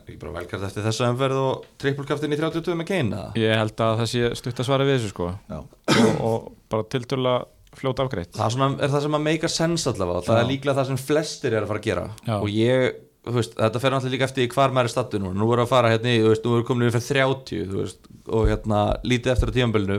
ekki 0.06 0.20
bara 0.22 0.36
velkart 0.36 0.66
eftir 0.68 0.84
þessa 0.86 1.08
umferð 1.10 1.38
og 1.40 1.64
trippulkaftin 1.82 2.34
í 2.34 2.38
32 2.38 2.76
með 2.78 2.88
Kane 2.90 3.16
eða? 3.16 3.30
Ég 3.40 3.58
held 3.58 3.82
að 3.82 4.02
það 4.02 4.10
sé 4.12 4.28
stutt 4.38 4.60
að 4.62 4.68
svara 4.68 4.86
við 4.86 4.98
þessu 4.98 5.10
sko 5.10 5.30
Já. 5.50 5.58
og, 5.96 6.20
og 6.28 6.44
bara 6.70 6.86
tiltöla 6.94 7.32
fljóta 7.76 8.06
afgreitt. 8.06 8.32
Það 8.34 8.46
er, 8.46 8.54
svona, 8.54 8.68
er 8.82 8.92
það 8.92 9.04
sem 9.06 9.16
að 9.18 9.24
make 9.26 9.46
a 9.48 9.52
sense 9.52 9.90
allavega 9.90 10.24
það 10.26 10.38
Já. 10.38 10.42
er 10.42 10.50
líklega 10.50 10.78
það 10.78 10.88
sem 10.90 11.00
flestir 11.02 11.56
er 11.56 11.64
að 11.64 11.72
fara 11.72 11.82
að 11.82 11.88
gera. 11.88 12.04
Já. 12.26 12.34
og 12.36 12.50
ég, 12.52 12.98
veist, 13.36 13.56
þetta 13.60 13.82
fer 13.82 13.94
náttúrulega 13.94 14.16
líka 14.16 14.28
eftir 14.30 14.50
hvar 14.54 14.74
maður 14.76 14.90
er 14.90 14.94
stattu 14.94 15.20
nú, 15.22 15.32
nú 15.36 15.48
við 15.50 15.62
að 15.64 15.72
fara 15.72 15.92
hérna 15.94 16.14
þú 16.16 16.30
veist, 16.32 16.46
nú 16.46 16.56
við 16.56 16.66
komin 16.70 16.90
yfir 16.90 17.06
30 17.06 17.64
þú 17.72 17.80
veist, 17.82 18.12
og 18.26 18.50
hérna 18.50 18.82
lítið 19.06 19.34
eftir 19.34 19.52
á 19.52 19.56
tímabilinu. 19.56 19.98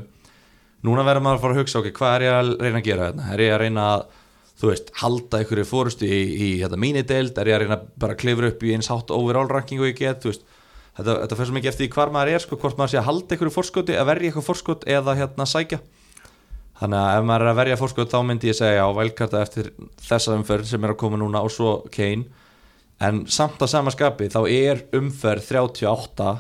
Núna 0.88 1.06
verður 1.08 1.26
maður 1.26 1.40
að 1.40 1.44
fara 1.46 1.58
að 1.58 1.62
hugsa 1.64 1.82
ok, 1.82 1.92
hvað 1.98 2.16
er 2.16 2.28
ég 2.28 2.38
að 2.38 2.54
reyna 2.62 2.82
að 2.82 2.88
gera 2.88 3.10
hérna? 3.10 3.30
Er 3.34 3.44
ég 3.44 3.56
að 3.56 3.62
reyna 3.64 3.88
að, 3.96 4.06
þú 4.62 4.70
veist, 4.72 4.92
halda 5.02 5.42
ykkur 5.44 5.62
í 5.62 5.68
fórustu 5.68 6.06
í, 6.10 6.20
í 6.38 6.50
hérna 6.62 6.80
mínideild 6.82 7.42
er 7.42 7.50
ég 7.50 7.58
að 7.58 7.64
reyna 7.66 7.80
bara 7.98 8.14
að 8.14 8.22
klifra 8.22 8.52
upp 8.54 8.64
í 8.64 8.76
eins 8.78 8.90
hátt 8.94 9.14
overall 9.14 9.50
ranking 9.50 9.82
og 9.82 9.90
ég 9.90 9.98
get, 9.98 10.28
veist? 10.30 10.46
Þetta, 10.98 11.14
þetta 11.24 11.38
fer 11.38 11.50
svo 11.50 11.56
mikið 11.58 11.72
eftir 11.74 11.90
hvar 11.94 12.14
maður 12.14 12.32
er, 12.34 12.42
sko, 12.46 12.58
hvort 12.62 12.78
maður 12.78 12.94
sé 12.94 13.02
að 13.02 13.08
halda 13.10 13.36
ykkur 13.38 13.50
í 13.50 13.54
fórskoti, 13.54 13.98
að 13.98 14.08
verja 14.10 14.32
ykkur 14.32 14.46
fórskot 14.48 14.86
eða 14.90 15.14
hérna 15.18 15.46
sækja 15.50 15.78
Þannig 16.78 17.00
að 17.02 17.20
ef 17.20 17.24
maður 17.26 17.46
er 17.46 17.52
að 17.52 17.60
verja 17.62 17.78
fórskot 17.80 18.12
þá 18.12 18.20
myndi 18.28 18.52
ég 18.52 18.58
segja 18.58 18.86
á 18.86 18.90
velkarta 18.94 19.42
eftir 19.42 19.72
þessa 20.08 20.36
umferð 20.38 20.68
sem 20.70 20.84
er 20.84 20.94
að 20.94 21.00
koma 21.02 21.18
núna 21.18 21.42
og 21.46 21.54
svo 21.54 21.72
Kane. 21.94 22.28
En 23.02 23.24
samt 23.30 23.62
að 23.62 23.72
sama 23.74 23.94
skapi 23.94 24.30
þá 24.34 24.42
er 24.50 24.84
umferð 24.98 25.50
38 25.58 26.36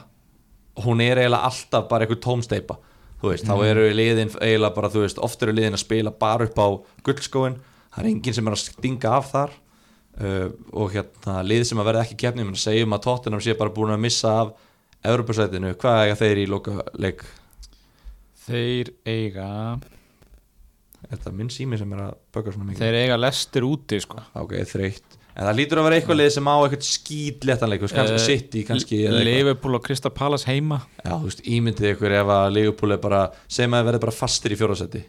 hún 0.85 1.01
er 1.01 1.23
eiginlega 1.23 1.49
alltaf 1.49 1.87
bara 1.89 2.05
einhver 2.05 2.21
tómsteipa 2.21 2.77
þú 3.21 3.31
veist, 3.31 3.47
þá 3.47 3.55
eru 3.65 3.87
liðin 3.95 4.33
eiginlega 4.35 4.75
bara 4.75 4.91
þú 4.93 5.03
veist, 5.05 5.21
oft 5.25 5.43
eru 5.43 5.55
liðin 5.55 5.77
að 5.77 5.83
spila 5.83 6.13
bara 6.13 6.47
upp 6.47 6.59
á 6.61 6.67
gullskóin, 7.07 7.57
það 7.93 8.03
er 8.03 8.09
enginn 8.11 8.37
sem 8.37 8.49
er 8.49 8.57
að 8.57 8.63
stinga 8.63 9.15
af 9.17 9.31
þar. 9.33 9.57
Uh, 10.17 10.47
og 10.73 10.95
hérna 10.95 11.43
lið 11.45 11.67
sem 11.69 11.77
að 11.77 11.91
verða 11.91 12.05
ekki 12.07 12.15
keppni 12.23 12.41
menn 12.41 12.57
segjum 12.57 12.95
að 12.95 13.03
Tottenham 13.05 13.41
sé 13.45 13.53
bara 13.57 13.73
búin 13.73 13.93
að 13.93 14.01
missa 14.01 14.31
af 14.41 14.55
Evropasætinu, 15.05 15.75
hvað 15.77 15.99
eiga 16.03 16.15
þeir 16.17 16.39
í 16.41 16.45
loka 16.49 16.73
leik? 16.97 17.21
Þeir 18.47 18.89
eiga 19.05 19.49
Er 21.07 21.15
þetta 21.17 21.31
minn 21.37 21.49
sími 21.53 21.77
sem 21.79 21.93
er 21.95 22.01
að 22.03 22.15
böka 22.35 22.51
svona 22.51 22.67
mikið? 22.71 22.81
Þeir 22.83 22.97
eiga 23.03 23.17
lestir 23.21 23.63
úti 23.67 23.99
sko. 24.03 24.19
Ok, 24.41 24.57
þreytt. 24.67 25.13
En 25.37 25.45
það 25.45 25.57
lítur 25.59 25.79
að 25.79 25.85
vera 25.87 25.97
eitthvað 25.99 26.17
lið 26.17 26.31
sem 26.33 26.47
á 26.49 26.55
eitthvað 27.69 27.85
veist, 27.85 27.95
kannski 27.95 28.15
Eh, 28.17 28.25
City, 28.25 28.63
kannski. 28.65 28.97
Liverpool 29.27 29.77
og 29.77 29.83
Crystal 29.85 30.11
Palace 30.11 30.49
heima. 30.49 30.81
Já, 31.05 31.13
þú 31.13 31.29
veist, 31.29 31.43
ímyndið 31.45 31.91
ykkur 31.93 32.15
ef 32.23 32.33
að 32.33 32.51
Liverpool 32.57 32.91
er 32.97 32.97
bara 33.03 33.21
segjum 33.47 33.77
að 33.77 33.83
það 33.83 33.89
verði 33.91 34.03
bara 34.07 34.15
fastir 34.17 34.51
í 34.51 34.59
fjórasetti 34.59 35.03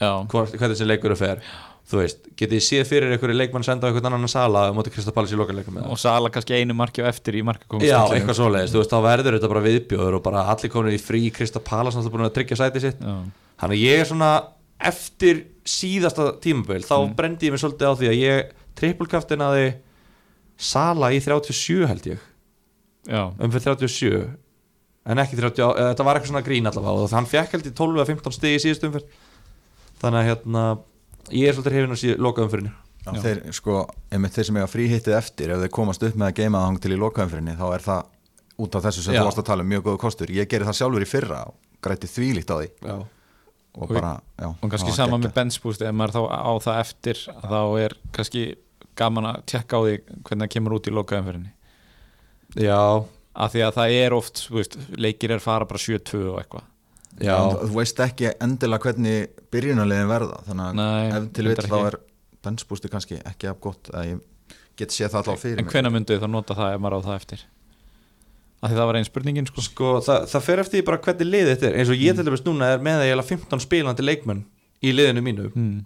Hvernig 0.00 0.76
sem 0.78 0.88
leikur 0.88 1.12
er 1.12 1.18
fer. 1.20 1.42
Þú 1.90 1.98
veist, 1.98 2.28
getið 2.38 2.62
séð 2.62 2.84
fyrir 2.86 3.16
ykkur 3.16 3.32
leikmann 3.34 3.64
senda 3.66 3.84
á 3.84 3.90
eitthvað 3.90 4.06
annan 4.12 4.30
sala 4.30 4.68
á 4.70 4.72
móti 4.76 4.92
Krista 4.94 5.10
Pallis 5.12 5.32
í 5.34 5.38
lokaleikum 5.40 5.74
með 5.74 5.88
og 5.90 5.98
Sala 5.98 6.30
kannski 6.30 6.54
einu 6.60 6.76
marki 6.78 7.02
á 7.02 7.10
eftir 7.10 7.34
í 7.40 7.42
markakomst 7.42 7.84
Já, 7.88 7.98
eitthvað 8.14 8.38
svoleiðis, 8.38 8.70
þú 8.76 8.78
veist, 8.84 8.92
þá 8.94 9.00
verður 9.08 9.36
þetta 9.36 9.50
bara 9.50 9.64
viðbjóður 9.66 10.16
og 10.20 10.22
bara 10.22 10.44
allir 10.52 10.70
komin 10.70 10.94
í 10.94 11.00
frí. 11.02 11.24
Krista 11.34 11.58
Pallas 11.58 11.96
náttúrulega 11.98 12.14
búin 12.14 12.28
að 12.28 12.36
tryggja 12.38 12.60
sæti 12.60 12.84
sitt. 12.84 13.02
Þannig 13.60 13.82
ég 13.82 14.04
er 14.04 14.08
svona 14.12 14.30
eftir 14.80 15.44
síðasta 15.66 16.30
tímabil 16.42 16.82
þá 16.86 16.96
Mm. 17.08 17.14
brendi 17.16 17.46
ég 17.48 17.52
mig 17.52 17.60
svolítið 17.60 17.90
á 17.90 17.94
því 18.00 18.08
að 18.10 18.20
ég 18.20 18.50
trippulkaftin 18.80 19.40
aði 19.44 19.66
Sala 20.60 21.08
í 21.14 21.20
37 21.24 21.86
held 21.88 22.04
ég. 22.06 22.18
Já, 23.08 23.32
um 23.40 23.50
fyrir 23.50 23.64
37 23.64 24.36
en 25.08 25.18
ekki 25.22 25.36
30, 25.38 25.62
eða 25.72 25.94
þetta 25.94 26.04
var 26.04 26.18
eitthvað 26.18 26.28
svona 26.34 26.44
grín 26.44 26.68
allavega 26.68 27.04
og 27.06 27.10
hann 27.16 27.26
fekk 27.30 27.54
held 27.56 27.66
í 27.70 27.72
12 27.72 27.96
eða 27.96 28.06
15 28.10 28.32
stigi 28.36 28.58
í 28.58 28.62
síðust 28.66 28.84
umferð. 28.84 29.06
Þannig 30.02 30.20
að 30.20 30.28
hérna 30.28 30.64
ég 31.32 31.48
er 31.48 31.54
svolítið 31.56 31.76
hefinn 31.78 31.94
að 31.96 32.00
síða 32.02 32.18
loka 32.20 32.44
umferðinu 32.44 32.72
Já, 33.00 33.12
Já. 33.16 33.20
þeir, 33.24 33.38
sko, 33.56 33.78
einmitt 34.12 34.34
þeir 34.36 34.44
sem 34.50 34.56
eiga 34.60 34.68
fríhittið 34.68 35.16
eftir 35.16 35.50
ef 35.54 35.62
þeir 35.62 35.72
komast 35.72 36.02
upp 36.04 36.14
með 36.20 36.26
að 36.28 36.34
geima 36.42 36.60
það 36.66 36.80
til 36.84 36.92
í 36.92 36.98
lokaumfyrinni 37.00 37.54
þá 37.56 37.64
er 37.74 37.84
það 37.86 38.04
út 38.60 38.74
af 38.76 38.84
þessu 38.84 39.02
sem 39.06 39.14
Já. 39.16 39.20
þú 39.22 39.24
varst 39.30 39.40
að 39.40 39.48
tala 39.48 39.64
um 39.64 39.70
mjög 39.72 39.82
góðu 39.88 39.98
kostur. 40.04 40.28
Ég 40.36 40.48
geri 40.52 40.64
það 40.68 40.76
sjálfur 40.76 41.00
í 41.06 41.08
fyrra 41.08 41.38
og 41.48 41.54
græti 41.80 42.10
þvílíkt 42.12 42.52
á 42.52 42.56
því. 42.60 42.68
Já, 42.84 42.96
og, 43.74 43.84
Og- 43.86 43.94
bara, 43.94 44.12
já, 44.40 44.48
og 44.50 44.66
kannski 44.70 44.90
það 44.90 44.96
var 44.96 44.98
sama 45.04 45.18
með 45.22 45.34
benchboost 45.38 45.82
ef 45.86 45.94
maður 45.94 46.16
þá 46.16 46.22
á 46.30 46.52
það 46.66 46.80
eftir 46.84 47.22
þá 47.44 47.60
er 47.84 47.94
kannski 48.16 48.44
gaman 48.98 49.28
að 49.30 49.40
tjekka 49.52 49.78
á 49.78 49.80
því 49.86 49.94
hvernig 50.26 50.42
það 50.44 50.52
kemur 50.56 50.76
út 50.76 50.90
í 50.90 50.94
lokaðumferðinni 50.96 51.52
já, 52.66 52.80
af 53.34 53.52
því 53.54 53.62
að 53.68 53.76
það 53.78 53.94
er 54.00 54.16
oft, 54.16 54.42
þú 54.48 54.58
veist, 54.58 54.76
leikir 54.98 55.34
er 55.36 55.42
fara 55.44 55.68
bara 55.70 55.78
7-2 55.78 56.22
og 56.32 56.40
eitthvað. 56.42 56.66
Já. 57.20 57.34
En 57.36 57.56
þú 57.70 57.76
veist 57.76 58.00
ekki 58.02 58.30
endilega 58.42 58.86
hvernig 58.86 59.30
byrjunarlegin 59.52 60.08
verða 60.10 60.40
þannig 60.46 60.66
að 60.66 60.76
Nei, 60.80 61.06
ef 61.18 61.30
til 61.36 61.46
reyndar 61.46 61.68
þá 61.70 61.78
er 61.90 61.96
benchboosti 62.46 62.90
kannski 62.92 63.18
ekki 63.28 63.50
af 63.50 63.58
gott 63.60 63.90
að 63.92 64.06
ég 64.14 64.54
get 64.80 64.94
séð 64.94 65.10
það 65.12 65.18
alltaf 65.20 65.42
fyrir 65.44 65.60
en 65.60 65.68
hvenær 65.68 65.92
myndu 65.92 66.14
þið 66.16 66.22
þá 66.24 66.30
nota 66.32 66.56
það 66.56 66.74
ef 66.76 66.80
maður 66.80 66.96
á 66.96 67.06
það 67.08 67.18
eftir 67.20 67.42
því 68.68 68.76
það 68.76 68.88
var 68.90 68.98
einn 68.98 69.08
spurningin 69.08 69.48
sko. 69.48 69.64
Sko, 69.64 69.90
það, 70.04 70.26
það 70.32 70.46
fer 70.46 70.62
eftir 70.64 70.86
bara 70.88 71.00
hvernig 71.06 71.30
liðið 71.30 71.50
þetta 71.54 71.68
er. 71.70 71.78
Eins 71.80 71.92
og 71.92 72.02
ég 72.04 72.16
til 72.16 72.26
dæmis 72.26 72.44
núna 72.44 72.72
er 72.74 72.84
með 72.84 73.04
að 73.04 73.08
ég 73.08 73.16
er 73.16 73.28
15 73.30 73.64
spilandi 73.64 74.04
leikmenn 74.04 74.42
í 74.84 74.94
liðinu 74.96 75.24
mínu. 75.24 75.48
Hmm. 75.54 75.78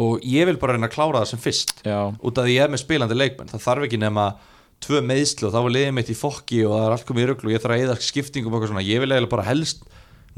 og 0.00 0.22
ég 0.24 0.46
vil 0.48 0.56
bara 0.60 0.76
reyna 0.76 0.88
að 0.88 0.94
klára 0.94 1.20
það 1.20 1.30
sem 1.32 1.40
fyrst. 1.42 1.74
Já, 1.84 1.98
út 2.12 2.38
af 2.38 2.46
því 2.46 2.56
ég 2.56 2.64
er 2.64 2.72
með 2.72 2.82
spilandi 2.84 3.16
leikmenn. 3.16 3.50
Það 3.50 3.64
þarf 3.66 3.86
ekki 3.86 4.00
nema 4.00 4.26
tvö 4.80 5.00
meðslu 5.04 5.48
og 5.48 5.54
þá 5.54 5.60
var 5.60 5.74
liðið 5.74 5.96
mitt 5.96 6.12
í 6.12 6.16
fokki 6.16 6.60
og 6.64 6.76
það 6.76 6.84
er 6.86 6.94
allt 6.94 7.08
komið 7.08 7.24
í 7.24 7.30
ruglu 7.30 7.50
og 7.50 7.54
ég 7.56 7.64
þarf 7.64 7.76
að 7.76 7.82
eða 7.84 7.96
skiptingum 8.06 8.54
og 8.54 8.60
eitthvað 8.60 8.72
svona. 8.72 8.86
Ég 8.86 9.02
vil 9.02 9.10
eiginlega 9.10 9.32
bara 9.34 9.48
helst 9.48 9.82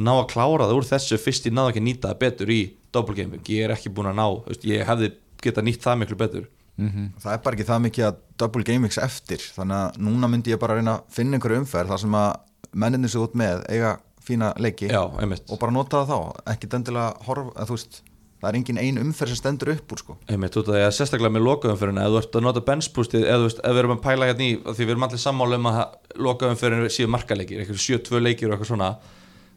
ná 0.02 0.12
að 0.16 0.30
klára 0.32 0.66
það 0.66 0.80
úr 0.80 0.88
þessu 0.88 1.18
fyrst. 1.22 1.46
Ég 1.46 1.54
náðu 1.54 1.74
ekki 1.74 1.82
að 1.82 1.86
nýta 1.86 2.10
það 2.10 2.22
betur 2.24 2.50
í 2.50 2.60
double 2.92 3.16
gaming, 3.16 3.44
ég 3.48 3.66
er 3.66 3.74
ekki 3.74 3.92
búin 3.92 4.10
að 4.10 4.18
ná 4.18 4.26
ég 4.68 4.84
hefði 4.88 5.12
geta 5.42 5.64
nýtt 5.64 5.84
það 5.84 6.02
miklu 6.02 6.18
betur 6.20 6.48
mm 6.76 7.10
það 7.22 7.32
er 7.32 7.42
bara 7.44 7.56
ekki 7.58 7.68
það 7.68 7.82
mikið 7.86 8.06
að 8.06 8.22
double 8.42 8.64
gamings 8.64 8.98
eftir. 8.98 9.42
Þannig 9.56 9.76
að 9.78 10.00
núna 10.06 10.30
myndi 10.30 10.54
ég 10.54 10.62
bara 10.62 10.78
reyna 10.78 10.96
að 10.98 11.18
finna 11.18 11.36
einhverju 11.36 11.62
umferð 11.62 11.92
þar 11.92 12.02
sem 12.04 12.16
að 12.18 12.30
menninni 12.72 13.10
þú 13.12 13.26
út 13.26 13.36
með 13.38 13.66
eiga 13.68 13.98
fína 14.22 14.52
leiki 14.62 14.88
já, 14.88 15.02
og 15.02 15.58
bara 15.58 15.74
nota 15.74 16.02
það 16.02 16.10
þá, 16.12 16.42
ekki 16.52 16.70
endilega 16.78 17.26
horf, 17.26 17.48
að 17.58 17.70
þú 17.70 17.76
veist, 17.76 17.96
það 18.42 18.48
er 18.48 18.58
engin 18.58 18.78
ein 18.78 19.00
umferð 19.02 19.32
sem 19.32 19.40
stendur 19.40 19.72
upp 19.74 19.94
úr 19.94 20.02
sko. 20.02 20.16
Einmitt 20.30 20.56
út 20.58 20.70
af 20.70 20.76
því 20.76 20.84
að 20.86 20.94
sérstaklega 20.96 21.34
með 21.34 21.46
lokaumferðina, 21.48 22.06
ef 22.06 22.14
þú 22.14 22.20
ert 22.20 22.38
að 22.38 22.46
nota 22.46 22.62
benchboostið 22.68 23.26
eða 23.26 23.40
þú 23.40 23.48
veist, 23.48 23.62
ef 23.62 23.74
við 23.74 23.82
erum 23.82 23.94
að 23.96 24.02
pæla 24.06 24.28
hérna 24.30 24.46
í 24.46 24.52
því 24.62 24.86
við 24.86 24.94
erum 24.94 25.06
allir 25.08 25.22
sammála 25.24 25.58
um 25.58 25.70
að 25.72 25.80
lokaumferðin 26.28 26.94
séu 26.94 27.10
markaleikir, 27.10 27.62
eitthvað 27.62 27.82
7-2 27.82 28.22
leikir 28.22 28.48
og 28.50 28.56
eitthvað 28.56 28.70
svona 28.70 28.90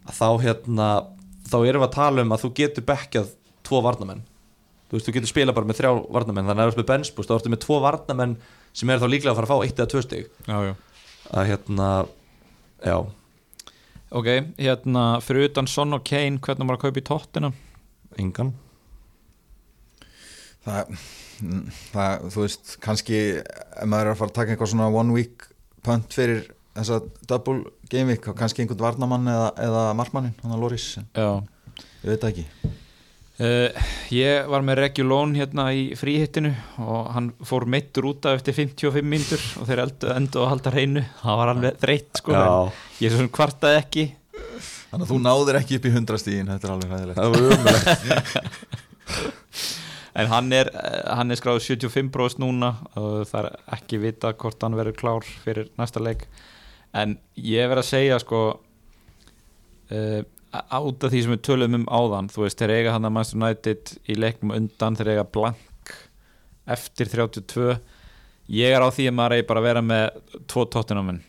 að 0.06 0.18
þá 0.18 0.28
hérna 0.42 0.88
þá 1.46 1.58
erum 1.62 1.84
við 1.84 1.88
að 1.88 1.96
tala 1.96 2.26
um 2.26 2.34
að 2.34 2.42
þú 2.42 2.52
getur 2.58 2.86
bekkjað 2.90 3.30
tvo 3.66 3.82
varnamenn 3.86 4.26
þú 4.86 4.96
veist, 4.96 5.08
þú 5.08 5.14
getur 5.16 5.30
spila 5.30 5.54
bara 5.56 5.68
með 5.68 5.80
þrjá 5.80 5.92
varnamenn 6.14 6.50
þannig 6.50 6.62
að 6.62 6.68
þú 6.68 6.72
ert 6.72 6.80
með 6.80 6.88
benchboost, 6.90 7.30
þá 7.30 7.36
ertu 7.36 7.52
með 7.52 7.62
tvo 7.64 7.78
varnamenn 7.82 8.34
sem 8.76 8.92
er 8.92 9.00
þá 9.02 9.06
líklega 9.10 9.32
að 9.32 9.40
fara 9.40 9.48
að 9.48 9.52
fá 9.52 9.66
eitt 9.66 9.80
eða 9.80 9.90
tvö 9.92 10.02
stig. 10.04 10.28
Já, 10.46 10.56
já. 10.68 10.74
Að 11.32 11.48
hérna, 11.50 11.88
já. 12.86 12.96
Ok, 14.16 14.28
hérna, 14.62 15.04
fyrir 15.26 15.48
utan 15.48 15.70
Son 15.70 15.96
og 15.96 16.04
Kane 16.06 16.38
hvernig 16.38 16.68
maður 16.68 16.78
að 16.78 16.84
kaupa 16.86 17.02
í 17.02 17.06
tóttina 17.10 17.52
engan. 18.22 18.52
Það, 20.66 20.94
það, 21.90 22.28
þú 22.34 22.46
veist, 22.46 22.76
kannski 22.82 23.18
ef 23.42 23.90
maður 23.90 24.12
er 24.12 24.14
að 24.14 24.22
fara 24.22 24.32
að 24.32 24.38
taka 24.38 24.54
eitthvað 24.54 24.72
svona 24.72 24.88
one 24.94 25.14
week 25.14 25.50
punt 25.86 26.14
fyrir 26.14 26.46
þessa 26.76 27.02
double 27.26 27.72
game 27.90 28.12
week, 28.12 28.26
kannski 28.38 28.62
einhvern 28.62 28.86
varnamann 28.86 29.30
eða, 29.30 29.52
eða 29.66 29.84
markmannin, 29.98 30.34
hann 30.42 30.56
að 30.56 30.66
Loris. 30.66 30.88
Já. 31.16 31.30
Ég 32.02 32.10
veit 32.12 32.22
það 32.22 32.32
ekki 32.32 32.76
uh, 33.42 33.86
ég 34.14 34.50
var 34.50 34.64
með 34.66 34.80
Regulón 34.82 35.34
hérna 35.38 35.68
í 35.76 35.88
fríhittinu 35.98 36.52
og 36.84 37.10
hann 37.14 37.30
fór 37.46 37.66
meittur 37.70 38.08
út 38.12 38.28
af 38.28 38.40
eftir 38.40 38.56
55 38.56 39.06
mínútur 39.06 39.42
og 39.60 39.68
þeir 39.68 39.84
endu, 39.86 40.12
endu 40.14 40.42
að 40.42 40.50
halda 40.54 40.74
hreinu. 40.74 41.04
Það 41.22 41.40
var 41.42 41.52
alveg 41.54 41.80
þreytt 41.84 42.22
sko 42.22 42.36
en 42.36 42.72
ég 43.00 43.10
er 43.10 43.16
svona 43.16 43.36
kvartaði 43.40 43.82
ekki. 43.82 44.06
Þannig 44.90 45.04
að 45.04 45.12
þú 45.12 45.20
náðir 45.22 45.60
ekki 45.60 45.80
upp 45.80 45.86
í 45.88 45.94
100 45.94 46.22
stíðin 46.22 46.52
þetta 46.54 46.68
er 46.68 46.74
alveg 46.76 46.92
hæðilegt 46.94 47.18
það 47.20 47.28
var 47.34 47.40
umlega 47.56 48.44
en 50.16 50.30
hann 50.30 50.52
er, 50.54 50.70
eh, 50.72 51.00
hann 51.18 51.30
er 51.30 51.38
skráð 51.38 51.60
75% 51.64 52.40
núna 52.40 52.72
og 52.96 53.26
það 53.28 53.40
er 53.42 53.48
ekki 53.76 54.00
vita 54.00 54.32
hvort 54.32 54.62
hann 54.64 54.76
verður 54.78 54.96
klár 55.00 55.26
fyrir 55.44 55.68
næsta 55.76 56.00
leik. 56.02 56.24
En 56.96 57.18
ég 57.36 57.68
verð 57.68 57.82
að 57.82 57.90
segja 57.90 58.20
sko 58.22 58.40
uh, 59.92 60.22
át 60.56 61.06
af 61.06 61.12
því 61.12 61.22
sem 61.24 61.34
við 61.34 61.44
tölum 61.48 61.78
um 61.80 61.86
áðan 61.90 62.30
þú 62.32 62.46
veist, 62.46 62.58
þeir 62.60 62.74
eiga 62.76 62.96
hann 62.96 63.08
að 63.08 63.14
Manchester 63.16 63.40
United 63.42 63.94
í 64.06 64.18
leiknum 64.18 64.54
undan, 64.56 64.98
þeir 64.98 65.12
eiga 65.14 65.26
blank 65.36 65.94
eftir 66.76 67.10
32 67.12 67.78
ég 68.56 68.74
er 68.74 68.84
á 68.84 68.88
því 68.90 69.08
að 69.10 69.16
maður 69.18 69.36
eigi 69.36 69.48
bara 69.48 69.62
að 69.62 69.68
vera 69.70 69.82
með 69.86 70.20
tvo 70.50 70.66
tóttinamenn 70.70 71.22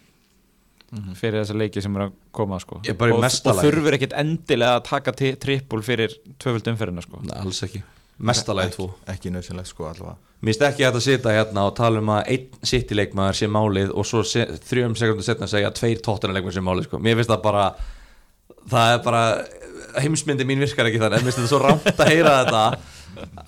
fyrir 1.20 1.42
þessa 1.42 1.58
leiki 1.58 1.84
sem 1.84 1.96
er 1.98 2.06
að 2.06 2.14
koma 2.36 2.62
sko. 2.64 2.80
Ég 2.86 2.94
er 2.94 3.00
bara 3.00 3.12
í 3.12 3.18
og, 3.18 3.26
og 3.28 3.60
þurfur 3.60 3.98
ekkit 3.98 4.14
endilega 4.16 4.78
að 4.78 4.86
taka 4.88 5.14
trippul 5.18 5.82
fyrir 5.84 6.14
tvöföld 6.40 6.70
umferðina 6.72 7.04
sko. 7.04 7.20
alls 7.36 7.60
ekki, 7.68 7.82
mestalagi 8.24 8.78
tvo 8.78 8.88
ekki 9.12 9.34
nöðsynlegt 9.34 9.74
sko 9.74 9.90
allavega 9.90 10.16
Mér 10.38 10.54
finnst 10.54 10.64
ekki 10.68 10.86
að 10.86 11.00
sita 11.02 11.32
hérna 11.34 11.64
og 11.66 11.72
tala 11.80 11.98
um 11.98 12.10
að 12.14 12.28
einn 12.30 12.66
sitt 12.70 12.92
í 12.94 12.98
leikmaður 13.00 13.38
sé 13.40 13.48
málið 13.50 13.94
og 13.98 14.06
svo 14.06 14.20
þrjum 14.22 14.94
sekundur 15.00 15.26
setna 15.26 15.48
segja 15.50 15.72
að 15.72 15.80
tveir 15.80 16.02
tóttina 16.06 16.36
leikmaður 16.36 16.60
sé 16.60 16.64
málið 16.68 16.86
sko. 16.86 17.00
Mér 17.02 17.18
finnst 17.18 17.32
það 17.32 17.42
bara 17.48 17.64
það 18.72 18.94
er 18.96 19.02
bara 19.06 19.24
heimsmyndi 20.04 20.46
mín 20.46 20.60
virkar 20.62 20.90
ekki 20.90 21.00
þannig 21.02 21.20
en 21.22 21.26
mér 21.26 21.34
finnst 21.34 21.42
þetta 21.42 21.52
svo 21.54 21.62
rámt 21.64 22.04
að 22.04 22.12
heyra 22.12 22.36
þetta 22.44 22.64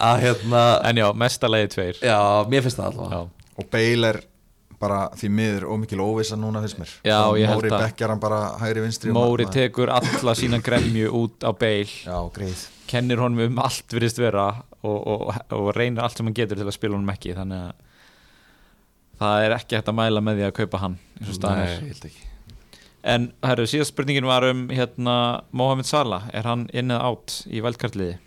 að 0.10 0.22
hérna 0.24 0.64
en 0.90 0.98
já, 1.04 1.08
mestalegi 1.14 1.68
tveir. 1.76 2.00
Já, 2.02 2.18
mér 2.50 2.64
finnst 2.66 2.80
það 2.80 2.88
alltaf 2.90 3.12
já, 3.14 3.20
og 3.60 3.68
Bale 3.74 4.10
er 4.14 4.20
bara 4.80 5.00
því 5.20 5.28
miður 5.36 5.66
ómikil 5.76 6.00
óvisa 6.00 6.38
núna 6.40 6.62
finnst 6.64 6.80
mér. 6.80 6.92
Já, 7.04 7.18
Þá 7.20 7.38
ég 7.42 7.50
held 7.52 7.60
Móri 7.60 7.72
að- 7.76 7.82
bekkjar 7.84 8.14
hann 8.14 8.22
bara 8.24 8.40
hægri 8.62 8.84
vinstri 8.86 9.12
og 9.12 9.18
Móri 9.20 9.46
maður- 9.46 9.58
tekur 9.58 9.92
alla 9.92 10.36
sína 10.40 10.62
gremju 10.64 11.12
út 11.20 11.44
á 11.44 11.52
beil 11.60 11.90
Já, 12.06 12.18
greið. 12.38 12.64
Kennir 12.90 13.20
honum 13.22 13.44
um 13.46 13.60
allt 13.60 13.92
virðist 13.94 14.18
vera 14.24 14.48
og, 14.82 14.98
og, 15.08 15.36
og 15.52 15.70
reynir 15.76 16.02
allt 16.02 16.18
sem 16.18 16.26
hann 16.26 16.34
getur 16.34 16.56
til 16.58 16.66
að 16.66 16.74
spila 16.80 16.96
honum 16.96 17.12
ekki 17.14 17.36
þannig 17.36 17.68
að 17.68 17.76
það 19.20 19.44
er 19.46 19.56
ekki 19.60 19.76
hægt 19.76 19.92
að 19.92 19.98
mæla 20.00 20.24
með 20.24 20.40
því 20.40 20.48
að 20.48 20.56
kaupa 20.64 20.80
hann 20.86 20.98
eins 21.20 21.30
og 21.30 21.36
staðan 21.36 21.68
er. 21.68 22.20
En 23.04 23.30
herru, 23.46 23.66
síðast 23.70 23.94
spurningin 23.94 24.28
var 24.28 24.44
um 24.50 24.66
hérna, 24.74 25.44
Mohamed 25.52 25.88
Salah, 25.88 26.26
er 26.34 26.44
hann 26.50 26.68
inn 26.74 26.92
eða 26.92 27.12
átt 27.14 27.38
í 27.48 27.62
veldkartliði? 27.64 28.18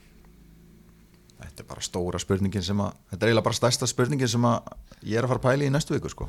Þetta 1.43 1.65
er 1.65 1.69
bara 1.69 1.85
stóra 1.85 2.21
spurningin 2.23 2.65
sem 2.65 2.79
að 2.81 2.95
Þetta 3.11 3.27
er 3.27 3.29
eiginlega 3.33 3.45
bara 3.49 3.59
stærsta 3.59 3.89
spurningin 3.91 4.31
sem 4.31 4.47
að 4.49 4.73
ég 5.05 5.19
er 5.19 5.27
að 5.27 5.33
fara 5.35 5.43
að 5.43 5.47
pæla 5.51 5.67
í 5.67 5.73
næstu 5.75 5.97
viku 5.97 6.13
sko. 6.13 6.29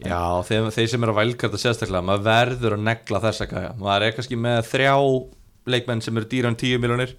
Já, 0.00 0.18
þeir, 0.48 0.70
þeir 0.74 0.88
sem 0.90 1.04
eru 1.06 1.12
að 1.14 1.20
vælkarta 1.20 1.60
sérstaklega 1.62 2.02
maður 2.02 2.24
verður 2.26 2.74
að 2.78 2.82
negla 2.88 3.20
þessa 3.22 3.46
gæja. 3.46 3.70
Maður 3.78 4.06
er 4.08 4.16
kannski 4.16 4.38
með 4.42 4.58
þrjá 4.72 4.94
leikmenn 5.70 6.02
sem 6.02 6.18
eru 6.18 6.26
dýra 6.32 6.50
um 6.50 6.56
10 6.58 6.82
miljónir 6.82 7.12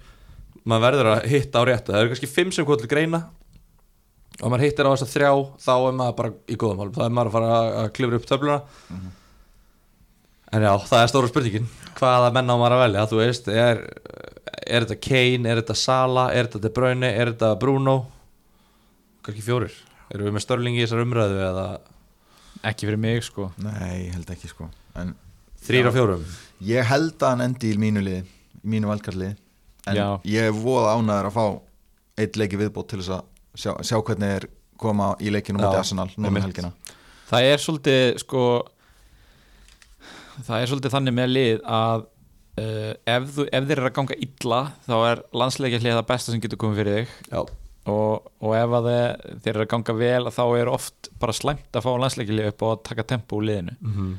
maður 0.66 0.84
verður 0.90 1.08
að 1.14 1.28
hitta 1.30 1.62
á 1.62 1.68
réttu. 1.70 1.94
Það 1.94 2.02
eru 2.02 2.12
kannski 2.12 2.28
5 2.34 2.52
sem 2.58 2.66
kvöldur 2.68 2.90
greina. 2.90 3.22
Og 4.42 4.50
maður 4.52 4.66
hittir 4.66 4.84
á 4.84 4.92
þessa 4.92 5.08
þrjá 5.08 5.30
þá 5.64 5.72
er 5.78 5.96
maður 6.02 6.16
bara 6.18 6.34
í 6.52 6.58
góðum 6.60 6.82
hálfum. 6.82 6.98
Þá 6.98 7.06
er 7.06 7.14
maður 7.16 7.30
að 7.30 7.36
fara 7.38 7.54
að- 7.86 7.92
klifra 7.96 8.20
upp 8.20 8.28
töfluna 8.28 8.58
en 10.56 10.64
já, 10.66 10.72
það 10.88 11.02
er 11.02 11.10
stóra 11.12 11.30
spurningin. 11.30 11.66
Hvaða 11.96 12.30
menn 12.36 12.50
á 12.52 12.54
maður 12.56 12.76
að 12.76 12.82
velja? 12.84 13.04
Þú 13.10 13.18
veist, 13.22 13.48
er, 13.52 13.82
er 14.66 14.86
þetta 14.86 14.98
Kane 15.06 15.50
er 15.52 15.60
þetta 15.62 15.76
Sala, 15.80 16.26
er 16.36 16.48
þetta 16.48 16.62
De 16.66 16.72
Bruyne 16.76 17.10
er 17.12 17.32
þetta 17.32 17.52
Bruno? 17.60 17.96
Kannski 19.26 19.44
fjórir, 19.44 19.74
eru 20.14 20.26
við 20.28 20.36
með 20.36 20.44
störlingi 20.46 20.82
í 20.82 20.84
þessar 20.84 21.04
umræðu 21.04 21.40
eða? 21.48 21.66
Ekki 22.66 22.88
fyrir 22.88 23.00
mig 23.02 23.22
sko. 23.26 23.50
Nei, 23.62 24.06
ég 24.08 24.14
held 24.16 24.30
ekki 24.32 24.50
sko. 24.50 24.68
En 24.98 25.14
þrýr 25.66 25.88
Já. 25.88 25.90
á 25.90 25.96
fjórum. 25.96 26.26
ég 26.66 26.88
held 26.90 27.16
að 27.20 27.32
hann 27.34 27.44
endi 27.50 27.72
í 27.74 27.78
mínu 27.80 28.02
liði 28.04 28.22
Í 28.62 28.70
mínu 28.72 28.88
valkarliði. 28.90 29.36
En 29.86 29.98
Já. 29.98 30.06
ég 30.26 30.48
er 30.50 30.54
voða 30.56 30.96
ánæður 30.98 31.28
að 31.30 31.36
fá 31.36 31.46
Eitt 32.16 32.38
leiki 32.40 32.56
viðbót 32.56 32.88
til 32.88 33.02
þess 33.02 33.12
að 33.12 33.26
sjá, 33.60 33.72
sjá 33.84 33.98
hvernig 34.00 34.30
er 34.38 34.46
koma 34.80 35.10
í 35.20 35.28
leikinu 35.28 35.60
Já, 35.60 35.66
mútið 35.66 35.80
Arsenal 35.82 36.06
Núna 36.16 36.30
um 36.30 36.38
helgina. 36.46 36.70
Það 37.28 37.48
er 37.50 37.60
svolítið 37.60 38.18
sko 38.22 38.42
það 40.44 40.60
er 40.60 40.70
svolítið 40.70 40.94
þannig 40.96 41.16
með 41.16 41.30
lið 41.32 41.60
að 41.76 42.04
uh, 42.60 42.92
ef, 43.16 43.28
þú, 43.36 43.46
ef 43.50 43.68
þeir 43.68 43.78
eru 43.78 43.90
að 43.90 43.96
ganga 44.00 44.18
illa 44.26 44.60
þá 44.86 44.96
er 44.98 45.22
landsleikja 45.42 45.80
hlið 45.82 45.96
það 45.98 46.08
besta 46.10 46.32
sem 46.32 46.42
getur 46.44 46.60
komið 46.62 46.82
fyrir 46.82 46.98
þig. 46.98 47.14
Og, 47.86 48.24
og 48.42 48.56
ef 48.58 48.72
þeir, 48.88 49.36
þeir 49.44 49.52
eru 49.54 49.64
að 49.64 49.70
ganga 49.70 49.94
vel 50.00 50.30
þá 50.34 50.44
er 50.58 50.70
oft 50.72 51.10
bara 51.22 51.36
slæmt 51.36 51.76
að 51.78 51.84
fá 51.86 51.92
landsleikja 52.02 52.34
hlið 52.34 52.50
upp 52.50 52.64
og 52.66 52.72
að 52.74 52.82
taka 52.90 53.06
tempo 53.14 53.38
úr 53.38 53.46
liðinu. 53.50 53.76
Mhm. 53.80 54.16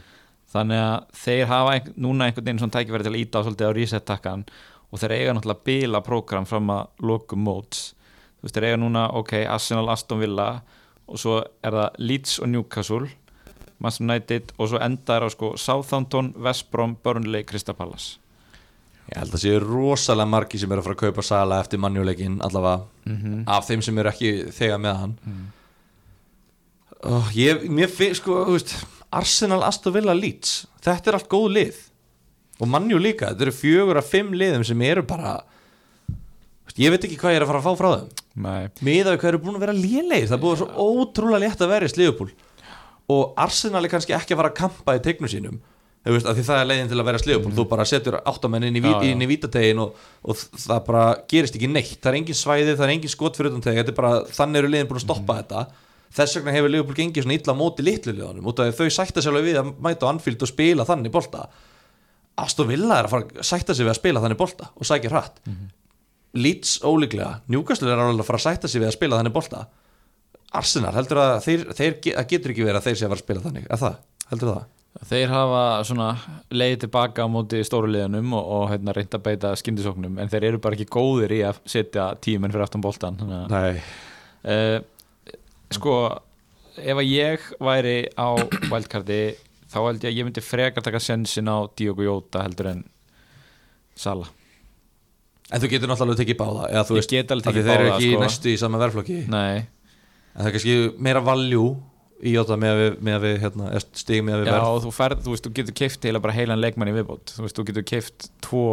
þannig 0.47 0.79
að 0.79 1.07
þeir 1.19 1.49
hafa 1.49 1.71
ein, 1.75 1.87
núna 1.99 2.25
einhvern 2.25 2.45
veginn 2.45 2.59
svona 2.61 2.73
tækifæri 2.77 3.03
til 3.03 3.11
að 3.11 3.19
íta 3.19 3.39
á 3.39 3.43
svolítið 3.43 3.67
á 3.67 3.75
reset-takkan 3.75 4.45
og 4.87 5.01
þeir 5.01 5.13
eiga 5.17 5.33
náttúrulega 5.35 5.65
bila 5.67 5.99
prógram 6.01 6.45
fram 6.47 6.71
að 6.71 7.03
lokum 7.03 7.41
móts. 7.43 7.81
Þú 8.39 8.47
veist 8.47 8.55
þeir 8.55 8.67
eiga 8.69 8.79
núna, 8.79 9.03
ok, 9.19 9.33
Arsenal, 9.43 9.89
Aston 9.91 10.21
Villa 10.23 10.47
og 11.07 11.19
svo 11.19 11.41
er 11.43 11.75
það 11.75 11.99
Leeds 11.99 12.37
og 12.39 12.49
Newcastle 12.53 13.09
Manchester 13.79 14.07
United 14.07 14.53
og 14.57 14.71
svo 14.71 14.79
endar 14.81 15.25
á 15.25 15.29
sko 15.29 15.53
Southampton, 15.57 16.33
West 16.41 16.71
Brom, 16.71 16.95
Burnley, 17.03 17.45
Crystal 17.45 17.75
Palace. 17.77 18.17
Ég 19.07 19.21
held 19.21 19.35
að 19.37 19.43
séu 19.43 19.59
rosalega 19.63 20.27
margi 20.27 20.59
sem 20.59 20.71
eru 20.71 20.81
að 20.81 20.87
fara 20.89 20.97
að 20.97 21.03
kaupa 21.05 21.23
Sala 21.23 21.59
eftir 21.63 21.79
mannjuleikin 21.79 22.41
allavega 22.43 22.83
mm 23.05 23.17
-hmm. 23.17 23.43
af 23.47 23.67
þeim 23.67 23.81
sem 23.81 23.97
eru 23.97 24.09
ekki 24.09 24.31
þegar 24.51 24.79
með 24.83 24.95
hann. 25.01 25.17
Mm. 25.25 25.45
oh, 27.03 27.29
ég, 27.35 27.69
Mér 27.69 27.87
finn 27.87 28.15
sko, 28.15 28.45
veist 28.51 28.75
Arsenal, 29.11 29.63
Aston 29.63 29.93
Villa, 29.93 30.13
Leeds 30.13 30.65
Þetta 30.81 31.09
er 31.09 31.13
allt 31.13 31.29
góð 31.29 31.51
lið. 31.51 31.75
Og 32.59 32.67
mannjú 32.67 32.97
líka, 32.97 33.29
þetta 33.29 33.41
eru 33.41 33.51
fjögur 33.51 33.97
af 33.97 34.09
fimm 34.09 34.33
liðum 34.33 34.63
sem 34.63 34.81
eru 34.81 35.03
bara 35.03 35.43
veist, 36.65 36.79
ég 36.79 36.89
veit 36.89 37.03
ekki 37.03 37.17
hvað 37.17 37.31
ég 37.31 37.35
er 37.35 37.43
að 37.43 37.47
fara 37.47 37.59
að 37.59 37.67
fá 37.67 37.77
frá 37.77 37.89
þeim. 37.95 38.09
Nei, 38.35 38.67
miða 38.81 39.11
við 39.11 39.19
hvað 39.19 39.29
eru 39.29 39.43
búin 39.43 39.55
að 39.55 39.65
vera 39.65 39.73
lélegir 39.73 40.27
það 40.27 40.41
búið 40.41 40.57
svo 40.57 40.67
ótrúlega 40.75 41.39
létt 41.39 41.61
að 41.61 41.69
vera 41.69 41.85
í 41.85 41.93
Sliðupúl 41.93 42.31
og 43.13 43.39
Arsenal 43.39 43.85
er 43.85 43.91
kannski 43.91 44.15
ekki 44.15 44.35
að 44.35 44.41
fara 44.41 44.51
að 44.51 44.59
kampa 44.59 44.95
í 44.97 45.03
tegnum 45.03 45.31
sínum. 45.31 45.57
Veist, 46.07 46.27
því 46.27 46.43
það 46.47 46.61
er 46.61 46.67
leiðin 46.69 46.89
til 46.91 46.99
að 47.01 47.07
vera 47.09 47.19
Sliðupúl 47.19 47.53
þú 47.55 47.63
bara 47.67 47.85
setur 47.87 48.15
áttamenn 48.21 48.63
inn 48.69 48.77
í, 48.79 48.81
Já, 48.83 48.93
inn 49.09 49.23
í 49.23 49.27
vítategin 49.27 49.81
og, 49.83 49.97
og 50.23 50.39
það 50.39 50.85
bara 50.85 51.01
gerist 51.27 51.57
ekki 51.57 51.67
neitt. 51.71 51.97
Það 51.99 52.11
er 52.11 52.17
engin 52.21 52.37
svæði, 52.37 52.75
það 52.77 52.85
er 52.85 52.93
engin 52.93 53.11
skot 53.11 53.39
fyrir 53.39 53.51
utan 53.51 53.65
teg 53.65 53.79
þetta 53.81 53.95
bara, 53.97 54.11
þannig 54.37 54.61
eru 54.61 54.69
liðin 54.71 54.87
búin 54.91 55.01
að 55.01 55.03
stoppa 55.03 55.39
þetta. 55.41 55.63
Þess 56.17 56.37
vegna 56.37 56.53
hefur 56.55 56.71
Liverpool 56.71 56.95
gengið 56.95 57.25
svona 57.25 57.35
illa 57.35 57.55
móti 57.59 57.83
litlu 57.83 58.13
liðanum, 58.15 58.47
út 58.47 58.61
af 58.63 58.69
því 58.69 58.77
þau 58.77 58.95
sætta 58.95 59.23
alveg 59.27 59.49
við 59.49 59.59
að 59.59 59.73
mæta 59.83 60.07
á 60.07 60.11
Anfield 60.13 60.45
og 60.45 60.51
spila 60.53 60.85
þannig 60.87 61.13
bolta. 61.17 61.43
Aston 62.39 62.69
Villa 62.69 63.01
er 63.01 63.09
að 63.09 63.15
fara 63.15 63.27
að 63.27 63.49
sætta 63.49 63.75
sig 63.75 63.83
við 63.83 63.91
að 63.91 63.99
spila 63.99 64.23
þannig 64.23 64.39
bolta 64.39 64.69
og 64.77 64.87
sækja 64.87 65.11
hratt. 65.11 65.41
Leeds 66.37 66.77
ólíklega 66.85 67.41
Newcastle 67.51 67.91
er 67.91 67.99
að 67.99 68.23
fara 68.23 68.39
að 68.39 68.45
sætta 68.45 68.71
sig 68.71 68.83
við 68.83 68.91
að 68.91 68.95
spila 68.95 69.19
þannig 69.19 69.35
bolta 69.35 69.65
Arsenal 70.55 70.95
heldur 70.95 71.21
að 71.21 71.37
þeir, 71.43 71.67
þeir 71.75 71.95
getur 72.01 72.53
ekki 72.53 72.65
verið 72.65 72.79
að 72.79 72.89
þeir 72.89 72.97
sé 72.97 73.05
að 73.05 73.11
fara 73.11 73.19
að 73.19 73.23
spila 73.25 73.45
þannig 73.45 73.67
er 73.67 73.81
það, 73.81 73.95
heldur 74.31 74.51
það? 74.53 74.65
þeir 75.05 75.29
hafa 75.29 75.63
svona 75.85 76.07
leiði 76.49 76.77
tilbaka 76.85 77.25
á 77.25 77.27
móti 77.29 77.59
stóru 77.67 77.89
liðanum 77.91 78.31
og, 78.37 78.47
og 78.57 78.63
hérna, 78.71 78.95
reynda 78.95 79.19
að 79.19 79.25
beita 79.27 79.51
skyndisóknum 79.59 80.17
en 80.21 80.31
þeir 80.31 80.47
eru 80.51 80.61
bara 80.63 80.77
ekki 80.77 80.89
góðir 80.89 81.35
í 81.37 81.41
að 81.45 81.59
setja 81.69 82.09
tíminn 82.23 82.53
fyrir 82.53 82.65
aftan 82.65 83.19
að 83.27 83.51
Nei. 83.51 83.81
Uh, 84.47 84.79
sko 85.73 85.97
ef 86.77 87.01
að 87.01 87.11
ég 87.11 87.45
væri 87.61 87.97
á 88.17 88.27
wildcardi 88.71 89.21
þá 89.67 89.79
held 89.81 90.03
ég 90.05 90.11
að 90.11 90.17
ég 90.17 90.27
myndi 90.27 90.43
frekar 90.45 90.85
taka 90.85 91.01
sensin 91.03 91.49
á 91.49 91.67
Diogo 91.77 92.05
Jota 92.05 92.45
heldur 92.45 92.71
en 92.73 92.83
Sala 93.97 94.29
En 95.47 95.61
þú 95.63 95.69
getur 95.71 95.87
náttúrulega 95.87 96.19
tekið 96.19 96.37
báða 96.41 96.63
eða 96.73 96.83
þú 96.89 96.95
veist, 96.97 97.13
þeir 97.13 97.69
eru 97.71 97.91
ekki 97.93 98.07
sko. 98.11 98.23
næstu 98.25 98.51
í 98.51 98.57
sama 98.59 98.79
verflokki 98.81 99.21
nei, 99.31 99.63
en 100.37 100.43
það 100.43 100.49
er 100.51 100.55
kannski 100.57 100.75
meira 101.01 101.23
valjú 101.25 101.63
í 102.17 102.33
Jota 102.33 102.57
með 102.57 102.71
að 102.73 102.79
við, 102.81 102.93
með 103.05 103.15
að 103.15 103.25
við 103.25 103.39
hérna, 103.43 103.71
stig 103.97 104.23
með 104.25 104.35
að 104.35 104.39
við 104.41 104.47
já 104.47 104.53
verð 104.55 104.67
og 104.67 104.79
þú 104.83 104.91
ferð 104.95 105.23
þú 105.25 105.33
veist, 105.33 105.47
þú 105.47 105.51
getur 105.59 105.75
keift 105.77 106.05
heila 106.07 106.21
bara 106.21 106.35
heilan 106.37 106.61
leikmann 106.61 106.91
í 106.91 106.95
viðbót. 106.95 107.33
Þú 107.33 107.43
veist, 107.45 107.57
þú 107.57 107.65
getur 107.69 107.85
keift 107.91 108.29
tvo 108.45 108.67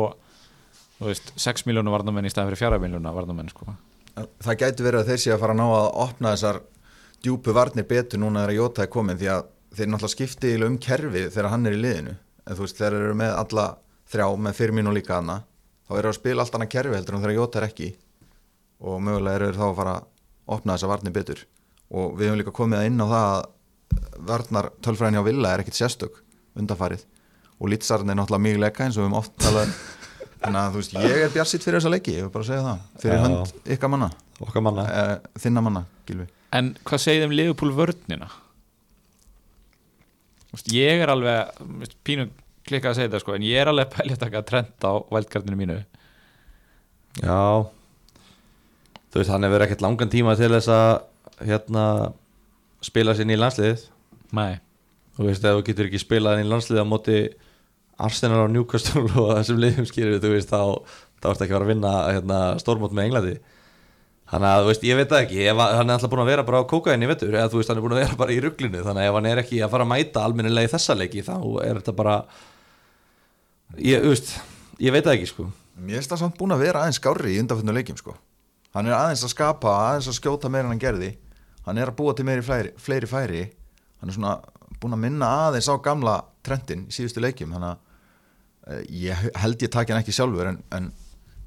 þú 0.98 1.08
veist, 1.10 1.32
6 1.44 1.66
miljónu 1.68 1.92
varnamenn 1.92 2.28
í 2.28 2.32
staðan 2.32 2.52
fyrir 2.52 2.62
4 2.64 2.80
miljónu 2.84 3.14
varnamenn 3.16 3.50
sko. 3.52 3.74
Það 4.14 4.60
gæti 4.62 4.86
verið 4.86 5.00
að 5.02 5.10
þeir 5.10 5.22
sé 5.24 5.34
að 5.34 5.42
fara 5.42 5.56
að 5.56 5.60
ná 5.60 5.66
að 5.66 5.88
opna 6.04 6.34
þessar 6.36 6.60
djúpu 7.24 7.56
varnir 7.56 7.88
betur 7.90 8.22
núna 8.22 8.44
þegar 8.44 8.58
Jóta 8.60 8.84
er 8.84 8.92
komin 8.92 9.20
því 9.20 9.30
að 9.34 9.48
þeir 9.74 9.88
náttúrulega 9.90 10.14
skipti 10.14 10.52
um 10.64 10.76
kerfi 10.78 11.24
þegar 11.34 11.50
hann 11.52 11.66
er 11.66 11.76
í 11.76 11.80
liðinu. 11.82 12.14
En 12.44 12.56
þú 12.56 12.66
veist 12.66 12.80
þeir 12.80 12.98
eru 13.00 13.16
með 13.18 13.34
alla 13.42 13.66
þrjá 14.12 14.26
með 14.46 14.58
fyrir 14.60 14.76
mínu 14.78 14.94
líka 14.94 15.18
hana 15.18 15.40
þá 15.88 15.96
eru 15.98 16.12
að 16.12 16.18
spila 16.20 16.44
allt 16.44 16.56
annað 16.56 16.72
kerfi 16.76 16.96
heldur 16.96 17.18
en 17.18 17.24
þegar 17.24 17.38
Jóta 17.40 17.60
er 17.60 17.68
ekki. 17.68 17.90
Og 18.84 19.02
mögulega 19.02 19.40
eru 19.40 19.58
þá 19.58 19.66
að 19.66 19.76
fara 19.80 19.96
að 19.98 20.08
opna 20.54 20.76
þessar 20.76 20.92
varnir 20.94 21.16
betur 21.16 21.42
og 21.90 22.14
við 22.18 22.28
hefum 22.28 22.40
líka 22.40 22.54
komið 22.54 22.86
inn 22.88 23.02
á 23.02 23.06
það 23.06 23.26
að 23.32 23.42
varnar 24.30 24.70
tölfræðin 24.84 25.18
hjá 25.18 25.26
Villa 25.26 25.52
er 25.54 25.64
ekkit 25.64 25.80
sérstök 25.80 26.22
undanfarið. 26.58 27.04
Og 27.60 27.70
lýtsarinn 27.70 28.10
er 28.10 28.18
náttúrulega 28.18 28.46
mjög 28.46 28.62
leika 28.62 28.86
eins 28.86 28.96
og 28.96 29.04
við 29.04 29.08
höfum 29.08 29.18
oft 29.20 29.34
talað 29.42 29.74
þannig 30.44 30.60
að 30.60 30.70
þú 30.70 30.80
veist 30.82 30.96
ég 31.00 31.18
er 31.24 31.34
bjarsitt 31.34 31.66
fyrir 31.66 31.80
þessa 31.80 31.92
leiki 31.94 32.16
ég 32.16 32.26
vil 32.26 32.34
bara 32.34 32.48
segja 32.48 32.64
það. 32.68 32.86
Fyrir 33.02 33.18
Já. 33.18 33.24
hönd 33.26 33.74
ykkar 33.76 33.92
manna. 33.94 34.10
Okkar 34.42 34.64
manna. 34.66 34.86
Uh, 34.90 35.38
þinna 35.38 35.62
manna, 35.62 35.84
Gilvi 36.08 36.26
En 36.54 36.72
hvað 36.86 37.04
segið 37.04 37.28
um 37.28 37.34
Liverpool 37.34 37.74
veist, 40.54 40.70
ég 40.72 41.02
er 41.02 41.12
alveg 41.12 41.88
pínu 42.06 42.28
klikkað 42.64 42.92
að 42.92 42.98
segja 42.98 43.10
þetta 43.10 43.22
sko 43.22 43.34
en 43.36 43.46
ég 43.46 43.60
er 43.60 43.70
alveg 43.70 43.90
pælja 43.92 44.16
að 44.16 44.22
taka 44.24 44.44
trend 44.48 44.86
á 44.86 44.92
vældgardinu 45.12 45.58
mínu. 45.58 45.80
Já. 47.20 47.66
Þú 49.10 49.20
veist, 49.20 49.30
hann 49.30 49.46
hefur 49.46 49.64
ekkert 49.66 49.84
langan 49.84 50.12
tíma 50.12 50.36
til 50.38 50.52
þess 50.54 50.70
að 50.72 50.92
hérna 51.40 51.86
spila 52.84 53.16
sér 53.16 53.32
í 53.32 53.40
landsliðið. 53.40 53.88
Nei, 54.34 54.60
Þú 55.14 55.28
veist, 55.28 55.44
ef 55.46 55.58
þú 55.58 55.64
getur 55.68 55.88
ekki 55.88 56.02
spilað 56.02 56.40
í 56.42 56.46
landsliðið 56.48 56.82
á 56.82 56.90
móti 56.90 57.18
Arsenal 58.02 58.40
og 58.42 58.48
Newcastle 58.50 59.04
og 59.22 59.34
þessum 59.38 59.60
liðum 59.62 59.86
skýrir, 59.86 60.22
þú 60.22 60.32
veist, 60.32 60.50
þá 60.50 60.82
þá 61.22 61.28
ertu 61.30 61.44
ekki 61.46 61.54
að 61.54 61.56
fara 61.56 61.66
að 61.66 61.70
vinna 61.70 61.92
hérna, 62.10 62.38
stórmót 62.60 62.96
með 62.96 63.06
Englandi. 63.08 63.34
Þannig 64.32 64.48
að, 64.50 64.62
þú 64.64 64.70
veist, 64.72 64.86
ég 64.88 64.98
veit 64.98 65.12
það 65.12 65.22
ekki. 65.22 65.38
Ef 65.52 65.60
hann 65.62 65.86
er 65.92 65.94
alltaf 65.94 66.10
búin 66.10 66.24
að 66.24 66.30
vera 66.32 66.46
bara 66.48 66.60
á 66.64 66.70
kókaini 66.72 67.08
vettur 67.08 67.36
eða 67.36 67.52
þú 67.52 67.60
veist, 67.60 67.70
hann 67.70 67.78
er 67.78 67.84
búin 67.84 67.94
að 67.94 68.02
vera 68.02 68.18
bara 68.18 68.34
í 68.34 68.40
rugglinu 68.42 68.82
þannig 68.82 69.04
að 69.04 69.10
ef 69.10 69.18
hann 69.18 69.28
er 69.30 69.42
ekki 69.44 69.60
að 69.62 69.72
fara 69.74 69.86
að 69.86 69.92
mæta 69.92 70.24
almennilega 70.24 70.68
í 70.68 70.72
þessa 70.74 70.96
leiki 70.98 71.24
þá 71.24 71.34
er 71.62 71.80
þetta 71.80 71.94
bara 72.00 72.14
ég, 73.78 74.02
þú 74.02 74.14
veist, 74.14 74.32
ég 74.82 74.96
veit 74.96 75.04
það 75.04 75.18
ekki, 75.18 75.30
sko. 75.30 75.46
Mér 75.78 76.00
finnst 76.00 76.14
það 76.14 76.22
samt 76.24 76.38
búin 76.40 76.56
að 76.56 76.64
vera 76.64 76.82
aðeins 76.82 76.98
skárri 76.98 77.36
í 77.36 77.42
undanfjörnum 77.44 77.78
leikjum 77.78 78.00
sko. 78.00 78.16
Hann 78.74 78.90
er 78.90 78.96
aðeins 78.96 79.22
að 79.28 79.34
skapa, 79.36 79.76
aðeins 79.90 80.10
að 80.10 80.18
skjóta 80.18 80.50
meira 80.50 80.66
en 80.66 80.74
hann 80.74 80.82
gerði 80.82 81.12
Hann 81.64 81.80
er 81.80 81.92
að 81.92 81.98
búa 82.00 82.14
til 82.16 82.26
meiri 82.28 82.44
fleiri, 82.44 82.74
fleiri 82.80 83.08
færi. 83.08 83.44
Hann 84.00 84.12
er 84.12 84.16
svona 84.16 84.36
búin 84.82 84.96
að 84.96 85.04
minna 85.06 85.30
aðeins 85.48 85.70
á 85.70 85.74
gamla 85.84 86.18
trendin 86.44 86.86
í 86.90 86.94
síðustu 86.94 87.22
leikjum. 87.24 87.54
Þannig 87.56 87.70
að 87.70 88.76
eh, 88.76 88.84
ég 89.06 89.26
held 89.40 89.64
ég 89.64 89.72
taki 89.72 89.94
hann 89.94 90.04
ekki 90.04 90.16
sjálfur 90.16 90.52
en, 90.52 90.60
en 90.76 90.92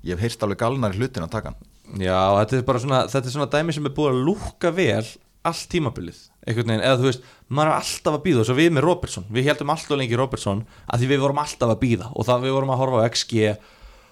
ég 0.03 0.15
hef 0.15 0.25
heyrt 0.25 0.47
alveg 0.47 0.61
galnar 0.63 0.97
hlutin 0.97 1.27
að 1.27 1.35
taka 1.37 1.53
hann. 1.53 1.71
Já, 2.03 2.19
þetta 2.41 2.57
er 2.57 2.67
bara 2.67 2.83
svona, 2.83 3.05
þetta 3.07 3.29
er 3.29 3.35
svona 3.37 3.51
dæmi 3.53 3.75
sem 3.77 3.87
er 3.87 3.95
búið 3.95 4.11
að 4.11 4.25
lúka 4.27 4.73
vel 4.75 5.05
allt 5.47 5.69
tímabilið 5.71 6.25
einhvern 6.47 6.71
veginn, 6.71 6.83
eða 6.83 6.99
þú 6.99 7.07
veist, 7.09 7.25
maður 7.51 7.69
er 7.71 7.77
alltaf 7.77 8.17
að 8.17 8.23
býða 8.23 8.41
og 8.41 8.47
svo 8.47 8.55
við 8.57 8.69
með 8.75 8.85
Robertson, 8.87 9.25
við 9.31 9.49
heldum 9.49 9.71
alltaf 9.73 9.99
lengi 9.99 10.19
Robertson 10.19 10.63
að 10.87 11.01
því 11.01 11.09
við 11.11 11.23
vorum 11.23 11.41
alltaf 11.43 11.73
að 11.73 11.81
býða 11.83 12.09
og 12.13 12.27
það 12.27 12.45
við 12.45 12.55
vorum 12.55 12.73
að 12.73 12.81
horfa 12.81 13.03
á 13.03 13.07
XG 13.07 13.47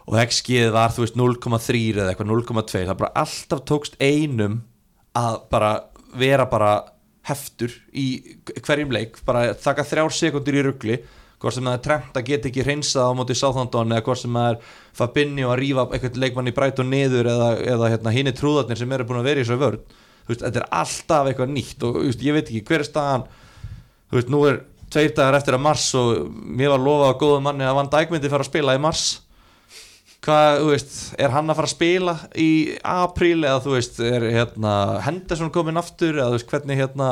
og 0.06 0.18
XG 0.22 0.58
var 0.76 0.96
þú 0.96 1.06
veist 1.06 1.20
0,3 1.20 1.84
eða 1.96 2.08
eitthvað 2.12 2.32
0,2 2.32 2.84
það 2.90 3.00
bara 3.02 3.12
alltaf 3.24 3.64
tókst 3.72 3.96
einum 4.04 4.60
að 5.16 5.38
bara 5.52 5.72
vera 6.20 6.48
bara 6.50 6.72
heftur 7.26 7.74
í 7.94 8.08
hverjum 8.62 8.94
leik 8.94 9.20
bara 9.26 9.54
taka 9.58 9.86
þrjár 9.88 10.14
sekundur 10.14 10.58
í 10.58 10.66
ruggli 10.66 10.98
hvort 11.42 11.56
sem 11.56 11.66
það 11.68 11.78
er 11.78 11.84
trend 11.84 12.18
að 12.20 12.28
geta 12.30 12.50
ekki 12.50 12.64
hreinsað 12.66 13.12
á 13.12 13.18
móti 13.18 13.36
Southampton 13.38 13.94
eða 13.94 14.06
hvort 14.06 14.22
sem 14.22 14.38
það 14.38 14.52
er 14.52 14.76
Fabinho 14.96 15.52
að 15.52 15.60
rífa 15.62 15.88
eitthvað 15.90 16.20
leikmann 16.24 16.50
í 16.52 16.56
Brighton 16.56 16.92
niður 16.92 17.30
eða, 17.34 17.50
eða 17.76 17.90
hérna, 17.94 18.14
hinn 18.16 18.32
er 18.32 18.38
trúðarnir 18.38 18.80
sem 18.80 18.96
eru 18.96 19.08
búin 19.10 19.22
að 19.22 19.30
vera 19.30 19.44
í 19.44 19.48
þessu 19.48 19.60
veist, 20.30 20.42
þetta 20.42 20.62
er 20.62 20.70
alltaf 20.80 21.30
eitthvað 21.30 21.52
nýtt 21.54 21.86
og 21.86 22.00
veist, 22.02 22.24
ég 22.24 22.38
veit 22.38 22.48
ekki 22.48 22.64
hver 22.70 22.82
er 22.86 22.88
staðan? 22.88 23.28
Veist, 24.14 24.32
nú 24.32 24.42
er 24.50 24.62
tveir 24.94 25.14
dagar 25.18 25.40
eftir 25.40 25.58
að 25.58 25.66
mars 25.66 25.86
og 25.98 26.30
mér 26.32 26.74
var 26.76 26.84
lofað 26.86 27.12
að 27.12 27.20
góða 27.26 27.44
manni 27.46 27.68
að 27.68 27.78
Van 27.80 27.92
Dijk 27.94 28.14
myndi 28.14 28.32
fara 28.32 28.46
að 28.46 28.52
spila 28.52 28.78
í 28.78 28.82
mars 28.82 29.06
hvað, 30.26 30.58
þú 30.62 30.72
veist, 30.72 30.96
er 31.22 31.34
hann 31.34 31.52
að 31.52 31.60
fara 31.60 31.70
að 31.70 31.76
spila 31.76 32.16
í 32.42 32.50
apríl 32.90 33.38
eða 33.44 33.62
þú 33.64 33.76
veist, 33.76 34.02
er 34.04 34.26
hérna 34.34 34.74
Henderson 35.06 35.54
komin 35.54 35.80
aftur 35.82 36.18
eða 36.18 36.32
þú 36.32 36.40
veist, 36.40 36.52
hvernig 36.52 36.82
hérna? 36.82 37.12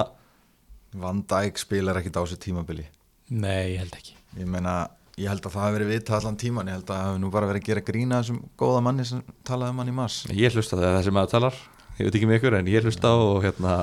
Van 1.03 1.23
Dijk 1.29 1.61
spilar 1.61 1.97
ekkit 2.01 2.17
á 2.17 2.21
þessu 2.21 2.39
tímabili. 2.41 2.85
Nei, 3.33 3.73
ég 3.73 3.81
held 3.81 3.95
ekki. 3.97 4.15
Ég 4.37 4.49
meina, 4.49 4.75
ég 5.17 5.29
held 5.31 5.45
að 5.45 5.55
það 5.55 5.65
hafi 5.65 5.77
verið 5.77 5.93
vita 5.93 6.17
allan 6.17 6.39
tíman, 6.41 6.69
ég 6.69 6.77
held 6.77 6.87
að 6.89 6.93
það 6.93 7.07
hafi 7.07 7.21
nú 7.23 7.31
bara 7.33 7.49
verið 7.49 7.63
að 7.63 7.69
gera 7.69 7.85
grína 7.87 8.21
þessum 8.21 8.41
góða 8.61 8.83
manni 8.85 9.05
sem 9.09 9.23
talaði 9.47 9.73
um 9.73 9.81
hann 9.81 9.93
í 9.93 9.95
mars. 9.97 10.19
Ég 10.33 10.57
hlusta 10.57 10.77
það 10.79 10.97
þessi 10.99 11.15
maður 11.17 11.33
talar. 11.33 11.61
Ég 11.97 12.07
veit 12.07 12.17
ekki 12.17 12.29
með 12.29 12.39
ykkur 12.39 12.57
en 12.59 12.71
ég 12.73 12.85
hlusta 12.87 13.13
og 13.21 13.43
hérna 13.45 13.77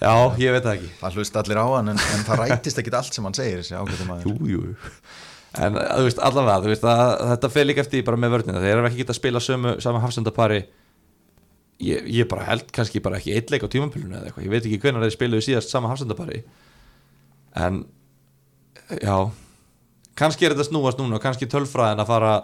já, 0.00 0.12
ég 0.40 0.56
veit 0.56 0.64
það 0.64 0.74
ekki. 0.74 0.90
Það 1.00 1.18
hlust 1.18 1.38
allir 1.40 1.60
á 1.60 1.66
hann 1.68 1.92
en, 1.92 2.02
en 2.16 2.26
það 2.28 2.42
rætist 2.42 2.80
ekkit 2.80 2.98
allt 3.00 3.16
sem 3.16 3.28
hann 3.28 3.36
segir 3.36 3.60
þessi 3.60 4.24
jú, 4.24 4.36
jú. 4.48 4.76
En 5.54 5.76
þú 5.78 6.06
veist, 6.08 6.22
allavega 6.22 6.62
þú 6.64 6.72
veist, 6.72 6.86
að, 6.90 7.12
þetta 7.32 7.50
fer 7.54 7.68
líka 7.68 7.84
eftir 7.84 8.06
bara 8.06 8.20
með 8.20 8.34
vörnina. 8.34 8.62
Þeir 8.62 8.74
eru 8.78 8.88
ekki 8.88 9.02
getað 9.02 9.14
að 9.14 9.20
spila 9.20 9.42
sömu, 9.44 9.74
sama 9.84 10.02
hafsendapari. 10.02 10.60
Ég, 11.84 12.08
ég 12.20 12.28
bara 12.30 12.46
held 12.48 12.68
kannski 12.74 13.02
bara 13.04 13.20
ekki 13.20 13.34
eitleik 13.36 13.66
á 13.66 13.68
tímampilinu 13.70 14.18
eða 14.18 14.30
eitthvað. 14.30 14.46
Ég 14.46 14.54
veit 14.54 14.66
ekki 14.66 14.80
hvernig 14.82 15.04
þeir 15.04 15.16
spiluðu 15.16 15.46
síðast 15.46 15.74
sama 15.74 15.90
hafsendapari. 15.92 16.42
En 17.60 17.84
já 19.00 19.16
kannski 20.18 20.46
er 20.46 20.54
þetta 20.54 20.68
snúast 20.70 21.00
núna. 21.00 21.18
Og 21.18 21.24
kannski 21.24 21.50
tölfræðin 21.50 22.02
að 22.02 22.10
fara 22.10 22.34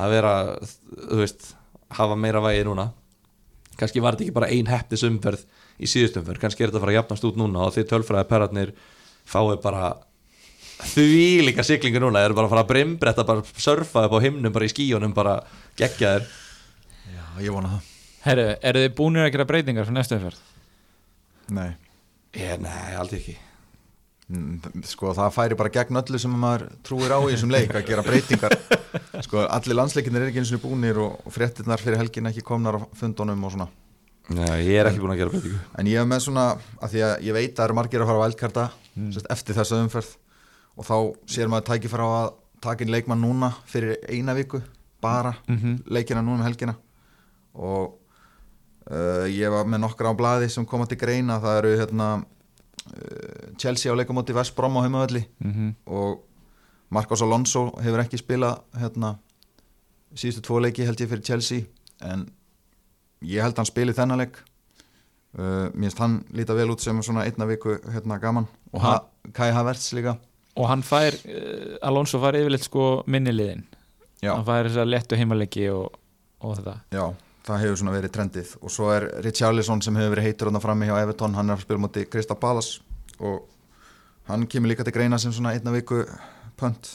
að 0.00 0.14
vera 0.16 0.34
þú 0.62 1.20
veist, 1.20 1.52
hafa 1.96 2.16
meira 2.16 2.42
vægi 2.44 2.64
núna. 2.68 2.90
Kannski 3.80 4.02
var 4.04 4.16
þetta 4.16 4.28
ekki 4.28 4.36
bara 4.36 4.52
ein 4.52 4.68
heftis 4.68 5.04
umferð 5.08 5.44
í 5.82 5.88
síðustumferð, 5.88 6.40
kannski 6.42 6.64
er 6.64 6.70
þetta 6.70 6.80
að 6.80 6.84
fara 6.84 6.92
að 6.92 6.98
jafnast 7.00 7.26
út 7.28 7.38
núna 7.40 7.66
og 7.66 7.72
því 7.74 7.84
tölfræði 7.90 8.28
perratnir 8.28 8.72
fái 9.28 9.56
bara 9.62 9.86
því 10.92 11.46
líka 11.46 11.64
siglingu 11.66 12.00
núna, 12.02 12.20
þeir 12.22 12.30
eru 12.30 12.38
bara 12.38 12.48
að 12.48 12.54
fara 12.54 12.64
að 12.64 12.70
brimbretta 12.72 13.24
bara 13.28 13.44
surfa 13.66 14.04
upp 14.08 14.16
á 14.16 14.24
himnum 14.24 14.52
bara 14.54 14.66
í 14.68 14.72
skíunum 14.72 15.14
bara 15.16 15.36
gegja 15.78 16.16
þér 16.16 16.26
já, 17.12 17.24
ég 17.46 17.54
vona 17.54 17.70
það. 17.76 17.88
Herru, 18.26 18.44
eru 18.70 18.82
þið 18.84 18.92
búinir 18.98 19.24
að 19.26 19.32
gera 19.36 19.46
breytingar 19.50 19.86
fyrir 19.88 19.98
næstu 19.98 20.18
umferð? 20.18 20.42
nei, 21.52 21.70
ég, 22.38 22.60
nei, 22.62 22.94
aldrei 22.96 23.18
ekki. 23.20 23.34
Mm, 24.32 24.82
sko 24.88 25.10
það 25.16 25.32
færi 25.34 25.56
bara 25.58 25.72
gegn 25.74 25.98
öllu 26.00 26.18
sem 26.22 26.32
maður 26.40 26.68
trúir 26.86 27.12
á 27.12 27.18
í 27.26 27.32
þessum 27.34 27.50
leik 27.52 27.74
að 27.76 27.88
gera 27.90 28.04
breytingar. 28.06 28.54
Sko 29.26 29.42
allir 29.44 29.76
landsleikinir 29.76 30.22
er 30.22 30.30
ekki 30.30 30.40
eins 30.40 30.52
og 30.56 30.60
búnir 30.62 30.96
og, 31.02 31.18
fréttinnar 31.34 31.80
fyrir 31.82 31.98
helgin 32.00 32.28
ekki 32.30 32.44
komnar 32.46 32.78
á 32.78 32.80
fundunum 32.96 33.42
og 33.44 33.52
svona. 33.52 33.66
Nei, 34.32 34.62
ég 34.70 34.78
er 34.80 34.88
ekki 34.88 35.02
búin 35.02 35.12
að 35.14 35.20
gera 35.20 35.32
breytingu. 35.34 35.58
En 35.80 35.90
ég 35.90 36.00
hef 36.00 36.08
með 36.08 36.22
svona, 36.24 36.44
að 36.80 36.94
því 36.94 37.02
að 37.08 37.12
ég 37.26 37.36
veit 37.36 37.50
að 37.52 37.58
það 37.58 37.66
eru 37.66 37.76
margir 37.80 38.04
að 38.04 38.10
fara 38.12 38.22
á 38.22 38.24
vældkarta 38.24 38.64
Mm. 38.92 39.08
eftir 39.32 39.56
þessa 39.56 39.78
umferð 39.80 40.08
og 40.76 40.84
þá 40.84 40.96
sér 41.26 41.48
maður 41.52 41.66
tækifæra 41.70 42.04
á 42.06 42.12
að 42.22 42.32
taka 42.62 42.84
inn 42.84 42.92
leikmann 42.94 43.20
núna 43.22 43.52
fyrir 43.66 43.96
eina 44.08 44.34
viku 44.34 44.60
bara 45.02 45.34
Mhm. 45.48 45.82
leikina 45.90 46.22
núna 46.22 46.38
um 46.40 46.46
helgina. 46.46 46.74
Og 47.54 47.98
uh, 48.90 49.26
ég 49.28 49.50
var 49.50 49.64
með 49.66 49.80
nokkra 49.82 50.10
á 50.12 50.14
blaði 50.16 50.48
sem 50.50 50.64
koma 50.66 50.86
til 50.86 50.96
greina. 50.98 51.40
Það 51.42 51.58
eru 51.58 51.72
hérna 51.80 52.06
uh, 52.22 53.52
Chelsea 53.58 53.92
á 53.92 53.94
leikamóti 53.98 54.32
West 54.34 54.54
Brom 54.56 54.76
á 54.78 54.82
heimavalli 54.86 55.24
Mm 55.44 55.52
-hmm. 55.52 55.74
og 55.86 56.22
Marcos 56.90 57.22
Alonso 57.22 57.72
hefur 57.82 58.00
ekki 58.00 58.18
spilað 58.18 58.60
hérna 58.78 59.18
síðustu 60.14 60.40
tvo 60.42 60.60
leiki 60.60 60.84
held 60.84 61.00
ég 61.00 61.08
fyrir 61.08 61.22
Chelsea. 61.24 61.60
En 62.00 62.28
ég 63.22 63.42
held 63.42 63.56
hann 63.56 63.66
spili 63.66 63.92
þennan 63.92 64.18
leik. 64.18 64.36
Uh, 65.38 65.70
mér 65.74 65.80
finnst 65.90 65.98
hann 65.98 66.24
líta 66.32 66.54
vel 66.54 66.68
út 66.70 66.80
sem 66.80 67.02
svona 67.02 67.24
einna 67.24 67.46
viku 67.46 67.78
hérna 67.92 68.18
gaman. 68.20 68.46
Og 68.72 68.80
ha 68.82 69.00
Kai 69.32 69.50
Havertz 69.52 69.92
líka 69.92 70.16
Og 70.60 70.68
hann 70.68 70.82
fær, 70.84 71.16
uh, 71.16 71.76
Alonso 71.88 72.20
fær 72.22 72.36
yfirleitt 72.36 72.66
sko 72.66 72.86
minniliðin 73.10 73.62
já, 74.22 74.32
Hann 74.34 74.46
fær 74.46 74.68
þess 74.68 74.80
að 74.82 74.90
lettu 74.92 75.18
heimalegi 75.18 75.68
og, 75.72 75.94
og 76.44 76.58
þetta. 76.58 76.74
Já, 76.92 77.04
það 77.48 77.62
hefur 77.64 77.80
svona 77.80 77.94
verið 77.96 78.14
trendið. 78.16 78.52
Og 78.60 78.74
svo 78.74 78.90
er 78.94 79.08
Richarlison 79.24 79.82
sem 79.84 79.96
hefur 79.98 80.16
verið 80.16 80.28
heitur 80.28 80.52
hann 80.52 80.62
frammi 80.62 80.90
hjá 80.90 80.98
Everton, 81.00 81.38
hann 81.38 81.50
er 81.50 81.58
að 81.58 81.64
spila 81.66 81.84
múti 81.86 82.04
Krista 82.10 82.36
Balas 82.38 82.76
og 83.22 83.46
hann 84.28 84.46
kemur 84.50 84.72
líka 84.72 84.84
til 84.86 84.94
greina 84.94 85.18
sem 85.18 85.32
svona 85.34 85.54
einna 85.56 85.74
viku 85.74 86.02
pönt 86.58 86.90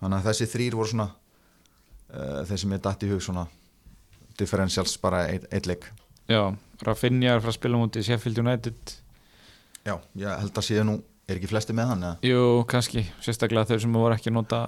þannig 0.00 0.20
að 0.20 0.28
þessi 0.30 0.48
þrýr 0.52 0.76
voru 0.78 0.92
svona 0.92 1.08
uh, 1.10 2.42
þeir 2.48 2.62
sem 2.62 2.74
er 2.76 2.82
datt 2.84 3.04
í 3.04 3.10
hug 3.10 3.22
svona 3.24 3.46
differentials 4.38 4.94
bara 5.02 5.24
eitt, 5.32 5.48
eitt 5.50 5.66
leik. 5.66 5.88
Já, 6.30 6.52
Rafinha 6.86 7.34
er 7.34 7.42
frá 7.42 7.50
að 7.50 7.58
spila 7.58 7.80
mútið 7.80 8.06
Sheffield 8.06 8.38
United. 8.44 8.94
Já, 9.86 9.96
ég 10.20 10.42
held 10.44 10.60
að 10.60 10.66
síðan 10.66 10.92
nú 10.92 10.98
er 11.28 11.38
ekki 11.38 11.50
flesti 11.50 11.76
með 11.76 11.90
hann 11.92 12.04
eða? 12.08 12.18
Jú, 12.26 12.42
kannski, 12.70 13.04
sérstaklega 13.24 13.68
þau 13.68 13.80
sem 13.84 13.96
voru 14.00 14.16
ekki 14.16 14.30
að 14.32 14.36
nota 14.38 14.60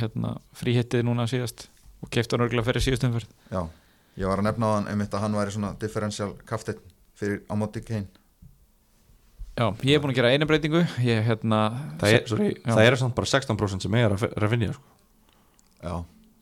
hérna, 0.00 0.36
fríhittið 0.56 1.04
núna 1.06 1.26
síðast 1.30 1.66
og 2.04 2.12
keifta 2.12 2.36
hann 2.36 2.46
örgulega 2.46 2.66
fyrir 2.70 2.84
síðustumferð 2.84 3.28
Já, 3.52 3.62
ég 4.16 4.30
var 4.30 4.42
að 4.42 4.48
nefna 4.48 4.70
á 4.70 4.72
hann 4.78 4.90
einmitt 4.92 5.16
að 5.16 5.26
hann 5.26 5.36
væri 5.38 5.56
svona 5.56 5.72
differential 5.80 6.32
kaftin 6.48 6.80
fyrir 7.16 7.42
á 7.48 7.54
móti 7.56 7.80
Kane. 7.84 8.08
Já, 9.56 9.70
ég 9.88 9.96
er 9.96 10.02
búin 10.04 10.12
að 10.12 10.18
gera 10.18 10.32
eina 10.34 10.44
breytingu. 10.48 10.82
Ég, 11.00 11.22
hérna 11.24 11.60
það, 11.96 12.10
er, 12.12 12.26
sorry, 12.28 12.50
það 12.60 12.88
eru 12.90 12.98
samt 13.00 13.14
bara 13.16 13.30
16% 13.30 13.86
sem 13.86 13.96
eiga 13.96 14.10
Rafinha 14.36 14.74
sko, 14.76 14.90
Já, 15.80 15.94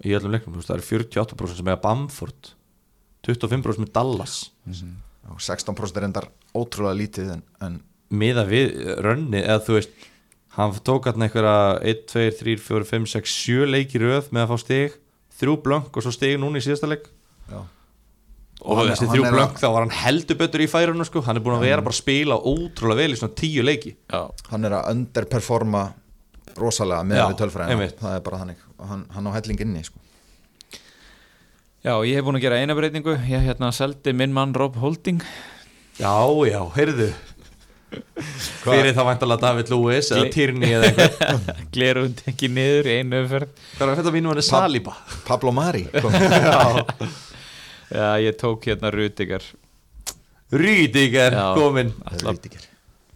í 0.03 0.14
öllum 0.18 0.35
leiknum, 0.35 0.57
þú 0.57 0.62
veist, 0.62 0.70
það 0.72 0.81
eru 0.81 0.87
48% 1.05 1.61
sem 1.61 1.70
eiga 1.70 1.83
Bamford 1.85 2.51
25% 3.25 3.85
með 3.85 3.93
Dallas. 3.95 4.51
Mhm. 4.66 4.97
já 5.25 5.31
16% 5.41 5.97
er 5.97 6.05
endar 6.05 6.27
ótrúlega 6.55 6.99
lítið 6.99 7.31
en, 7.37 7.43
en 7.64 7.79
miða 8.19 8.45
við 8.49 8.75
rönni 9.05 9.41
eða 9.43 9.61
þú 9.67 9.79
veist, 9.79 9.95
hann 10.57 10.75
tók 10.87 11.09
hann 11.11 11.27
einhverja 11.27 11.55
1, 11.83 12.05
2, 12.12 12.27
3, 12.41 12.57
4, 12.62 12.89
5, 12.91 13.07
6, 13.15 13.37
7 13.45 13.71
leiki 13.75 14.03
röð 14.03 14.31
með 14.35 14.45
að 14.45 14.53
fá 14.53 14.62
stig 14.65 14.99
þrjú 15.39 15.57
blönk 15.65 15.97
og 15.99 16.05
svo 16.05 16.12
stig 16.15 16.37
núna 16.41 16.61
í 16.61 16.65
síðasta 16.65 16.91
leik. 16.91 17.09
Já, 17.51 17.59
og 18.65 18.79
hann 18.79 18.93
þessi 18.93 19.11
þrjú 19.11 19.33
blönk 19.35 19.59
þá 19.61 19.67
var 19.75 19.83
hann 19.85 19.97
heldur 20.05 20.39
betur 20.41 20.62
í 20.65 20.71
færunum 20.71 21.09
sko. 21.09 21.25
hann 21.27 21.41
er 21.41 21.45
búin 21.45 21.59
að 21.59 21.67
vera 21.67 21.83
bara 21.83 21.97
að 21.97 22.01
spila 22.01 22.39
ótrúlega 22.39 23.03
vel 23.03 23.17
í 23.17 23.19
svona 23.19 23.39
tíu 23.41 23.67
leiki. 23.67 23.97
Já, 24.12 24.23
hann 24.53 24.65
er 24.69 24.79
að 24.79 24.93
underperforma 24.95 25.85
rosalega 26.61 27.03
með 27.09 27.19
Já, 27.19 27.27
við 27.29 27.41
tölfræðina. 27.43 27.91
það 27.99 28.17
er 28.17 28.25
bara 28.29 28.41
þannig. 28.45 28.65
Og 28.79 28.89
hann, 28.93 29.05
hann 29.11 29.27
á 29.27 29.31
helling 29.35 29.65
inni 29.67 29.85
sko. 29.85 29.99
Já, 31.85 31.99
ég 32.07 32.17
hef 32.17 32.25
búin 32.25 32.39
að 32.39 32.47
gera 32.47 32.61
eina 32.62 32.77
breytingu. 32.79 33.19
Ég 33.29 33.43
hérna 33.45 33.69
seldi 33.75 34.15
minn 34.17 34.33
mann 34.33 34.55
Rob 34.57 34.79
Holding. 34.81 35.21
Já, 35.99 36.15
já, 36.49 36.61
heyrðu 36.79 37.11
fyrir 38.64 38.95
það 38.97 39.09
væntalega 39.11 39.40
David 39.45 39.70
Lewis 39.74 40.11
eða 40.14 40.30
Tierney 40.34 40.72
eða 40.78 40.90
eitthvað 40.90 41.51
Glerund 41.76 42.22
ekki 42.32 42.49
niður 42.53 42.88
í 42.90 42.97
einu 43.01 43.20
umferð. 43.24 43.49
Hvað 43.78 43.92
er 43.95 44.01
þetta 44.03 44.14
mínum 44.16 44.32
hann 44.34 44.42
er 44.42 44.47
Saliba. 44.49 44.95
Pablo 45.28 45.53
Mari 45.57 45.84
kom. 45.99 46.12
Já, 47.95 48.09
ég 48.24 48.36
tók 48.40 48.64
hérna 48.66 48.90
Rüdiger 50.55 51.32
Já. 51.32 51.55
komin 51.57 51.92
Ætla 52.11 52.30
að 52.30 52.38
Rüdiger. 52.38 52.66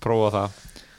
prófa 0.03 0.31
það. 0.35 0.57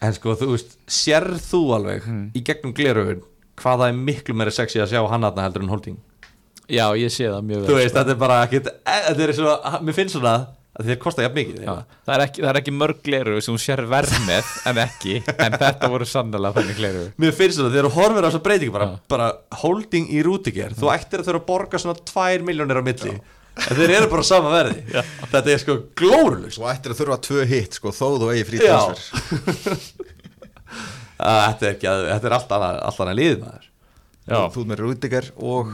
En 0.07 0.13
sko 0.15 0.33
þú 0.39 0.47
veist, 0.53 0.77
sérð 0.87 1.39
þú 1.43 1.59
alveg 1.75 2.03
Hmm. 2.05 2.29
í 2.35 2.41
gegnum 2.43 2.73
gleraugun 2.73 3.21
hvaða 3.59 3.89
er 3.89 3.93
miklu 3.97 4.33
meira 4.35 4.51
sexy 4.51 4.79
að 4.79 4.93
sjá 4.93 5.01
hann 5.11 5.23
aðna 5.27 5.43
heldur 5.43 5.63
en 5.65 5.69
Holding? 5.73 5.97
Já, 6.69 6.85
ég 6.95 7.09
sé 7.11 7.25
það 7.27 7.43
mjög 7.49 7.63
þú 7.65 7.73
vel 7.73 7.75
veist, 7.81 7.95
þetta 7.95 8.11
er 8.13 8.19
bara 8.21 8.37
ekkit 8.45 8.67
e- 8.67 9.03
þetta 9.09 9.23
er 9.25 9.33
svo, 9.35 9.55
mér 9.83 9.93
finnst 9.97 10.15
svona 10.15 10.33
að 10.37 10.45
þeir 10.87 10.99
kosta 11.03 11.23
jafn 11.25 11.35
mikið 11.39 11.63
Já, 11.65 11.73
það, 12.05 12.13
er 12.15 12.23
ekki, 12.25 12.41
það 12.43 12.49
er 12.53 12.59
ekki 12.61 12.73
mörg 12.75 13.01
gleru 13.03 13.41
sem 13.43 13.53
hún 13.55 13.61
sér 13.63 13.81
verð 13.91 14.13
með 14.27 14.51
en 14.71 14.79
ekki, 14.85 15.15
en 15.35 15.57
þetta 15.59 15.89
voru 15.91 16.07
sannlega 16.07 16.53
þannig 16.59 16.77
gleru 16.79 17.01
Mér 17.19 17.35
finnst 17.35 17.59
svona, 17.59 17.73
þegar 17.73 17.89
þú 17.89 17.93
horfir 17.97 18.23
á 18.23 18.27
þessa 18.29 18.41
breytingu 18.47 18.75
bara, 18.77 18.87
Já. 18.93 19.01
bara 19.15 19.27
holding 19.63 20.07
í 20.15 20.23
Rúdiger 20.25 20.77
þú 20.79 20.91
ættir 20.93 21.23
að 21.23 21.29
þurfa 21.31 21.41
að 21.43 21.49
borga 21.51 21.81
svona 21.83 21.99
2 22.13 22.45
miljónir 22.47 22.79
á 22.79 22.83
milli. 22.85 23.15
En 23.59 23.75
þeir 23.75 23.91
eru 23.97 24.07
bara 24.07 24.23
sama 24.23 24.51
verði. 24.53 24.85
Þetta 25.33 25.51
er 25.51 25.59
sko 25.59 25.73
glórulust 25.99 26.55
svo 26.55 26.67
ættir 26.71 26.93
að 26.93 26.99
þurfa 27.01 27.17
tvö 27.25 27.41
hitt 27.49 27.75
sko, 27.75 27.91
þó 27.91 28.05
þú 28.21 28.29
eigi 28.31 28.45
frí 28.47 28.61
Já. 28.63 28.77
transfer. 28.85 29.81
Þetta 31.19 31.65
er, 31.65 31.73
ekki, 31.73 31.87
að- 31.89 32.05
þetta 32.13 32.29
er 32.29 32.35
allt 32.37 32.53
annað, 32.55 32.77
allt 32.87 32.99
annað 33.03 33.17
lið 33.19 33.33
maður. 33.43 33.65
Já. 34.29 34.37
þú 34.53 34.63
með 34.69 34.81
Rudiger 34.85 35.27
og 35.35 35.73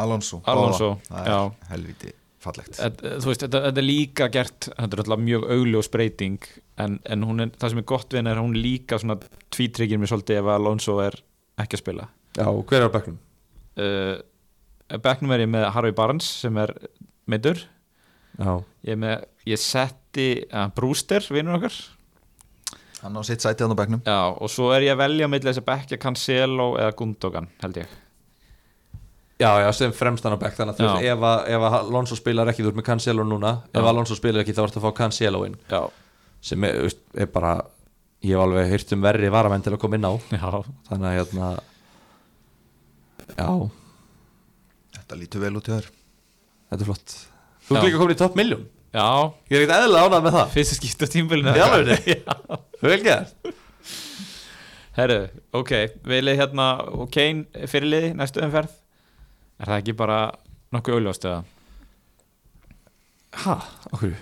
Alonso. 0.00 0.38
Alonso, 0.48 0.88
það 1.10 1.26
já. 1.28 1.38
helviti 1.72 2.12
fallegt. 2.46 2.78
Þú 3.02 3.30
veist, 3.30 3.42
þetta, 3.44 3.60
þetta 3.68 3.82
er 3.82 3.86
líka 3.86 4.28
gert 4.34 4.68
þetta 4.70 4.96
er 4.96 5.02
alltaf 5.04 5.22
mjög 5.22 5.46
augljós 5.56 5.90
breyting 5.92 6.48
en, 6.82 6.98
en 7.04 7.26
hún 7.26 7.44
er, 7.44 7.52
það 7.58 7.74
sem 7.74 7.82
er 7.82 7.86
gott 7.92 8.08
við 8.12 8.20
henni 8.22 8.32
er 8.32 8.40
hún 8.42 8.56
líka 8.56 8.98
svona 9.02 9.18
tvítryggir 9.54 10.00
mér 10.02 10.12
svolítið 10.12 10.40
ef 10.42 10.50
Alonso 10.54 10.98
er 11.04 11.18
ekki 11.62 11.78
að 11.78 11.82
spila. 11.84 12.08
Já, 12.36 12.46
hver 12.52 12.80
er 12.82 12.88
á 12.88 12.96
bekknum? 12.96 13.18
uh, 13.80 14.16
Becknum 15.02 15.34
er 15.34 15.42
ég 15.42 15.50
með 15.50 15.68
Harvey 15.74 15.94
Barnes 15.96 16.26
sem 16.44 16.56
er 16.62 16.72
meiddur. 17.26 17.58
Já, 18.36 18.50
ég, 18.86 18.92
er 18.94 18.98
með, 19.02 19.28
ég 19.48 19.60
setti 19.62 20.28
uh, 20.46 20.68
Brewster, 20.76 21.24
vinnur 21.32 21.58
okkar. 21.58 21.78
Hann 23.02 23.16
á 23.18 23.22
sitt 23.26 23.44
sæti 23.44 23.66
á 23.66 23.70
bekknum. 23.76 24.02
Já, 24.06 24.32
og 24.32 24.50
svo 24.52 24.70
er 24.74 24.86
ég 24.86 24.94
að 24.94 25.02
velja 25.04 25.28
með 25.30 25.48
þess 25.48 25.62
að 25.62 25.68
Beckja 25.72 25.98
Cancelo 26.02 26.68
eða 26.80 26.94
Gundogan 26.98 27.48
held 27.62 27.80
ég 27.82 27.94
já, 29.40 29.50
já 29.64 29.70
sem 29.76 29.92
fremstan 29.92 30.32
á 30.32 30.38
bekk 30.40 30.56
Þannig 30.56 30.74
að 30.74 30.80
þú 30.80 30.86
Já. 30.86 30.92
veist, 30.94 31.06
ef, 31.12 31.24
að- 31.30 31.48
ef 31.56 31.64
að 31.68 31.74
Alonso 31.80 32.16
spilar 32.18 32.48
ekki 32.52 32.62
Þú 32.64 32.70
ert 32.72 32.78
með 32.80 32.86
Cancelo 32.88 33.24
núna 33.28 33.50
Ef 33.72 33.82
Já. 33.82 33.88
Alonso 33.90 34.16
spilar 34.16 34.42
ekki 34.44 34.54
þá 34.56 34.62
ertu 34.66 34.80
að 34.80 34.86
fá 34.86 34.94
Cancelo 35.02 35.42
inn. 35.46 35.56
Já, 35.70 35.82
Sem 36.40 36.64
er, 36.64 36.90
er 37.16 37.26
bara 37.32 37.54
Ég 38.24 38.32
hef 38.32 38.42
alveg 38.46 38.70
heyrt 38.72 38.92
um 38.96 39.02
verri 39.04 39.28
varamenn 39.30 39.62
til 39.62 39.74
að 39.76 39.78
koma 39.82 39.98
inn 39.98 40.06
á. 40.08 40.12
Já, 40.32 40.62
Þannig 40.88 41.08
að 41.10 41.18
hérna 41.20 41.50
Já, 43.36 43.48
þetta 44.96 45.18
lítur 45.20 45.42
vel 45.42 45.56
út 45.58 45.68
í 45.68 45.72
þér. 45.74 45.86
Þetta 46.70 46.82
er 46.84 46.88
flott. 46.88 47.14
Þú 47.66 47.74
Já. 47.74 47.76
ert 47.80 47.86
líka 47.88 48.00
komin 48.00 48.14
í 48.16 48.18
topp 48.22 48.36
miljón 48.38 48.64
já. 48.96 49.06
Ég 49.50 49.58
er 49.58 49.64
ekkert 49.66 49.76
eðlilega 49.76 50.06
ánað 50.08 50.22
með 50.24 50.34
það. 50.38 50.50
Fyrst 50.54 50.72
að 50.72 50.78
skipta 50.80 51.08
tímbilinu 51.12 51.52
alvöru? 51.66 51.96
Vel 52.86 52.98
gert. 53.04 53.50
Herru, 54.96 55.18
ok, 55.52 55.72
vilið 56.08 56.38
hérna 56.40 56.66
og 56.96 57.10
Kane 57.12 57.66
fyrirliði 57.68 58.14
næstu 58.16 58.40
umferð 58.46 58.72
Er 59.56 59.70
það 59.70 59.78
ekki 59.80 59.94
bara 59.96 60.18
nokkuð 60.74 60.98
auðljóst 60.98 61.26
eða? 61.28 61.44
Hæ, 63.36 63.54
okkur 63.92 64.14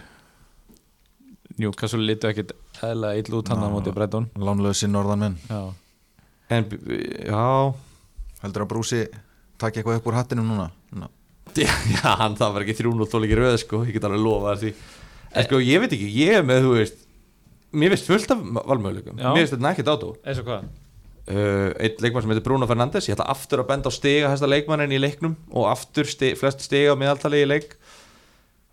Newcastle 1.63 2.03
litu 2.03 2.27
ekkit 2.31 2.53
eðla 2.83 3.13
ill 3.21 3.37
út 3.39 3.51
hann 3.53 3.63
á 3.63 3.69
móti 3.71 3.93
Breton 3.95 4.27
lánlösi 4.43 4.89
norðan 4.91 5.21
minn 5.23 5.37
Já, 5.47 5.61
En, 6.53 6.67
já. 7.25 7.45
Heldur 8.43 8.65
að 8.67 8.71
Brúsi 8.73 8.99
takk 9.59 9.79
eitthvað 9.79 10.01
upp 10.01 10.09
úr 10.11 10.17
hattinum 10.19 10.51
núna? 10.51 10.67
Ná. 10.93 11.07
Já, 11.57 12.11
hann 12.21 12.35
það 12.37 12.53
var 12.57 12.65
ekki 12.67 12.75
300 12.83 13.09
þól 13.13 13.23
ekki 13.25 13.39
röð 13.39 13.57
sko, 13.63 13.81
ég 13.87 13.95
get 13.97 14.05
alveg 14.09 14.21
lofa 14.21 14.53
því. 14.61 14.73
En 15.35 15.47
sko, 15.47 15.61
ég 15.65 15.81
veit 15.85 15.95
ekki, 15.97 16.09
ég 16.19 16.41
er 16.41 16.45
með, 16.47 16.67
þú 16.67 16.75
veist 16.81 17.01
Mér 17.75 17.95
veist 17.95 18.07
fullt 18.11 18.31
af 18.35 18.43
valmöðuleikum 18.69 19.17
Já. 19.23 19.31
Mér 19.33 19.47
veist 19.47 19.55
þetta 19.57 19.71
ekkert 19.73 19.93
átó 19.95 20.11
eins 20.23 20.43
og 20.43 20.51
hvað? 20.51 20.67
Uh, 21.31 21.71
Einn 21.79 22.01
leikmann 22.05 22.25
sem 22.25 22.33
heitir 22.35 22.45
Bruno 22.47 22.69
Fernandes. 22.71 23.09
Ég 23.09 23.17
ætla 23.17 23.29
aftur 23.33 23.63
að 23.63 23.71
benda 23.71 23.93
á 23.93 23.93
stiga 23.95 24.33
hæsta 24.33 24.49
leikmannin 24.51 24.95
í 24.95 25.01
leiknum 25.01 25.37
Og 25.53 25.69
aftur 25.71 26.09
sti, 26.09 26.35
flest 26.39 26.65
stiga 26.67 26.95
á 26.95 27.01
meðaltali 27.01 27.45
í 27.45 27.49
leik. 27.49 27.77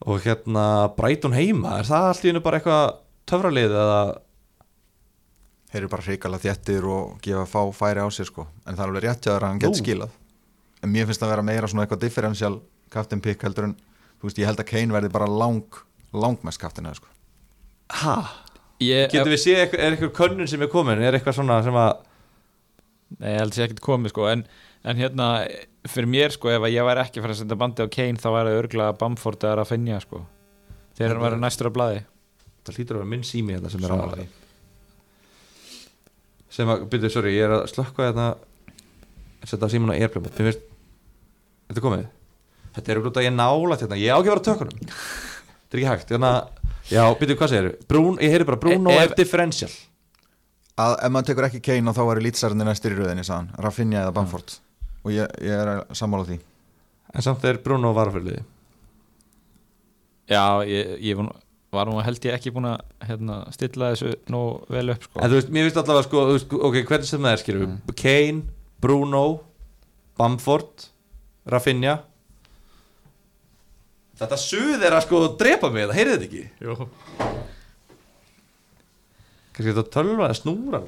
Og 0.07 0.23
hérna, 0.25 0.65
Brighton 0.97 1.35
heima 1.37 1.77
Er 1.79 1.89
það 1.89 2.07
allt 2.09 2.25
í 2.25 2.31
hennu 2.31 2.43
bara 2.43 2.59
eitthvað 2.61 2.85
töfralið 3.31 3.77
eða? 3.77 4.01
Þeir 5.71 5.79
eru 5.83 5.91
bara 5.93 6.03
hrikalega 6.03 6.43
þjettir 6.43 6.87
og 6.91 7.13
gefa 7.23 7.45
fá 7.47 7.61
færi 7.75 8.03
á 8.03 8.07
sér 8.11 8.27
sko. 8.27 8.43
En 8.67 8.75
það 8.75 8.83
er 8.83 8.89
alveg 8.89 9.05
rétt 9.05 9.23
hjá 9.23 9.31
þér 9.31 9.45
að 9.45 9.47
hann 9.47 9.61
gett 9.61 9.79
skilað. 9.79 10.17
En 10.83 10.91
mér 10.91 11.07
finnst 11.07 11.21
það 11.21 11.29
að 11.29 11.33
vera 11.35 11.45
meira 11.47 11.69
svona 11.71 11.85
eitthvað 11.85 12.01
differential 12.03 12.57
captain 12.91 13.21
pick 13.23 13.45
heldur 13.45 13.69
en 13.69 13.77
þú 14.19 14.27
veist 14.27 14.41
ég 14.41 14.49
held 14.49 14.59
að 14.59 14.67
Kane 14.73 14.95
verði 14.97 15.11
bara 15.13 15.29
lang 15.31 15.79
langmest 16.11 16.59
captain 16.59 16.89
eða 16.89 16.99
sko. 16.99 17.07
Hæ? 18.01 18.15
Getur 18.81 19.31
við 19.31 19.41
séð, 19.45 19.75
er 19.77 19.93
eitthvað 19.93 20.13
könnun 20.17 20.49
sem 20.49 20.63
er 20.65 20.71
komin? 20.71 20.99
Er 20.99 21.15
eitthvað 21.15 21.37
svona 21.37 21.61
sem 21.63 21.77
að 21.77 21.91
Nei, 23.19 23.31
ég 23.33 23.39
held 23.41 23.55
sér 23.55 23.67
ekkert 23.67 23.83
komið 23.83 24.13
sko 24.13 24.27
en, 24.31 24.43
en 24.87 24.99
hérna, 25.01 25.27
fyrir 25.89 26.09
mér 26.09 26.31
sko 26.35 26.51
ef 26.53 26.63
að 26.63 26.75
ég 26.75 26.85
væri 26.87 27.03
ekki 27.03 27.23
fyrir 27.23 27.35
að 27.35 27.41
senda 27.41 27.57
bandi 27.59 27.83
á 27.83 27.87
Kane 27.91 28.21
þá 28.21 28.29
væri 28.37 28.53
örgulega 28.59 28.95
Bamford 29.01 29.43
að 29.49 29.63
finja 29.69 29.99
sko. 30.03 30.23
Þegar 30.97 31.15
hann 31.17 31.25
væri 31.25 31.41
næstur 31.41 31.71
á 31.71 31.75
blaði. 31.75 31.99
Það 32.61 32.77
hlýtur 32.77 32.95
að 32.97 33.01
vera 33.01 33.11
minn 33.15 33.25
sími 33.27 33.57
þetta 33.57 33.73
sem 33.73 33.83
er 33.87 33.95
að 33.97 34.15
því. 34.15 34.27
sem 36.51 36.71
að, 36.71 36.87
byrju, 36.91 37.09
sorry, 37.13 37.35
ég 37.37 37.45
er 37.47 37.53
að 37.55 37.67
slökka 37.71 38.09
þetta 38.09 38.25
setja 39.49 39.69
síman 39.71 39.93
á 39.93 39.95
airplane 39.97 40.27
mode. 40.27 40.35
Mér 40.37 40.51
finnst, 40.51 40.65
þetta 41.69 41.79
er 41.81 41.85
komið? 41.85 42.07
Þetta 42.75 42.91
er 42.91 42.99
úr 43.01 43.07
út 43.09 43.19
að 43.19 43.25
ég 43.27 43.35
nála 43.35 43.77
þetta 43.79 43.99
ég 43.99 44.11
á 44.11 44.17
ekki 44.19 44.31
að 44.31 44.35
vera 44.35 44.47
tökunum. 44.47 44.81
Þetta 45.71 45.77
er 45.77 45.79
ekki 45.79 45.87
hægt, 45.87 46.09
að 46.19 46.61
já, 46.91 47.01
byrju, 47.15 47.35
hvað 47.39 47.51
segir 47.53 47.67
Brún, 47.87 48.17
ég 48.19 48.33
heyri 48.33 48.43
bara 48.49 48.59
Bruno 48.59 48.91
Ef- 48.91 49.05
er 49.05 49.13
differential 49.15 49.69
að 50.79 50.95
ef 51.03 51.11
maður 51.11 51.27
tekur 51.31 51.47
ekki 51.49 51.61
Kane 51.65 51.89
og 51.91 51.95
þá 51.97 52.01
væri 52.07 52.23
lýtsarinn 52.27 52.63
næstur 52.65 52.93
í 52.95 52.99
röðinni 52.99 53.25
sagðan, 53.27 53.49
Rafinha 53.59 54.03
eða 54.05 54.13
Bamford. 54.15 54.55
Og 55.03 55.11
ég, 55.11 55.27
ég 55.41 55.51
er 55.57 55.67
að 55.67 55.81
sammála 55.97 56.27
því. 56.29 56.39
En 57.15 57.21
samt 57.25 57.43
er 57.49 57.57
Bruno 57.59 57.91
varafyrliði 57.93 58.43
Já, 60.31 60.61
ég, 60.63 60.93
ég 61.03 61.17
var, 61.17 61.25
nú- 61.27 61.39
var 61.75 61.85
nú 61.89 61.97
held 62.03 62.23
ég 62.23 62.33
ekki 62.37 62.51
búin 62.55 62.69
að 62.69 62.79
hérna, 63.09 63.39
stilla 63.51 63.89
þessu 63.91 64.13
nú 64.31 64.41
vel 64.71 64.93
upp 64.93 65.03
sko. 65.03 65.19
En 65.19 65.29
þú 65.31 65.39
veist, 65.39 65.49
mér 65.51 65.65
finnst 65.67 65.79
allavega 65.81 66.05
sko, 66.07 66.21
veist, 66.37 66.53
ok, 66.69 66.77
hvernig 66.87 67.09
sem 67.09 67.19
það 67.25 67.33
er 67.35 67.41
skilur 67.43 67.65
Mm. 67.67 67.95
Kane, 67.99 68.43
Bruno 68.79 69.23
Bamford 70.17 70.87
Rafinha. 71.51 71.97
Þetta 74.21 74.37
suð 74.37 74.83
er 74.85 74.93
að 74.95 75.03
sko 75.07 75.21
drepa 75.39 75.69
mig, 75.73 75.87
það 75.89 75.95
þetta 76.13 76.27
ekki? 76.29 76.43
Jú. 76.61 76.89
Kannski 79.61 79.75
þetta 79.77 79.93
tölva 79.95 80.27
eða 80.27 80.39
snúra 80.41 80.81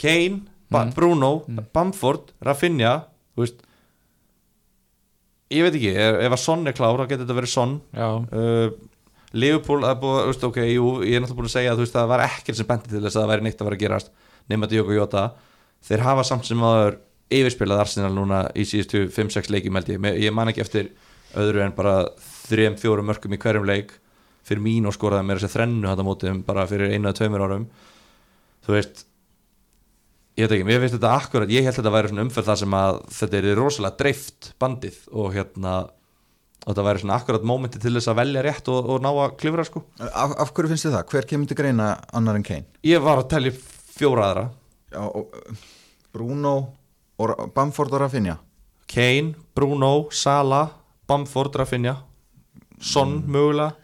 Kane, 0.00 0.42
ba 0.70 0.84
Mm. 0.86 0.94
Bruno 0.94 1.32
Mm. 1.48 1.66
Bamford, 1.74 2.30
Rafinha 2.40 2.92
þú 3.36 3.42
veist. 3.44 3.58
Ég 5.50 5.64
veit 5.66 5.74
ekki, 5.74 5.90
ef, 5.98 6.32
að 6.32 6.38
Son 6.38 6.66
er 6.68 6.72
klár 6.72 6.96
þá 7.00 7.08
getur 7.10 7.24
þetta 7.26 7.36
verið 7.40 7.50
Son. 7.50 7.80
Já, 7.92 8.08
uh, 8.32 8.70
Liverpool, 9.32 9.80
það 9.82 9.90
er 9.90 10.00
búið, 10.02 10.20
þú 10.20 10.30
veist, 10.30 10.44
ok, 10.46 10.56
jú, 10.70 10.86
ég 11.06 11.16
er 11.16 11.20
náttúrulega 11.24 11.38
búin 11.40 11.48
að 11.50 11.54
segja 11.56 11.72
að 11.72 11.76
þú 11.80 11.84
veist, 11.84 11.96
það 11.98 12.08
var 12.12 12.22
ekkert 12.24 12.56
sem 12.60 12.66
benti 12.70 12.90
til 12.90 13.00
þess 13.02 13.16
að 13.16 13.22
það 13.24 13.30
væri 13.32 13.42
neitt 13.46 13.60
að 13.60 13.66
vera 13.68 13.76
að 13.78 13.82
gerast 13.84 14.10
nema 14.50 14.68
Diogo 14.70 14.92
Jota. 14.94 15.24
Þeir 15.86 16.00
hafa 16.06 16.24
samt 16.26 16.46
sem 16.46 16.62
aður 16.66 16.96
yfirspilað 17.30 17.82
Arsenal 17.84 18.12
núna 18.14 18.40
í 18.58 18.64
síðustu 18.66 19.04
5-6 19.14 19.50
leikjum 19.54 19.78
held 19.78 19.90
ég, 19.90 20.08
ég 20.22 20.34
man 20.34 20.50
ekki 20.50 20.62
eftir 20.64 20.90
öðru 21.38 21.62
en 21.62 21.74
bara 21.76 21.96
3-4 22.50 23.04
mörgum 23.06 23.34
í 23.34 23.38
hverjum 23.38 23.66
leik 23.70 23.92
fyrir 24.46 24.64
mín 24.64 24.88
og 24.88 24.96
skoraði 24.96 25.28
mér 25.28 25.40
þessi 25.40 25.56
þrennu 25.56 25.88
þetta 25.90 26.06
mótið 26.06 26.42
bara 26.46 26.66
fyrir 26.70 26.94
einu 26.94 27.08
eða 27.08 27.18
tveimur 27.20 27.46
árum. 27.46 27.68
Þú 28.66 28.76
veist 28.76 29.06
ég 30.38 30.46
veit 30.46 30.56
ekki, 30.56 30.66
mér 30.68 30.82
finnst 30.82 30.96
þetta 30.96 31.14
akkurat 31.16 31.52
ég 31.52 31.64
held 31.66 31.74
að 31.74 31.80
þetta 31.80 31.94
væri 31.94 32.10
svona 32.10 32.26
umferð 32.26 32.50
þar 32.50 32.60
sem 32.60 32.76
að 32.80 33.00
þetta 33.16 33.40
er 33.40 33.48
rosalega 33.58 33.98
dreift 34.00 34.52
bandið 34.62 35.00
og 35.10 35.34
hérna 35.34 35.74
og 36.60 36.68
þetta 36.68 36.84
væri 36.86 37.02
svona 37.02 37.16
akkurat 37.16 37.46
mómenti 37.48 37.80
til 37.80 37.94
þess 37.96 38.10
að 38.12 38.20
velja 38.20 38.44
rétt 38.44 38.68
og, 38.72 38.88
og 38.94 39.04
ná 39.04 39.08
að 39.10 39.36
klifra 39.40 39.64
sko. 39.64 39.82
Af, 40.08 40.34
af 40.44 40.52
hverju 40.56 40.72
finnst 40.72 40.86
þið 40.86 40.96
það? 40.96 41.06
Hver 41.12 41.28
kemur 41.30 41.50
til 41.50 41.58
greina 41.60 41.88
annar 42.16 42.38
en 42.38 42.46
Kane? 42.46 42.68
ég 42.84 43.04
var 43.04 43.22
að 43.22 43.30
telja 43.32 43.54
fjóra 43.96 44.28
aðra. 44.28 44.44
Já, 44.92 45.00
og, 45.06 45.36
uh, 45.40 45.64
Bruno 46.12 46.54
og 47.20 47.42
Bamford 47.54 47.96
og 47.96 48.04
Rafinha. 48.04 48.36
Kane, 48.90 49.34
Bruno, 49.56 50.10
Sala 50.12 50.66
Bamford, 51.08 51.56
Rafinha. 51.56 51.96
Son 52.80 53.20
mögulega 53.28 53.76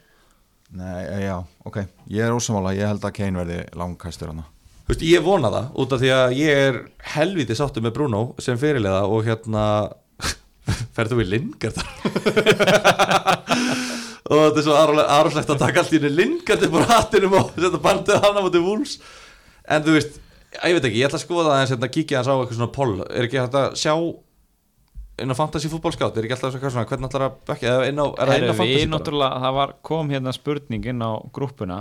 Nei, 0.77 1.05
eh, 1.09 1.23
já, 1.25 1.37
ok, 1.65 1.77
ég 2.13 2.21
er 2.21 2.35
ósamála 2.35 2.75
ég 2.77 2.85
held 2.85 3.05
að 3.07 3.15
Kane 3.17 3.39
verði 3.39 3.63
langkæstur 3.79 4.29
hana 4.29 4.43
Þú 4.85 4.91
veist, 4.91 5.05
ég 5.09 5.23
vona 5.25 5.49
það 5.51 5.79
út 5.81 5.93
af 5.95 6.01
því 6.03 6.11
að 6.15 6.35
ég 6.37 6.59
er 6.67 6.77
helviti 7.15 7.57
sáttu 7.57 7.81
með 7.83 7.95
Bruno 7.95 8.19
sem 8.43 8.59
fyrirlega 8.61 9.01
og 9.09 9.25
hérna 9.25 9.63
ferðu 10.95 11.17
við 11.21 11.31
Lingard? 11.33 11.81
Og 14.27 14.41
þetta 14.41 14.59
er 14.59 14.65
svo 14.65 14.75
aðrúslegt 14.77 15.51
að 15.55 15.61
taka 15.63 15.81
allt 15.81 15.91
í 15.95 15.97
henni 15.97 16.13
Lingard 16.13 16.63
upp 16.67 16.77
úr 16.77 16.87
hattinum 16.91 17.35
og 17.39 17.51
setja 17.55 17.81
bandið 17.83 18.23
hann 18.25 18.37
á 18.37 18.41
móti 18.43 18.61
vúls 18.63 18.97
en 19.67 19.83
þú 19.85 19.97
veist, 19.97 20.19
ég 20.61 20.77
veit 20.77 20.87
ekki, 20.89 21.01
ég 21.01 21.09
ætla 21.09 21.19
að 21.19 21.25
skoða 21.25 21.53
það 21.53 21.75
en 21.77 21.87
að 21.87 21.93
kíkja 21.95 22.21
hans 22.21 22.29
á 22.29 22.35
eitthvað 22.35 22.57
svona 22.59 22.75
poll. 22.75 22.95
Er 23.07 23.27
ekki 23.27 23.41
hægt 23.41 23.57
að 23.59 23.77
sjá 23.79 23.93
inn 25.17 25.33
á 25.33 25.35
fantasy 25.37 25.69
fútbolskátt, 25.71 26.17
er 26.17 26.27
ekki 26.27 26.35
alltaf 26.37 26.57
svona 26.61 26.85
hvernig 26.89 27.09
ætlar 27.09 27.25
að 27.27 27.37
bekka, 27.49 27.73
eða 27.73 27.87
inn 27.89 28.01
á, 28.01 28.05
er 28.05 28.31
það 28.31 28.37
inn 28.37 28.51
á 28.53 28.57
fantasy 28.59 28.89
bara? 28.93 29.29
það 29.43 29.57
var, 29.57 29.73
kom 29.89 30.13
hérna 30.13 30.33
spurning 30.35 30.89
inn 30.93 31.01
á 31.01 31.11
grúppuna. 31.33 31.79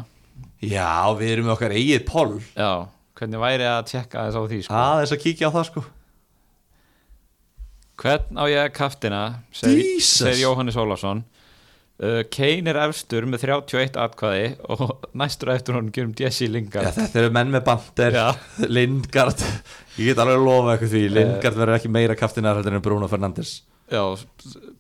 Já, 0.65 1.13
við 1.19 1.35
erum 1.35 1.53
okkar 1.53 1.75
eigið 1.77 2.07
poll. 2.09 2.39
Já, 2.57 2.89
hvernig 3.19 3.43
væri 3.45 3.69
að 3.69 3.83
tjekka 3.93 4.27
þess 4.27 4.41
á 4.41 4.43
því 4.47 4.61
sko. 4.65 4.81
aðeins 4.81 5.15
að 5.17 5.23
kíkja 5.27 5.53
á 5.53 5.57
það 5.57 5.69
sko. 5.71 5.85
Hvern 7.97 8.41
á 8.41 8.45
ég 8.53 8.75
kaftina? 8.77 9.23
Segir, 9.57 10.01
segir 10.05 10.43
Jóhannes 10.45 10.77
Ólafsson 10.77 11.25
Kane 12.29 12.69
er 12.69 12.77
efstur 12.83 13.25
með 13.25 13.47
31 13.47 13.97
atkvæði 14.03 14.49
og 14.75 14.83
næstur 15.21 15.55
eftir 15.55 15.79
honum 15.79 15.93
gerum 15.95 16.13
Jesse 16.19 16.45
Já, 16.45 16.53
Lingard 16.53 16.93
þetta 16.99 17.23
eru 17.23 17.31
menn 17.33 17.55
með 17.55 17.65
bandir 17.71 18.19
Já. 18.19 18.27
Lindgard 18.77 19.41
Ég 19.97 20.11
get 20.11 20.21
alveg 20.21 20.37
að 20.37 20.45
lofa 20.45 20.75
eitthvað 20.75 20.93
því 20.93 21.07
Lindgard 21.15 21.57
verður 21.63 21.79
ekki 21.79 21.93
meira 21.97 22.19
kaftinar 22.19 22.59
heldur 22.61 22.77
en 22.77 22.85
Bruno 22.85 23.09
Fernandes 23.09 23.55
Já, 23.87 24.03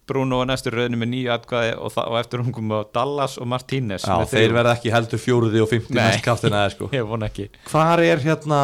Bruno 0.07 0.41
er 0.43 0.49
næstur 0.51 0.75
rauðinu 0.75 0.99
með 0.99 1.11
nýju 1.13 1.31
atkvæði 1.37 1.73
og, 1.79 1.97
og 2.03 2.19
eftir 2.19 2.43
hún 2.43 2.55
komum 2.55 2.89
Dallas 2.95 3.37
og 3.39 3.49
Martínez 3.49 4.05
Já, 4.05 4.17
þeir 4.27 4.55
verða 4.57 4.75
ekki 4.75 4.93
heldur 4.93 5.23
fjóruði 5.23 5.63
og 5.63 5.71
fymti 5.71 5.95
Nei. 5.95 6.03
mest 6.09 6.25
kaftinar 6.27 6.75
sko. 6.75 6.91
Hvar 7.71 8.03
er 8.03 8.23
hérna 8.25 8.61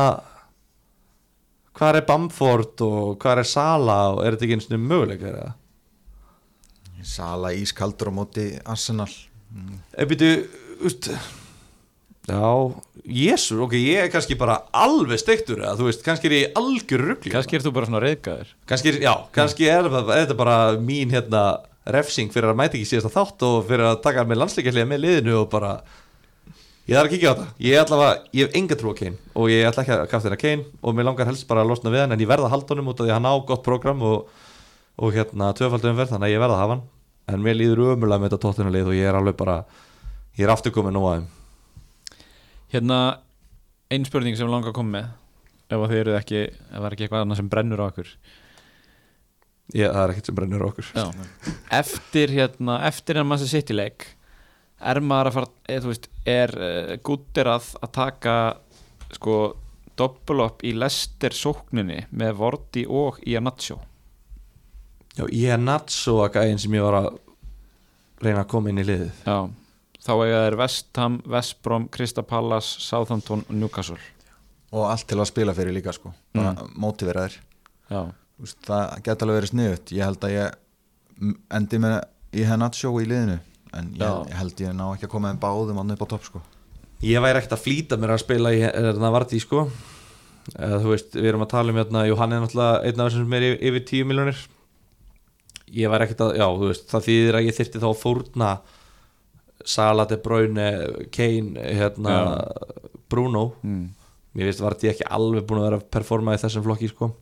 Hvar 1.78 1.96
er 1.96 2.05
Bamford 2.05 2.82
og 2.84 3.22
hvar 3.22 3.40
er 3.40 3.48
Sala 3.48 4.00
og 4.12 4.24
er 4.26 4.34
þetta 4.34 4.48
ekki 4.48 4.59
eins 4.59 4.68
og 4.68 4.82
möguleika 4.82 5.30
eða? 5.30 5.53
Sala 7.03 7.53
ískaldur 7.59 8.11
á 8.11 8.12
móti 8.14 8.48
Arsenal. 8.64 9.11
Ef 9.92 10.09
byrju, 10.09 10.34
úst 10.88 11.11
Já, 12.22 12.70
jésu, 13.03 13.57
ok, 13.64 13.72
ég 13.74 14.05
er 14.05 14.11
kannski 14.12 14.36
bara 14.38 14.61
alveg 14.70 15.18
steiktur 15.18 15.59
eða 15.59 15.74
þú 15.74 15.88
veist, 15.88 16.05
kannski 16.07 16.28
er 16.28 16.34
ég 16.36 16.59
algjör 16.61 17.03
rugli 17.03 17.32
kannski 17.34 17.59
er 17.59 17.64
þú 17.64 17.72
bara 17.74 17.88
svona 17.88 18.03
reyðgæður 18.05 18.53
kannski, 18.70 18.92
já, 19.03 19.11
kannski 19.34 19.66
er 19.66 19.88
þetta 19.90 20.36
bara 20.38 20.59
mín 20.78 21.11
hérna 21.11 21.42
refsing 21.90 22.30
fyrir 22.30 22.53
að 22.53 22.61
mæta 22.61 22.78
ekki 22.78 22.86
síðasta 22.92 23.11
þátt 23.16 23.42
og 23.48 23.57
fyrir 23.66 23.88
að 23.88 23.98
taka 24.05 24.22
með 24.28 24.38
landsleikjarlega 24.38 24.90
með 24.92 25.03
liðinu 25.03 25.34
og 25.40 25.48
bara 25.50 25.72
ég 26.86 26.94
þarf 26.94 27.09
að 27.09 27.11
kíkja 27.16 27.26
á 27.26 27.34
þetta. 27.34 27.48
Ég, 27.59 27.74
er 27.74 27.82
allavega, 27.82 28.14
ég 28.38 28.46
hef 28.46 28.57
enga 28.61 28.78
trú 28.78 28.94
á 28.94 28.98
Kane 29.03 29.18
og 29.34 29.50
ég 29.50 29.66
ætla 29.66 29.82
ekki 29.82 29.96
að 29.96 30.07
kaftina 30.14 30.38
Kane 30.44 30.68
og 30.78 30.94
mér 30.94 31.09
langar 31.11 31.30
helst 31.32 31.48
bara 31.50 31.66
að 31.66 31.72
losna 31.72 31.90
við 31.90 32.05
hann 32.05 32.14
en 32.14 32.22
ég 32.22 32.30
verða 32.30 32.46
að 32.46 32.55
halda 32.55 32.76
honum 32.76 32.92
út 32.92 33.03
af 33.03 33.09
því 33.09 33.11
að 33.11 33.18
hann 33.18 33.30
á 33.34 33.34
gott 33.50 33.66
program 33.66 34.07
og, 34.07 34.30
og 34.99 35.14
hérna 35.16 35.53
tvöfaldum 35.57 35.97
verð 35.99 36.14
þannig 36.14 36.30
að 36.30 36.34
ég 36.34 36.43
verða 36.43 36.59
að 36.59 36.62
hafa 36.62 36.76
hann. 36.76 36.84
En 37.32 37.45
mér 37.45 37.57
líður 37.57 37.95
ömulega 37.95 38.20
með 38.20 38.32
þetta 38.32 38.43
tóttunarlið 38.45 38.90
og 38.90 38.99
ég 38.99 39.09
er 39.09 39.18
alveg 39.18 39.38
bara 39.38 39.62
ég 40.36 40.45
er 40.47 40.53
aftur 40.53 40.74
komið 40.74 40.97
nú 40.97 41.05
að 41.09 41.18
þeim. 41.20 41.28
Hérna 42.72 42.99
ein 43.93 44.07
spurning 44.09 44.36
sem 44.38 44.49
ég 44.49 44.53
langa 44.53 44.72
að 44.72 44.78
koma 44.78 44.97
með 44.97 45.11
ef 45.72 45.82
að 45.82 45.93
þið 45.93 46.01
eruð 46.03 46.18
ekki 46.18 46.40
ef 46.43 46.72
það 46.72 46.86
er 46.86 46.97
ekki 46.97 47.07
eitthvað 47.07 47.24
annað 47.24 47.40
sem 47.40 47.51
brennur 47.53 47.82
á 47.82 47.86
okkur 47.86 48.11
ég, 49.72 49.86
það 49.86 50.03
er 50.03 50.12
ekkert 50.12 50.28
sem 50.28 50.38
brennur 50.38 50.64
á 50.64 50.68
okkur. 50.68 50.90
Já. 50.97 51.05
eftir 51.80 52.34
hérna 52.36 52.78
eftir 52.88 53.20
en 53.20 53.28
maður 53.28 53.53
City 53.53 53.76
leik 53.76 54.09
er 54.82 55.01
maður 55.05 55.30
að 55.30 55.36
fara 55.36 55.51
eða, 55.70 55.84
þú 55.84 55.93
veist, 55.93 56.09
er 56.26 56.55
uh, 56.59 56.95
gúttir 57.07 57.51
að, 57.53 57.70
að 57.80 57.95
taka 57.95 58.36
sko 59.12 59.38
doppelop 59.99 60.64
í 60.66 60.72
Lester 60.74 61.36
sókninni 61.36 62.03
með 62.11 62.36
Vorti 62.40 62.84
og 62.88 63.20
Iannaccio 63.28 63.78
Já, 65.19 65.27
ég 65.29 65.51
er 65.53 65.61
Natso 65.61 66.19
að 66.25 66.39
gæðin 66.39 66.61
sem 66.63 66.73
ég 66.79 66.85
var 66.87 66.97
að 67.03 67.09
reyna 68.23 68.45
að 68.45 68.49
koma 68.55 68.71
inn 68.73 68.81
í 68.81 68.87
liðið. 68.87 69.11
Já, 69.27 69.37
þá 70.07 70.13
eiga 70.15 70.41
þeir 70.47 70.57
Vestham, 70.63 71.19
Vestbrom, 71.35 71.89
Krista 71.93 72.23
Pallas, 72.25 72.69
Southampton 72.81 73.45
og 73.49 73.55
Newcastle. 73.59 73.99
Og 74.73 74.87
allt 74.89 75.05
til 75.11 75.19
að 75.21 75.29
spila 75.29 75.53
fyrir 75.57 75.75
líka 75.77 75.93
sko. 75.93 76.15
Bara 76.35 76.55
Mm. 76.55 76.71
mótivera 76.81 77.27
þér 77.29 77.37
Já, 77.93 78.03
veist, 78.41 78.57
það 78.65 79.03
geta 79.05 79.27
alveg 79.27 79.41
verið 79.43 79.51
sniðut 79.53 79.93
ég 79.93 80.05
held 80.07 80.21
að 80.25 80.33
ég 80.33 80.55
endi 81.53 81.79
með 81.79 81.99
í 82.33 82.45
Hennatsjó 82.49 82.95
í 83.03 83.05
liðinu 83.07 83.39
en 83.75 83.91
ég, 83.99 84.29
ég 84.31 84.39
held 84.39 84.57
ég 84.65 84.73
ná 84.75 84.87
ekki 84.95 85.05
að 85.07 85.13
koma 85.13 85.29
þeim 85.33 85.41
báðum 85.43 85.79
annað 85.83 85.99
upp 86.01 86.07
á 86.09 86.13
topp 86.15 86.25
sko. 86.25 86.43
Ég 87.03 87.21
væri 87.21 87.39
ekkert 87.43 87.53
að 87.59 87.65
flýta 87.67 87.99
mér 88.01 88.15
að 88.15 88.23
spila 88.25 88.53
í 88.55 88.63
Vardí 89.13 89.41
sko. 89.43 89.67
Eða 90.57 90.81
þú 90.83 90.89
veist, 90.95 91.13
við 91.15 91.29
erum 91.31 91.45
að 91.45 91.53
tala 91.53 91.71
um 91.71 91.77
hérna 91.79 92.07
jú, 92.09 92.17
hann 92.19 92.33
er 92.33 92.41
náttúrulega 92.41 92.81
einn 92.89 93.01
af 93.01 93.13
þessum 93.13 93.27
sem 93.29 93.33
er 93.37 93.43
yfir, 93.43 93.59
yfir 93.69 93.85
10 93.93 94.05
miljonir 94.09 94.39
ég 95.77 95.91
væri 95.93 96.07
ekkert 96.07 96.25
að, 96.27 96.37
já, 96.41 96.47
þú 96.61 96.70
veist, 96.70 96.87
það 96.93 97.07
þýðir 97.09 97.39
að 97.39 97.49
ég 97.49 97.59
þyrfti 97.59 97.83
þá 97.83 97.89
að 97.91 98.01
fórna 98.03 98.53
Sala, 99.73 100.07
De 100.11 100.18
Bruyne, 100.18 100.68
Kane 101.14 101.66
hérna, 101.79 102.14
Bruno. 103.12 103.45
Mm. 103.62 103.85
mér 104.35 104.49
veist 104.49 104.62
Vardí 104.64 104.89
ekki 104.91 105.07
alveg 105.12 105.45
búin 105.47 105.61
að 105.61 105.68
vera 105.68 105.79
að 105.83 105.91
performa 105.93 106.35
í 106.35 106.41
þessum 106.41 106.64
flokki 106.64 106.89
sko. 106.91 107.12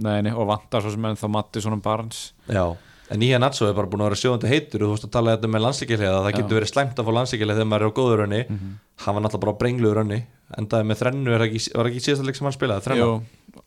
Nei, 0.00 0.18
nei, 0.24 0.32
og 0.32 0.48
vantar 0.48 0.82
svo 0.82 0.90
sem 0.94 1.04
enn 1.06 1.20
þá 1.20 1.28
Matti 1.30 1.62
svona 1.62 1.78
Barnes. 1.84 2.32
Já, 2.48 2.64
en 3.12 3.20
Nýja 3.20 3.38
Natso 3.38 3.68
er 3.68 3.76
bara 3.76 3.90
búin 3.90 4.02
að 4.02 4.10
vera 4.10 4.20
sjóðandi 4.22 4.50
heitur 4.50 4.82
og 4.84 4.88
þú 4.88 4.96
veist 4.96 5.06
að 5.06 5.12
tala 5.14 5.34
þetta 5.36 5.50
með 5.52 5.64
landsleikjarlega 5.66 6.22
það 6.24 6.30
Já. 6.32 6.36
getur 6.38 6.58
verið 6.58 6.70
slæmt 6.72 6.98
að 6.98 7.06
fá 7.06 7.12
landsleikjarlega 7.18 7.58
þegar 7.60 7.70
maður 7.70 7.84
er 7.84 7.92
á 7.92 7.98
góður 7.98 8.22
önni 8.24 8.40
hann 8.48 9.14
var 9.18 9.24
náttúrulega 9.26 9.44
bara 9.44 9.58
brengluður 9.60 10.00
önni 10.04 10.18
endaði 10.58 10.88
með 10.88 11.00
þrennu, 11.02 11.34
er 11.34 11.44
ekki, 11.46 11.60
var 11.76 11.90
ekki 11.90 12.02
síðasta 12.04 12.26
leik 12.26 12.38
sem 12.38 12.48
hann 12.48 12.56
spilaði? 12.56 12.84
Þrenna? 12.88 13.62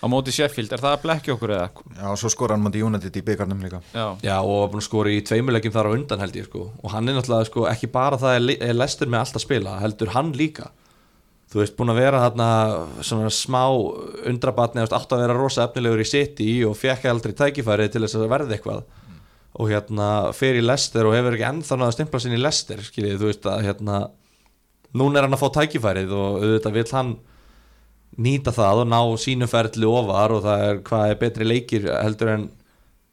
Á 0.00 0.06
móti 0.08 0.32
Sheffield, 0.32 0.72
er 0.72 0.80
það 0.80 0.94
að 0.96 1.02
blekja 1.02 1.34
okkur 1.34 1.50
eða? 1.52 1.64
Já, 1.98 2.06
svo 2.16 2.30
skora 2.32 2.56
hann 2.56 2.62
mútið 2.64 2.86
United 2.86 3.16
í 3.20 3.22
byggarnum 3.26 3.64
líka. 3.66 3.80
Já, 3.92 4.06
Já, 4.24 4.36
og 4.40 4.76
að 4.78 4.84
skora 4.86 5.12
í 5.12 5.18
tveimulegjum 5.28 5.74
þar 5.74 5.90
á 5.92 5.96
undan 5.96 6.22
held 6.24 6.38
ég 6.40 6.46
sko. 6.48 6.62
Og 6.80 6.94
hann 6.94 7.10
er 7.10 7.18
náttúrulega 7.18 7.48
sko 7.50 7.66
ekki 7.68 7.90
bara 7.92 8.16
það 8.20 8.36
er, 8.38 8.46
er 8.70 8.78
lestur 8.78 9.10
með 9.12 9.26
allt 9.26 9.36
að 9.36 9.44
spila, 9.44 9.74
heldur 9.82 10.14
hann 10.14 10.32
líka. 10.38 10.70
Þú 11.50 11.60
veist, 11.60 11.74
búin 11.76 11.90
að 11.92 11.98
vera 12.00 12.22
þarna 12.22 12.48
svona 13.02 13.30
smá 13.34 13.64
undrabatni 14.30 14.84
átt 14.86 15.12
að 15.12 15.24
vera 15.26 15.36
rosa 15.36 15.66
efnilegur 15.66 16.00
í 16.04 16.06
City 16.08 16.50
og 16.64 16.76
fekk 16.78 17.08
aldrei 17.10 17.34
tækifæri 17.36 17.88
til 17.90 18.04
þess 18.06 18.16
að 18.20 18.28
verða 18.30 18.56
eitthvað. 18.56 18.84
Og 19.58 19.68
hérna 19.72 20.06
fer 20.32 20.56
í 20.56 20.62
Lester 20.62 21.08
og 21.10 21.16
hefur 21.18 21.34
ekki 21.34 21.48
ennþá 21.48 21.76
náða 21.80 21.96
stimpla 21.96 22.20
sinni 22.22 22.38
í 22.38 22.44
Lester 22.44 22.80
skiljið, 22.86 23.18
þú 23.18 23.32
veist 23.32 23.48
að 23.50 23.64
hérna 23.66 23.98
núna 24.94 25.18
er 25.18 25.26
hann 25.26 25.34
að 25.36 25.42
fá 25.42 25.50
tækifærið 25.58 26.14
og 26.14 26.38
auðvitað 26.38 26.78
vill 26.78 26.92
hann 26.94 27.10
nýta 28.18 28.52
það 28.54 28.84
og 28.84 28.88
ná 28.90 29.00
sínuferðli 29.20 29.86
ofar 29.86 30.34
og 30.34 30.42
það 30.46 30.64
er 30.66 30.80
hvað 30.86 31.12
er 31.12 31.20
betri 31.20 31.46
leikir 31.46 31.86
heldur 32.00 32.32
en 32.34 32.48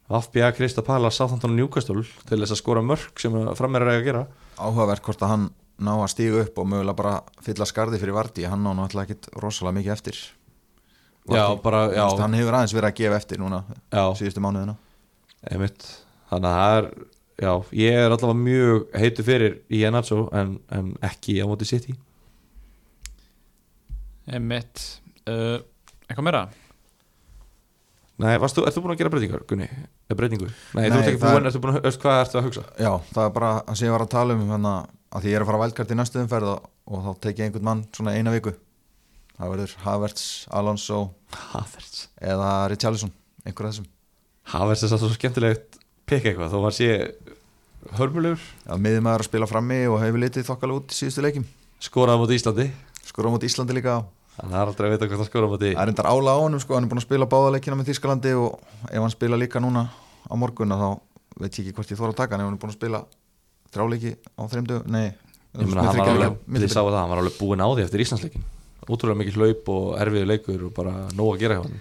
FBA, 0.08 0.50
Krista 0.56 0.82
Pala, 0.82 1.10
Southampton 1.12 1.52
og 1.52 1.58
Newcastle 1.58 2.02
til 2.28 2.40
þess 2.40 2.54
að 2.54 2.60
skora 2.62 2.82
mörg 2.84 3.20
sem 3.20 3.34
frammeira 3.58 3.92
er 3.92 4.00
að 4.00 4.06
gera. 4.06 4.22
Áhugavert 4.56 5.04
hvort 5.04 5.22
að 5.22 5.32
hann 5.34 5.44
ná 5.84 5.92
að 5.98 6.10
stíga 6.14 6.40
upp 6.46 6.58
og 6.58 6.70
mögulega 6.72 6.96
bara 6.96 7.18
fylla 7.44 7.68
skarði 7.68 8.00
fyrir 8.00 8.16
Vardí 8.16 8.48
hann 8.48 8.64
ná 8.64 8.72
náttúrulega 8.72 9.12
ekkit 9.12 9.28
rosalega 9.36 9.76
mikið 9.76 9.94
eftir. 9.94 10.22
Já, 11.28 11.44
bara, 11.60 11.84
já, 11.92 12.06
hann 12.22 12.38
hefur 12.38 12.56
aðeins 12.56 12.72
verið 12.72 12.88
að 12.88 12.98
gefa 13.02 13.20
eftir 13.20 13.42
núna 13.42 13.60
já, 13.68 14.02
síðustu 14.16 14.40
mánuðina. 14.40 14.78
Einmitt. 15.44 15.84
Þannig 16.32 16.48
að 16.48 16.58
það 16.62 16.78
er, 16.78 16.90
já, 17.44 17.52
ég 17.84 18.00
er 18.00 18.16
allavega 18.16 18.40
mjög 18.48 18.98
heitu 19.04 19.26
fyrir 19.28 19.58
í 19.68 19.84
Enatso 19.84 20.22
en, 20.32 20.56
en 20.72 20.94
ekki 21.04 21.36
á 21.44 21.46
móti 21.50 21.68
City 21.68 21.98
emitt 24.36 24.82
uh, 25.30 25.58
Eitthvað 26.08 26.26
meira? 26.28 26.42
Nei, 28.18 28.32
varst 28.42 28.56
þú, 28.58 28.64
ert 28.66 28.74
þú 28.74 28.82
búin 28.82 28.92
að 28.96 29.00
gera 29.02 29.10
breytingar, 29.12 29.42
Gunni? 29.46 29.66
Eða 30.10 30.16
breytingu? 30.18 30.46
Nei, 30.74 30.88
þú 30.88 30.94
Nei, 30.94 30.98
ert 30.98 31.10
ekki 31.12 31.20
búin, 31.22 31.36
er- 31.38 31.50
ertu 31.52 31.60
búin 31.62 31.76
að, 31.78 31.98
hvað 32.02 32.22
ertu 32.24 32.38
að 32.40 32.46
hugsa? 32.48 32.64
Já, 32.82 32.90
það 33.14 33.20
er 33.28 33.34
bara 33.36 33.50
að 33.62 33.76
sé 33.78 33.86
ég 33.86 33.92
var 33.94 34.02
að 34.04 34.10
tala 34.16 34.34
um 34.34 34.48
hana, 34.50 34.72
að 35.14 35.22
því 35.26 35.30
ég 35.30 35.38
er 35.38 35.44
að 35.44 35.50
fara 35.52 35.60
að 35.60 35.64
vældkart 35.64 35.92
í 35.94 35.98
næstu 36.00 36.22
umferð 36.24 36.50
og, 36.54 36.66
og 36.90 37.04
þá 37.04 37.10
tek 37.28 37.38
ég 37.38 37.46
einhvern 37.46 37.68
mann 37.68 37.84
svona 37.94 38.16
eina 38.18 38.32
viku 38.34 38.54
það 39.38 39.52
verður 39.54 39.76
Havertz, 39.84 40.24
Alonso 40.58 40.98
Havertz 41.52 42.00
eða 42.18 42.50
Richarlison, 42.72 43.12
einhver 43.46 43.68
af 43.68 43.76
þessum 43.76 43.86
Havertz 44.50 44.82
er 44.88 44.94
svo 44.98 45.12
skemmtilegt 45.14 45.78
pikk 46.10 46.26
eitthvað, 46.32 46.50
þó 46.56 46.64
var 46.66 46.74
sé 46.74 46.90
hörmulegur, 48.00 48.42
að 48.66 48.82
miður 48.82 49.04
maður 49.06 49.22
að 49.22 49.30
spila 49.30 49.46
frammi 49.54 49.78
og 49.86 50.00
hefur 50.02 50.24
litið 50.24 50.48
þokkala 50.50 50.80
út 50.80 50.90
í 50.90 50.98
síðustu 50.98 51.22
leikim 51.22 51.46
skoraði 51.86 52.18
á 52.18 52.22
móti 52.24 52.38
Íslandi 52.40 52.66
skora 53.06 53.30
á 53.30 53.34
móti 53.36 53.46
Íslandi 53.46 53.76
líka 53.78 54.00
Þannig 54.38 54.48
að 54.48 54.54
það 54.54 54.62
er 54.62 54.72
aldrei 54.72 54.88
að 54.88 54.94
vita 54.94 55.08
hvað 55.10 55.22
það 55.22 55.30
skoraði 55.30 55.48
á 55.48 55.52
móti. 55.54 55.70
Það 55.74 55.84
er 55.84 55.92
endar 55.92 56.10
ála 56.12 56.34
á 56.34 56.38
honum 56.38 56.62
sko, 56.62 56.76
hann 56.78 56.86
er 56.86 56.92
búin 56.92 57.02
að 57.02 57.08
spila 57.08 57.30
báða 57.32 57.54
leikina 57.56 57.78
með 57.78 57.88
Þískalandi 57.90 58.34
og 58.38 58.60
ef 58.86 59.00
hann 59.02 59.14
spila 59.14 59.40
líka 59.40 59.62
núna 59.62 59.88
á 59.90 60.34
morgun 60.38 60.76
þá 60.78 60.88
veit 61.38 61.58
ég 61.58 61.64
ekki 61.64 61.74
hvort 61.74 61.90
ég 61.90 61.98
þóra 61.98 62.14
að 62.14 62.20
taka 62.22 62.36
hann. 62.36 62.44
Ef 62.44 62.48
hann 62.48 62.58
er 62.58 62.62
búin 62.62 62.72
að 62.74 62.78
spila 62.78 63.02
þrjáleiki 63.74 64.14
á 64.38 64.42
þreim 64.48 64.68
dögum, 64.68 64.92
nei 64.94 65.08
Ég 65.58 65.64
meina, 65.66 65.84
hann 65.88 65.98
var 65.98 66.10
alveg, 66.12 66.40
þið 66.60 66.72
sáu 66.72 66.86
það, 66.88 66.98
hann 67.00 67.12
var 67.12 67.20
alveg 67.22 67.36
búinn 67.40 67.62
á 67.64 67.68
því 67.72 67.84
eftir 67.86 68.02
Íslandsleikin 68.04 68.44
Útrúlega 68.88 69.20
mikið 69.20 69.38
hlaup 69.40 69.70
og 69.72 69.86
erfiðu 70.00 70.28
leikur 70.28 70.66
og 70.68 70.74
bara 70.76 70.92
nóg 71.16 71.34
að 71.34 71.42
gera 71.42 71.56
hjá 71.56 71.62
hann 71.64 71.78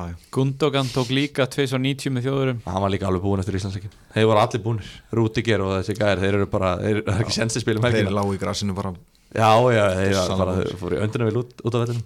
alveg 0.00 0.24
Gundogan 0.34 0.90
tók 0.92 1.12
líka 1.14 1.46
290 1.50 2.14
með 2.16 2.26
þjóðurum 2.28 2.62
Hann 2.66 2.84
var 2.84 2.92
líka 2.94 3.08
alveg 3.10 3.24
búinn 3.24 3.44
eftir 3.44 3.58
Íslandsleikin 3.60 3.94
Þeir 4.14 4.28
voru 4.30 4.42
allir 4.42 4.64
búnir, 4.64 4.90
Rútiger 5.20 5.64
og 5.64 5.74
þessi 5.78 5.96
gæðir 6.00 6.24
Þeir 6.24 6.38
eru 6.40 6.50
bara, 6.52 6.74
þeir 6.80 7.02
það 7.06 7.14
er 7.14 7.24
ekki 7.26 7.36
sensi 7.36 7.62
spilum 7.64 7.86
þeir 7.86 8.12
lágu 8.16 8.36
í 8.36 8.40
grassinu 8.40 8.76
bara 8.76 8.94
Já, 9.30 9.50
já, 9.70 9.84
þeir 9.94 10.32
bara 10.40 10.56
fóru 10.80 10.98
í 10.98 11.02
öndina 11.04 11.28
vel 11.28 11.42
út, 11.44 11.52
út 11.62 11.76
af 11.76 11.84
vellinu 11.84 12.02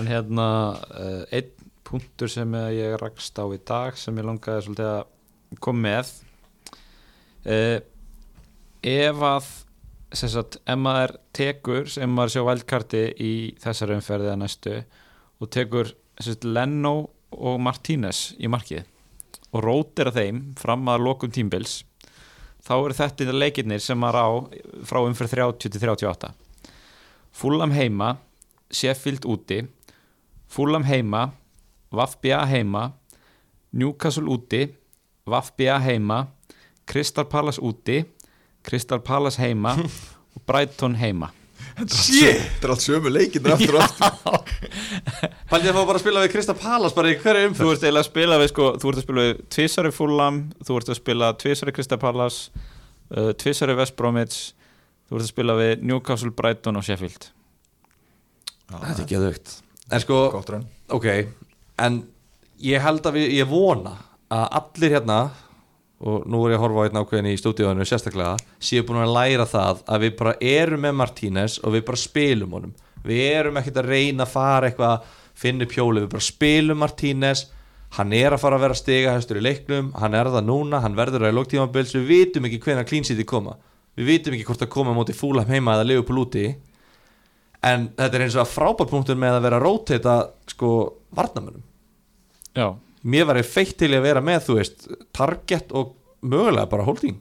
En 0.00 0.08
hérna 0.08 0.46
uh, 0.96 1.22
einn 1.32 1.52
punktur 1.84 2.30
sem 2.32 2.54
ég 2.72 2.96
rakst 3.00 3.36
á 3.36 3.44
í 3.52 3.60
dag 3.68 3.96
sem 4.00 4.16
ég 4.16 4.24
langaði 4.24 4.66
svolítið 4.66 4.90
að 4.90 5.58
koma 5.64 5.82
með 5.86 6.12
uh, 7.48 7.78
ef 8.82 9.24
að 9.28 9.50
sagt, 10.16 10.58
ef 10.64 10.78
maður 10.80 11.16
tekur 11.36 11.88
sem 11.92 12.12
maður 12.12 12.34
sjá 12.34 12.44
vældkarti 12.48 13.02
í 13.20 13.32
þessari 13.62 13.96
umferðið 13.98 14.32
að 14.32 14.40
næstu 14.42 14.74
og 15.42 15.52
tekur 15.52 15.92
sagt, 16.20 16.44
Leno 16.44 16.94
og 17.32 17.60
Martínez 17.64 18.32
í 18.40 18.50
markið 18.52 18.88
og 19.52 19.64
rótir 19.64 20.10
að 20.10 20.20
þeim 20.20 20.42
fram 20.60 20.88
að 20.88 21.06
lokum 21.06 21.32
tímbils 21.32 21.80
þá 22.62 22.72
eru 22.78 22.96
þetta 22.96 23.34
leikirnir 23.34 23.82
sem 23.82 23.98
maður 23.98 24.18
á 24.22 24.28
frá 24.88 25.00
umferð 25.02 25.36
30 25.36 25.72
til 25.72 25.82
38 25.82 26.32
Fulham 27.32 27.72
heima 27.72 28.16
Sheffield 28.72 29.24
úti. 29.28 29.62
Fulham 30.48 30.84
heima 30.84 31.32
Vafbja 31.92 32.44
heima. 32.48 32.92
Newcastle 33.72 34.28
úti 34.28 34.66
Vafbja 35.26 35.78
heima. 35.78 36.26
Crystal 36.86 37.24
Palace 37.24 37.60
úti 37.60 38.02
Crystal 38.62 39.00
Palace 39.00 39.42
heima 39.42 39.76
og 40.34 40.42
Brighton 40.46 40.94
heima! 40.94 41.30
Þetta 41.78 42.66
er 42.66 42.72
allt 42.74 42.84
sömu 42.84 43.12
leikinn 43.12 43.48
aftur 43.52 43.78
og 43.78 43.84
aftur. 43.86 44.52
Pældi 45.50 45.70
að 45.70 45.76
fá 45.76 45.82
bara 45.82 45.96
að 45.98 46.02
spila 46.04 46.24
við 46.24 46.32
Krista 46.34 46.54
Palas 46.58 46.94
bara 46.96 47.12
í 47.12 47.18
hverju 47.20 47.42
Þú 47.42 47.50
umferð 47.50 47.72
ert 47.74 47.86
eiginlega 47.86 48.04
að 48.04 48.08
spila 48.10 48.38
við 48.42 48.50
sko, 48.52 48.68
þú 48.82 48.90
ert 48.92 49.00
að 49.00 49.06
spila 49.06 49.26
við 49.26 49.42
tvisari 49.56 49.92
Fulham, 49.96 50.40
þú 50.62 50.78
ert 50.78 50.92
að 50.92 50.98
spila 51.00 51.30
tvisari 51.42 51.74
Crystal 51.76 52.00
Palace 52.02 52.64
uh, 53.16 53.30
tvisari 53.42 53.76
West 53.78 53.96
Bromwich 53.98 54.38
þú 55.08 55.18
ert 55.18 55.26
að 55.26 55.30
spila 55.32 55.58
við 55.58 55.84
Newcastle, 55.84 56.32
Brighton 56.36 56.80
og 56.80 56.86
Sheffield. 56.86 57.28
Þetta 58.72 58.92
er 58.94 59.04
ekki 59.04 59.18
að 59.18 59.28
aukt 59.32 59.56
En 59.92 60.00
sko, 60.00 60.18
ok 60.96 61.08
En 61.82 62.02
ég 62.62 62.80
held 62.84 63.08
að 63.08 63.18
við, 63.18 63.32
ég 63.40 63.48
vona 63.50 63.96
að 64.32 64.46
allir 64.60 64.94
hérna 64.96 65.18
og 66.02 66.26
nú 66.26 66.42
er 66.44 66.54
ég 66.54 66.58
að 66.58 66.64
horfa 66.64 66.82
á 66.82 66.86
einn 66.88 66.98
ákveðin 66.98 67.30
í 67.30 67.38
stúdíóinu 67.38 67.84
sérstaklega, 67.86 68.34
séu 68.58 68.82
búin 68.86 69.04
að 69.04 69.14
læra 69.14 69.46
það 69.46 69.82
að 69.86 70.04
við 70.04 70.12
bara 70.18 70.34
erum 70.42 70.82
með 70.82 70.96
Martínez 70.98 71.58
og 71.62 71.76
við 71.76 71.84
bara 71.88 72.00
spilum 72.02 72.56
honum. 72.56 72.72
Við 73.06 73.22
erum 73.28 73.58
ekkert 73.60 73.80
að 73.82 73.90
reyna 73.92 74.26
að 74.26 74.32
fara 74.34 74.68
eitthvað 74.68 75.06
finna 75.38 75.66
upp 75.66 75.76
hjólið, 75.76 76.06
við 76.06 76.12
bara 76.16 76.26
spilum 76.26 76.82
Martínez. 76.82 77.44
Hann 77.92 78.12
er 78.16 78.32
að 78.32 78.42
fara 78.42 78.56
að 78.56 78.64
vera 78.64 78.78
stiga 78.78 79.14
hæstur 79.14 79.38
í 79.38 79.44
leiknum, 79.44 79.92
hann 80.00 80.14
er 80.16 80.30
það 80.32 80.46
núna. 80.48 80.80
Hann 80.82 80.98
verður 80.98 81.26
að 81.26 81.34
í 81.34 81.36
lóktímabils, 81.38 81.94
við 81.98 82.06
vitum 82.08 82.46
ekki 82.48 82.60
hvenær 82.64 82.88
klínsýti 82.88 83.26
koma, 83.28 83.58
við 83.98 84.08
vitum 84.08 84.36
ekki 84.36 84.46
hvort 84.48 84.62
það 84.64 84.72
koma 84.72 84.94
móti 84.96 85.14
fúlam 85.16 85.50
heima 85.50 85.76
eða 85.76 85.88
Liverpool 85.90 86.22
úti. 86.24 86.46
En 87.62 87.90
þetta 87.98 88.18
er 88.18 88.24
eins 88.24 88.38
og 88.38 88.42
að 88.46 88.54
frábært 88.56 88.90
punktur 88.90 89.18
með 89.20 89.36
að 89.36 89.44
vera 89.46 89.60
mér 93.02 93.26
var 93.28 93.40
ég 93.40 93.48
feitt 93.48 93.76
til 93.80 93.90
að 93.96 94.06
vera 94.06 94.22
með 94.24 94.46
þú 94.48 94.58
veist, 94.60 94.88
target 95.14 95.74
og 95.76 95.96
mögulega 96.22 96.68
bara 96.70 96.86
holding. 96.86 97.18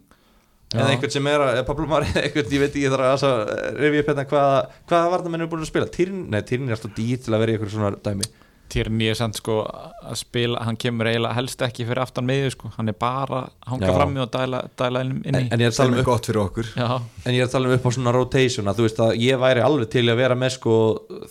Já. 0.71 0.79
eða 0.79 0.91
einhvern 0.93 1.11
sem 1.11 1.25
er 1.27 1.41
að, 1.43 1.57
Pablo 1.67 1.85
Mari, 1.89 2.07
einhvern, 2.21 2.53
ég 2.55 2.61
veit 2.61 2.69
ekki 2.69 2.85
ég 2.85 2.93
þarf 2.93 3.25
að 3.27 3.41
revja 3.75 4.03
upp 4.03 4.11
hérna 4.13 4.27
hvaða, 4.29 4.61
hvaða 4.87 5.09
varnamenn 5.15 5.43
er 5.43 5.49
búin 5.51 5.65
að 5.65 5.71
spila, 5.73 5.89
Týrn, 5.91 6.21
nei 6.31 6.39
Týrn 6.47 6.69
er 6.69 6.77
alltaf 6.77 6.93
dýr 6.95 7.19
til 7.25 7.35
að 7.35 7.43
vera 7.43 7.51
í 7.51 7.57
einhverju 7.57 7.75
svona 7.75 7.99
dæmi. 8.05 8.29
Tierney 8.71 9.11
er 9.11 9.17
samt 9.19 9.35
sko 9.39 9.57
að 9.67 10.17
spila 10.21 10.61
hann 10.63 10.77
kemur 10.79 11.09
eiginlega 11.09 11.35
helst 11.35 11.63
ekki 11.65 11.85
fyrir 11.87 12.03
aftan 12.05 12.27
miðju 12.27 12.53
sko. 12.55 12.71
Hann 12.77 12.91
er 12.91 12.95
bara 12.95 13.41
að 13.41 13.73
hanga 13.73 13.89
Já. 13.89 13.95
frammi 13.97 14.21
og 14.23 14.29
dæla, 14.31 14.61
dæla 14.79 15.01
inn 15.03 15.17
inn 15.17 15.35
en, 15.35 15.41
í. 15.41 15.49
En, 15.51 15.63
ég 15.63 15.67
er 15.67 15.73
að 15.73 15.79
tala 15.81 15.91
um 15.91 15.99
upp, 15.99 16.07
gott 16.07 16.29
fyrir 16.29 16.43
okkur. 16.45 16.69
Já, 16.79 16.87
en 17.25 17.35
ég 17.35 17.41
er 17.41 17.49
að 17.49 17.55
tala 17.57 17.67
um 17.67 17.75
upp 17.75 17.87
á 17.87 17.91
svona 17.97 18.13
rotation 18.15 18.71
að 18.71 18.79
þú 18.79 18.87
veist 18.87 19.01
að 19.03 19.11
ég 19.25 19.41
væri 19.41 19.65
alveg 19.65 19.91
til 19.91 20.05
að 20.07 20.21
vera 20.21 20.37
með 20.39 20.55
sko 20.55 20.77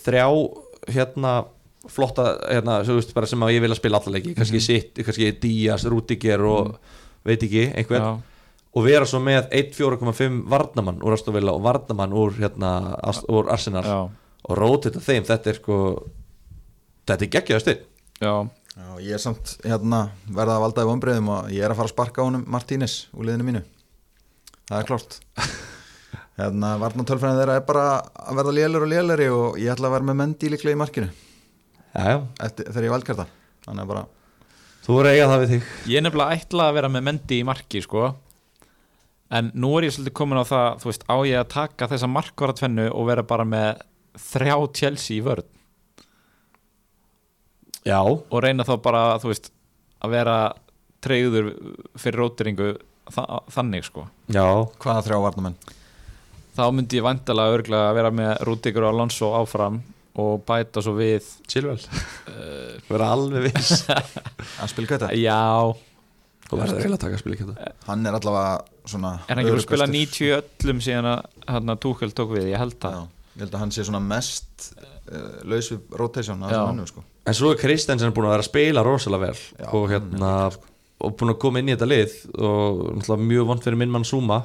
þrjá 0.05 0.26
hérna 0.96 1.34
flotta, 1.89 2.26
hérna, 2.45 2.81
veist 2.85 3.14
bara 3.16 3.28
sem 3.31 3.41
að 3.45 3.55
ég 3.55 3.64
vil 3.64 3.72
að 3.72 3.81
spila 3.81 4.01
allalegi, 4.01 4.35
kannski 4.37 4.61
sitt, 4.61 5.01
kannski 5.07 5.31
Díaz, 5.41 5.87
Rúdiger 5.89 6.45
og 6.45 6.74
veit 7.24 7.41
ekki, 7.41 7.70
einhver. 7.72 8.05
Já, 8.05 8.11
og 8.70 8.87
vera 8.87 9.07
svo 9.09 9.18
með 9.24 9.49
1.4,5 9.57 10.43
varnamann 10.51 11.01
úr 11.03 11.16
Astovilla 11.16 11.57
og 11.57 11.64
varnamann 11.64 12.12
úr, 12.14 12.37
hérna, 12.39 12.74
úr 13.33 13.51
Arsenal. 13.51 13.87
Já, 13.87 14.01
og 14.49 14.57
rótita 14.59 15.03
þeim, 15.03 15.26
þetta 15.28 15.53
er 15.53 15.61
sko 15.61 15.76
þetta 17.09 17.26
er 17.26 17.33
geggjaðu 17.35 17.64
styrn 17.64 17.87
já, 18.20 18.35
Já, 18.70 18.91
ég 19.03 19.16
er 19.16 19.20
samt 19.20 19.57
hérna, 19.66 20.05
verða 20.31 20.57
að 20.57 20.64
valda 20.64 20.85
í 20.85 20.89
vonbreiðum 20.89 21.33
og 21.35 21.49
ég 21.53 21.64
er 21.66 21.72
að 21.72 21.81
fara 21.81 21.91
að 21.91 21.95
sparka 21.95 22.22
á 22.22 22.26
honum 22.28 22.45
Martínez 22.49 22.95
úr 23.12 23.26
liðinu 23.26 23.49
mínu. 23.49 23.62
Það 24.70 24.76
er 24.78 24.87
klart 24.89 25.16
hérna, 26.39 26.70
varnatölfræðin 26.81 27.41
þeirra 27.43 27.57
er 27.59 27.66
bara 27.66 27.89
að 27.99 28.39
verða 28.39 28.55
lélur 28.57 28.87
og 28.87 28.93
lélari 28.93 29.26
og 29.35 29.59
ég 29.61 29.74
ætla 29.74 29.91
að 29.91 29.97
vera 29.99 30.09
með 30.09 30.20
mendi 30.22 30.53
líklega 30.55 30.78
í 30.78 30.81
markinu 30.81 31.11
þegar 31.95 32.86
ég 32.86 32.95
valkarta 32.95 33.26
þannig 33.66 33.84
að 33.84 33.93
bara, 33.93 34.03
þú 34.86 34.99
er 35.01 35.09
eiga 35.12 35.28
það 35.30 35.43
við 35.43 35.55
þig. 35.55 35.70
Ég 35.91 36.01
er 36.01 36.05
nefnilega 36.07 36.41
ætla 36.41 36.66
að 36.68 36.76
vera 36.78 36.91
með 36.93 37.07
Mendy 37.09 37.38
í 37.41 37.47
marki 37.47 37.82
sko. 37.84 38.11
En 39.30 39.53
nú 39.55 39.70
er 39.78 39.86
ég 39.86 39.95
svolítið 39.95 40.16
komin 40.18 40.43
á 40.43 40.45
það 40.47 40.68
þú 40.82 40.91
veist, 40.91 41.07
á 41.07 41.16
ég 41.28 41.38
að 41.38 41.51
taka 41.55 41.88
þessa 41.93 42.11
markvara 42.11 42.57
tvennu 42.59 42.86
og 42.91 43.09
vera 43.11 43.26
bara 43.26 43.47
með 43.47 43.82
þrjá 44.18 44.57
Chelsea 44.74 45.20
í 45.20 45.24
vörð 45.24 45.47
já, 47.86 48.01
og 48.03 48.38
reyna 48.43 48.66
þá 48.66 48.74
bara, 48.82 49.03
þú 49.22 49.30
veist 49.30 49.53
að 50.03 50.14
vera 50.16 50.36
treyður 51.01 51.53
fyrir 52.01 52.20
rótiringu 52.20 52.72
þa 53.11 53.22
þannig 53.55 53.86
sko. 53.86 54.09
Já, 54.34 54.45
hvaða 54.82 55.05
þrjá 55.07 55.22
varnamenn 55.24 55.61
þá 56.57 56.64
myndi 56.74 56.99
ég 56.99 57.07
vandalega 57.07 57.57
örglega 57.57 57.88
að 57.88 57.97
vera 57.97 58.12
með 58.14 58.30
Rúdigur 58.47 58.86
og 58.86 58.95
Alonso 58.95 59.30
áfram 59.38 59.80
og 60.19 60.43
bæta 60.49 60.83
svo 60.83 60.97
við 60.99 61.29
chillvel 61.51 61.79
uh, 61.79 62.75
vera 62.89 63.13
alveg 63.15 63.47
viss. 63.51 63.85
Að 64.61 64.73
spila 64.73 64.91
þetta, 64.95 65.13
já, 65.19 65.39
þú 66.49 66.59
verður 66.59 66.81
eiginlega 66.81 66.99
að 66.99 67.05
taka 67.05 67.19
að 67.19 67.23
spila 67.23 67.41
þetta 67.41 67.73
hann 67.87 68.11
er 68.11 68.19
allavega 68.19 68.89
svona 68.91 69.13
er 69.21 69.31
hann 69.31 69.43
ekki 69.43 69.53
búin 69.53 69.61
að 69.63 69.67
spila 69.69 69.87
öruggastur. 69.87 70.27
90 70.27 70.65
öllum 70.67 70.83
síðan 70.87 71.11
að 71.13 71.21
hérna, 71.47 71.77
Túkel 71.85 72.15
tók 72.17 72.35
við, 72.35 72.49
ég 72.51 72.63
held 72.65 72.79
það. 72.83 72.97
Já, 72.97 73.29
ég 73.37 73.45
held 73.45 73.55
að 73.55 73.63
hann 73.65 73.75
sé 73.77 73.87
svona 73.87 74.03
mest 74.03 74.71
uh, 74.75 75.39
laus 75.53 75.71
við 75.71 76.01
rotation 76.01 76.43
sko. 76.91 77.05
en 77.27 77.39
svo 77.39 77.55
er 77.55 77.63
Kristensen 77.63 78.17
búin 78.17 78.27
að 78.27 78.35
vera 78.35 78.47
að 78.47 78.51
spila 78.51 78.85
rosalega 78.87 79.31
vel 79.31 79.39
Já, 79.39 79.69
og 79.71 79.87
hann 79.87 79.95
hérna 79.95 80.35
og 81.01 81.15
búin 81.17 81.33
að 81.33 81.41
koma 81.41 81.61
inn 81.61 81.71
í 81.71 81.77
þetta 81.77 81.89
lið 81.89 82.17
og 82.45 83.21
mjög 83.23 83.47
vond 83.49 83.63
fyrir 83.65 83.79
minn 83.81 83.93
mann 83.93 84.05
Zuma 84.09 84.43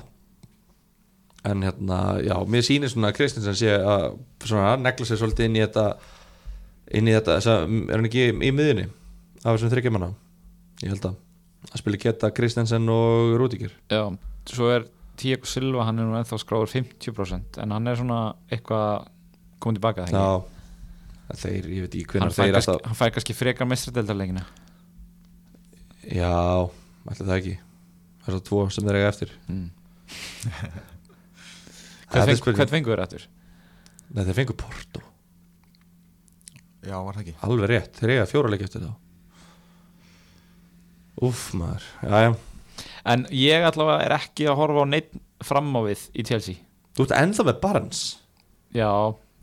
en 1.45 1.65
hérna, 1.65 1.99
já, 2.25 2.35
mér 2.49 2.65
sýnir 2.65 2.91
svona 2.91 3.11
að 3.11 3.19
Kristensen 3.19 3.57
sé 3.57 3.75
að 3.75 4.15
svona 4.45 4.75
negla 4.81 5.07
sér 5.07 5.21
svolítið 5.21 5.49
inn 5.49 5.59
í 5.59 5.63
þetta 5.63 5.85
inn 6.95 7.09
í 7.09 7.15
þetta, 7.15 7.37
þessa, 7.39 7.55
er 7.65 7.99
hann 7.99 8.09
ekki 8.09 8.25
í 8.31 8.51
miðunni 8.55 8.87
af 9.43 9.53
þessum 9.53 9.73
þryggjumanna 9.73 10.11
ég 10.83 10.93
held 10.93 11.07
að, 11.11 11.21
að 11.71 11.81
spila 11.83 12.01
geta 12.05 12.33
Kristensen 12.35 12.91
og 12.91 13.35
Rúdíkir 13.39 13.77
já, 13.93 14.03
svo 14.51 14.73
er 14.73 14.89
Tíak 15.15 15.47
Silva, 15.47 15.85
hann 15.87 16.01
er 16.01 16.09
nú 16.09 16.17
ennþá 16.19 16.41
skráður 16.41 16.73
50% 16.73 17.61
en 17.63 17.71
hann 17.71 17.87
er 17.87 18.01
svona 18.01 18.19
eitthvað 18.51 19.07
komið 19.63 19.79
tilbaka 19.79 20.09
að 20.11 21.39
þeir, 21.39 21.71
ég 21.71 21.85
veit 21.87 21.95
ekki 22.01 22.19
hann 22.19 22.29
hvernig 22.29 22.37
þeir 22.37 22.59
alltaf 22.59 22.85
hann 22.89 22.99
fær 22.99 23.15
kannski 23.15 23.37
frekar 23.37 23.69
mestradeldarleikina 23.69 24.43
já, 26.11 26.69
ætli 27.09 27.25
það 27.25 27.37
ekki. 27.37 27.55
Það 28.25 28.27
er 28.29 28.35
svo 28.35 28.43
tvo 28.49 28.65
sem 28.73 28.87
þeir 28.87 28.99
eiga 28.99 29.13
eftir. 29.13 29.33
Mm. 29.49 29.69
Það 32.15 32.31
er 32.33 32.41
hvern 32.45 32.71
fengur 32.73 32.95
þér 32.95 33.03
aftur? 33.05 33.27
Nei, 34.15 34.23
þeir 34.23 34.37
fengur 34.39 34.57
Porto. 34.59 35.03
Já, 36.85 36.95
var 37.01 37.17
það 37.17 37.23
ekki? 37.23 37.35
Alveg 37.47 37.71
rétt, 37.71 37.99
þeir 37.99 38.13
eiga 38.15 38.27
fjóra 38.29 38.51
leik 38.53 38.65
eftir 38.67 38.85
þá. 38.85 38.91
Úff 41.25 41.45
maður, 41.57 41.87
já 42.03 42.25
já. 42.25 42.33
En 43.07 43.23
ég 43.31 43.63
allavega 43.65 44.03
er 44.03 44.15
ekki 44.17 44.47
að 44.51 44.59
horfa 44.59 44.83
á 44.83 44.91
neitt 44.91 45.13
fram 45.45 45.69
á 45.77 45.81
við 45.85 46.07
í 46.11 46.25
Chelsea. 46.27 46.59
Þú 46.95 47.07
ert 47.07 47.15
ennþá 47.21 47.45
með 47.47 47.61
Barnes. 47.63 48.01
Já, 48.75 48.89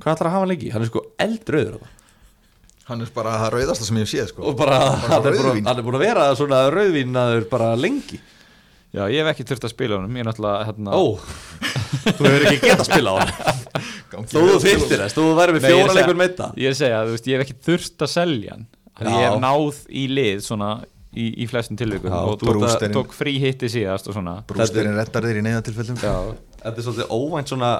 Hvað 0.03 0.17
ætlar 0.17 0.29
að 0.29 0.35
hafa 0.35 0.43
hann 0.43 0.51
lengi? 0.51 0.71
Hann 0.75 0.83
er 0.83 0.89
sko 0.91 1.01
eldröður 1.23 1.83
hann 2.89 3.05
er 3.05 3.11
bara 3.15 3.37
það 3.39 3.53
rauðasta 3.55 3.87
sem 3.87 3.99
ég 4.01 4.07
hef 4.07 4.11
séð 4.11 4.31
sko. 4.33 4.45
Og 4.51 4.57
bara, 4.59 4.79
hann, 5.07 5.27
er 5.31 5.37
hann 5.63 5.79
er 5.79 5.85
búin 5.87 5.97
að 5.97 6.03
vera 6.03 6.25
svona 6.37 6.65
rauðvínaður 6.75 7.47
bara 7.53 7.69
lengi 7.79 8.19
já, 8.93 9.03
ég 9.09 9.19
hef 9.23 9.31
ekki 9.33 9.47
þurft 9.49 9.67
að 9.69 9.73
spila 9.75 9.99
honum 9.99 10.17
ég 10.19 10.25
er 10.25 10.29
náttúrulega 10.29 10.69
hérna, 10.69 10.97
Ó, 10.97 11.03
þú 12.19 12.29
hefur 12.29 12.47
ekki 12.51 12.61
getað 12.67 12.85
að 12.85 12.89
spila 12.91 13.17
Gangi 14.13 14.29
Þú 14.29 14.45
vel. 14.45 14.61
þyrftir 14.67 15.03
þess, 15.05 15.17
þú 15.17 15.27
væri 15.39 15.57
með 15.57 15.67
fjóra 15.71 15.97
leikur 15.97 16.19
meita 16.21 16.49
ég 16.61 16.69
er 16.71 16.77
að 16.77 16.81
segja, 16.83 17.03
þú 17.09 17.17
veist, 17.17 17.29
ég 17.31 17.39
hef 17.39 17.47
ekki 17.47 17.59
þurft 17.69 18.05
að 18.05 18.11
selja 18.13 18.57
hann. 18.57 18.67
Ég 19.03 19.23
hef 19.25 19.39
náð 19.41 19.79
í 19.89 20.05
lið 20.13 20.43
svona 20.45 20.71
í, 21.13 21.27
í 21.43 21.49
flestum 21.49 21.79
tilvikum 21.81 22.13
Já, 22.13 22.21
og 22.29 22.39
þú 22.43 22.93
tók, 22.93 23.17
frí 23.17 23.35
hitti 23.41 23.71
síðast 23.73 24.09
og 24.11 24.17
svona. 24.19 24.37
Brústerinn 24.49 24.97
rettar 24.99 25.25
þér 25.27 25.41
í 25.41 25.45
neyðatilfellum 25.49 26.01
Já, 26.03 26.15
þetta 26.63 26.77
er 26.77 26.87
svolítið 26.87 27.13
óvænt 27.17 27.53
svona 27.53 27.73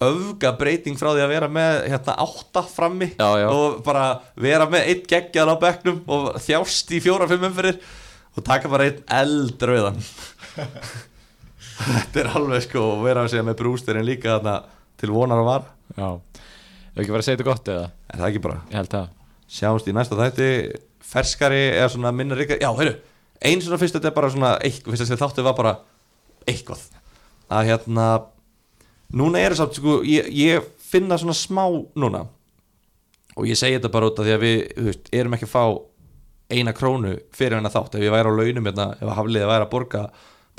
öfga 0.00 0.54
breyting 0.56 0.96
frá 0.96 1.10
því 1.12 1.24
að 1.26 1.32
vera 1.34 1.48
með 1.52 1.74
hérna 1.92 2.14
átta 2.24 2.62
frammi 2.64 3.10
Já, 3.18 3.28
já. 3.42 3.48
og 3.52 3.80
bara 3.84 4.04
vera 4.40 4.64
með 4.70 4.86
einn 4.88 5.02
geggjar 5.10 5.50
á 5.52 5.56
bekknum 5.60 5.98
og 6.08 6.30
þjást 6.40 6.94
í 6.96 7.02
fjóra-fimm 7.04 7.44
umfyrir 7.50 7.76
og 8.32 8.46
taka 8.46 8.70
bara 8.72 8.86
einn 8.88 9.02
eldröðan 9.20 9.98
Þetta 11.80 12.20
er 12.22 12.30
alveg 12.36 12.64
sko 12.66 12.82
og 12.94 13.04
vera 13.06 13.24
að 13.24 13.32
segja 13.34 13.46
með 13.46 13.58
brústerinn 13.60 14.06
líka 14.06 14.36
þarna 14.36 14.56
til 15.00 15.10
vonar 15.14 15.40
að 15.40 15.48
vara 15.48 15.68
já, 15.96 16.08
hefur 16.90 17.02
ekki 17.02 17.14
verið 17.14 17.22
að 17.22 17.26
segja 17.28 17.38
þetta 17.38 17.48
gott 17.48 17.70
eða? 17.72 17.86
Er 18.10 18.20
það 18.20 18.28
ekki 18.28 18.42
bara? 18.44 18.58
ég 18.70 18.78
held 18.80 18.90
það. 18.94 19.12
Sjáumst 19.50 19.88
í 19.90 19.94
næsta 19.96 20.18
þætti. 20.18 20.50
Ferskari 21.10 21.62
eða 21.74 21.88
svona 21.90 22.12
minna 22.14 22.36
ríkar 22.38 22.60
Já, 22.62 22.68
heyrðu, 22.78 22.98
einn 23.42 23.62
svona 23.64 23.80
fyrst 23.80 23.96
þetta 23.96 24.10
er 24.10 24.16
bara 24.18 24.30
svona 24.30 24.50
eitthvað, 24.60 24.94
fyrst 24.94 25.14
að 25.16 25.22
þáttu 25.24 25.46
var 25.46 25.56
bara 25.58 25.72
eitthvað. 26.48 26.84
Að 27.50 27.70
hérna 27.72 28.08
núna 29.16 29.40
er 29.40 29.56
það 29.56 29.62
samt 29.64 29.80
sko, 29.80 29.96
ég, 30.06 30.28
ég 30.36 30.68
finna 30.90 31.18
svona 31.18 31.34
smá 31.34 31.64
núna. 31.98 32.26
Og 33.38 33.48
ég 33.48 33.58
segi 33.58 33.78
þetta 33.78 33.92
bara 33.94 34.10
út 34.10 34.20
af 34.20 34.28
því 34.28 34.36
að 34.36 34.44
við 34.44 34.58
þú 34.76 34.86
veist, 34.90 35.10
erum 35.16 35.34
ekki 35.38 35.48
að 35.48 35.54
fá 35.54 35.64
eina 36.50 36.74
krónu 36.74 37.14
fyrir 37.34 37.58
hennar 37.58 37.72
þátt, 37.74 37.96
ef 37.96 38.04
ég 38.04 38.14
væri 38.14 38.30
á 38.30 38.34
launum 38.34 38.66
hérna, 38.66 38.86
ef 38.98 39.12
hafliði 39.16 39.50
væri 39.50 39.66
að 39.66 39.72
borga 39.72 40.04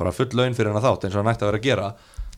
bara 0.01 0.15
full 0.15 0.29
laun 0.37 0.57
fyrir 0.57 0.71
hennar 0.71 0.85
þátt 0.85 1.07
eins 1.07 1.15
og 1.15 1.21
hann 1.21 1.31
ætti 1.31 1.45
að 1.45 1.51
vera 1.51 1.61
að 1.61 1.67
gera 1.69 1.89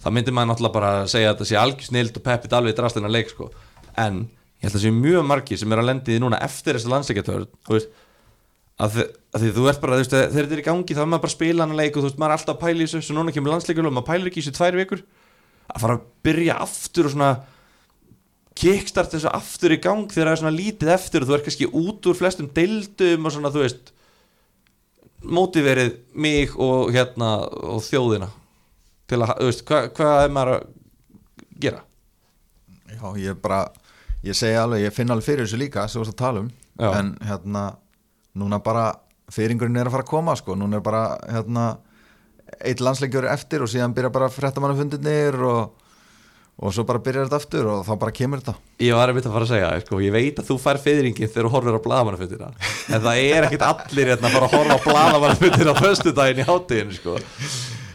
þá 0.03 0.07
myndi 0.11 0.35
maður 0.35 0.51
náttúrulega 0.51 0.77
bara 0.77 0.93
segja 1.09 1.31
að 1.31 1.35
þetta 1.35 1.49
sé 1.49 1.59
algjör 1.59 1.89
snild 1.89 2.17
og 2.19 2.25
peppið 2.27 2.55
alveg 2.57 2.77
drastlina 2.77 3.11
leik 3.11 3.31
sko. 3.31 3.49
en 3.95 4.23
ég 4.27 4.65
held 4.65 4.73
að 4.73 4.77
það 4.77 4.85
sé 4.85 4.93
mjög 4.97 5.27
margir 5.29 5.61
sem 5.61 5.73
er 5.73 5.81
að 5.81 5.89
lendi 5.89 6.19
núna 6.19 6.41
eftir 6.43 6.77
þessi 6.77 6.91
landsleikjartörn 6.91 7.47
að, 8.81 8.99
að 9.33 9.43
því 9.43 9.51
þú 9.55 9.65
ert 9.69 9.81
bara, 9.83 9.97
veist, 10.01 10.13
þegar 10.13 10.33
þetta 10.33 10.55
er 10.55 10.61
í 10.61 10.67
gangi 10.67 10.95
þá 10.97 11.01
er 11.03 11.09
maður 11.09 11.23
bara 11.25 11.31
að 11.31 11.35
spila 11.37 11.65
hann 11.65 11.77
leik 11.77 11.97
og 11.97 12.01
þú 12.01 12.07
veist, 12.09 12.19
maður 12.21 12.33
er 12.33 12.37
alltaf 12.39 12.55
að 12.55 12.63
pæla 12.63 12.79
í 12.79 12.87
þessu 12.87 13.01
svo 13.05 13.17
núna 13.17 13.33
kemur 13.35 13.53
landsleikur 13.53 13.89
og 13.89 13.95
maður 13.95 14.09
pælir 14.09 14.29
ekki 14.31 14.41
í 14.41 14.45
þessu 14.45 14.57
tvær 14.57 14.79
vikur 14.79 15.03
að 15.69 15.83
fara 15.83 15.97
að 15.97 16.07
byrja 16.25 16.59
aftur 16.65 17.09
og 17.09 17.13
svona 17.13 17.31
kickstart 18.59 19.13
þessu 19.13 19.29
aftur 19.33 19.75
í 19.75 19.79
gang 19.81 20.09
þegar 20.09 20.29
það 20.29 20.35
er 20.35 20.41
svona 20.41 20.57
lítið 20.57 20.93
eftir 20.95 21.23
og 21.23 21.29
þú 21.29 21.37
ert 21.37 21.47
kannski 21.47 21.69
út 21.69 22.09
úr 22.09 22.17
flestum 22.17 22.49
deildum 22.57 23.29
og 23.29 23.35
svona, 23.35 23.53
þú 23.53 23.63
veist 23.63 23.92
mótiverið 25.23 25.93
mig 26.15 26.53
og 26.59 26.91
hérna 26.93 27.35
og 27.47 27.83
þjóðina 27.85 28.29
til 29.09 29.21
að, 29.21 29.33
veist, 29.43 29.63
hvað 29.67 29.89
hva 29.97 30.11
er 30.23 30.33
maður 30.33 30.53
að 30.55 30.67
gera? 31.63 31.83
Já, 32.93 33.05
ég 33.19 33.39
bara, 33.43 33.61
ég 34.25 34.37
segi 34.37 34.57
alveg, 34.59 34.85
ég 34.85 34.95
finn 34.95 35.11
alveg 35.13 35.27
fyrir 35.27 35.47
þessu 35.47 35.59
líka 35.61 35.87
sem 35.87 35.99
þú 35.99 36.05
varst 36.05 36.15
að 36.15 36.21
tala 36.23 36.43
um 36.43 36.51
Já. 36.79 36.89
en 36.99 37.13
hérna, 37.27 37.63
núna 38.39 38.59
bara 38.63 38.87
fyringurinn 39.33 39.77
er 39.79 39.89
að 39.89 39.95
fara 39.95 40.05
að 40.05 40.11
koma 40.11 40.35
sko, 40.39 40.57
núna 40.57 40.79
er 40.79 40.85
bara 40.85 41.03
hérna, 41.29 41.67
eitt 42.59 42.81
landsleikjur 42.83 43.27
eftir 43.31 43.63
og 43.63 43.71
síðan 43.71 43.95
byrja 43.95 44.11
bara 44.13 44.31
fréttamannafundirnir 44.33 45.39
og, 45.47 45.82
og 46.61 46.73
svo 46.75 46.85
bara 46.87 47.01
byrjar 47.03 47.25
þetta 47.27 47.39
aftur 47.41 47.69
og 47.71 47.85
þá 47.87 47.93
bara 48.03 48.13
kemur 48.15 48.41
þetta. 48.43 48.53
Ég 48.85 48.97
var 48.97 49.09
einmitt 49.09 49.25
að 49.27 49.35
fara 49.35 49.47
að 49.47 49.53
segja, 49.53 49.69
sko, 49.85 50.01
ég 50.05 50.13
veit 50.13 50.39
að 50.41 50.49
þú 50.51 50.57
fær 50.61 50.79
fyrringin 50.83 51.31
þegar 51.31 51.47
þú 51.47 51.53
horfir 51.55 51.77
á 51.79 51.85
blaðamannafundina 51.87 52.49
en 52.93 53.05
það 53.07 53.21
er 53.23 53.47
ekkit 53.47 53.65
allir 53.69 54.11
hérna 54.13 54.29
að 54.29 54.35
fara 54.37 54.49
að 54.49 54.55
horfa 54.57 54.77
á 54.77 54.85
blaðamannafundina 54.85 55.73
á 55.73 55.81
föstudaginn 55.81 56.43
í 56.43 56.47
hátíðinu 56.47 56.97
sko. 56.99 57.17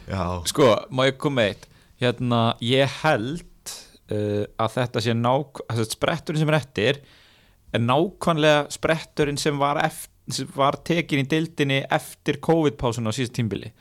Já, 0.08 0.22
Sko, 0.48 0.72
má 0.90 1.04
ég 1.06 1.18
koma 1.20 1.44
eitt? 1.50 1.68
Hérna, 2.00 2.42
ég 2.64 2.98
held 3.02 3.72
uh, 4.10 4.44
að 4.58 4.74
þetta 4.78 5.02
sé 5.04 5.14
nák 5.16 5.62
að 5.68 5.84
spretturinn 5.92 6.42
sem 6.42 6.52
er 6.52 6.58
eftir 6.58 7.00
er 7.74 7.82
nákvæmlega 7.84 8.66
spretturinn 8.72 9.40
sem 9.40 9.58
var, 9.60 9.80
eftir, 9.84 10.12
sem 10.32 10.50
var 10.56 10.78
tekin 10.86 11.22
í 11.22 11.28
deildinni 11.28 11.82
eftir 11.92 12.40
COVID-pásuna 12.44 13.12
á 13.12 13.16
síðast 13.16 13.36
tímbili 13.36 13.72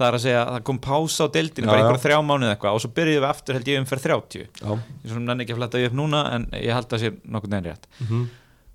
það 0.00 0.08
er 0.08 0.16
að 0.16 0.22
segja 0.24 0.40
að 0.42 0.52
það 0.54 0.64
kom 0.70 0.80
pása 0.86 1.26
á 1.26 1.34
deildinni 1.36 1.66
Já, 1.66 1.70
bara 1.70 1.80
einhverja 1.84 2.02
þrjá 2.04 2.18
mánuð 2.26 2.52
eitthvað 2.54 2.76
og 2.76 2.82
svo 2.84 2.90
byrjuðum 2.96 3.24
við 3.24 3.28
aftur 3.30 3.58
held 3.58 3.70
ég 3.70 3.80
umferð 3.82 4.06
30 4.08 4.44
Já, 4.60 4.70
ég 5.04 5.20
nenni 5.20 5.44
ekki 5.46 5.54
að 5.56 5.60
fletta 5.60 5.82
upp 5.86 5.96
núna 6.00 6.22
en 6.34 6.46
ég 6.56 6.74
held 6.76 6.96
að 6.96 7.02
sé 7.04 7.12
nokkuð 7.24 7.52
neðan 7.54 7.68
rétt. 7.70 7.88
Mhm. 8.00 8.26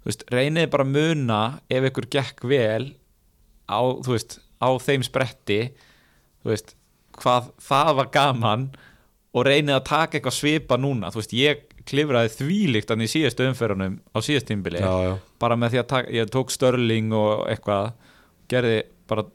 þú 0.05 0.11
veist, 0.11 0.25
reynið 0.29 0.71
bara 0.75 0.85
muna 0.85 1.41
ef 1.69 1.89
ykkur 1.89 2.09
gekk 2.13 2.43
vel 2.45 2.91
á, 3.65 3.79
veist, 4.05 4.39
á 4.61 4.69
þeim 4.77 5.05
spretti 5.05 5.59
veist, 6.45 6.75
hvað 7.17 7.49
það 7.65 7.95
var 7.99 8.11
gaman 8.13 8.67
og 9.35 9.47
reynið 9.47 9.79
að 9.79 9.87
taka 9.89 10.17
eitthvað 10.19 10.37
svipa 10.37 10.77
núna. 10.79 11.09
Veist, 11.11 11.33
ég 11.35 11.65
klifraði 11.85 12.31
þvílíkt 12.33 12.91
hann 12.93 13.03
í 13.05 13.09
síðastu 13.09 13.45
umferðunum 13.49 13.97
á 14.13 14.17
síðast 14.25 14.47
tímbili 14.49 14.81
bara 15.41 15.57
með 15.59 15.75
því 15.75 15.81
að 15.83 16.13
ég 16.15 16.31
tók 16.33 16.53
Störling 16.53 17.11
og 17.13 17.45
eitthvað, 17.51 17.91
gerði 18.49 18.77
bara 19.09 19.25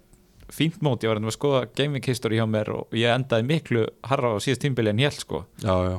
fínt 0.54 0.80
mót, 0.82 1.04
ég 1.04 1.12
var 1.12 1.20
að 1.22 1.34
skoða 1.36 1.62
gaming 1.78 2.04
history 2.06 2.38
hjá 2.40 2.46
mér 2.50 2.70
og 2.74 2.94
ég 2.96 3.12
endaði 3.14 3.46
miklu 3.46 3.86
harra 4.10 4.34
á 4.34 4.38
síðast 4.42 4.62
tímbili 4.64 4.90
en 4.92 4.98
ég 5.02 5.10
held 5.10 5.20
sko. 5.22 5.44
Já, 5.62 5.74
já, 5.86 5.96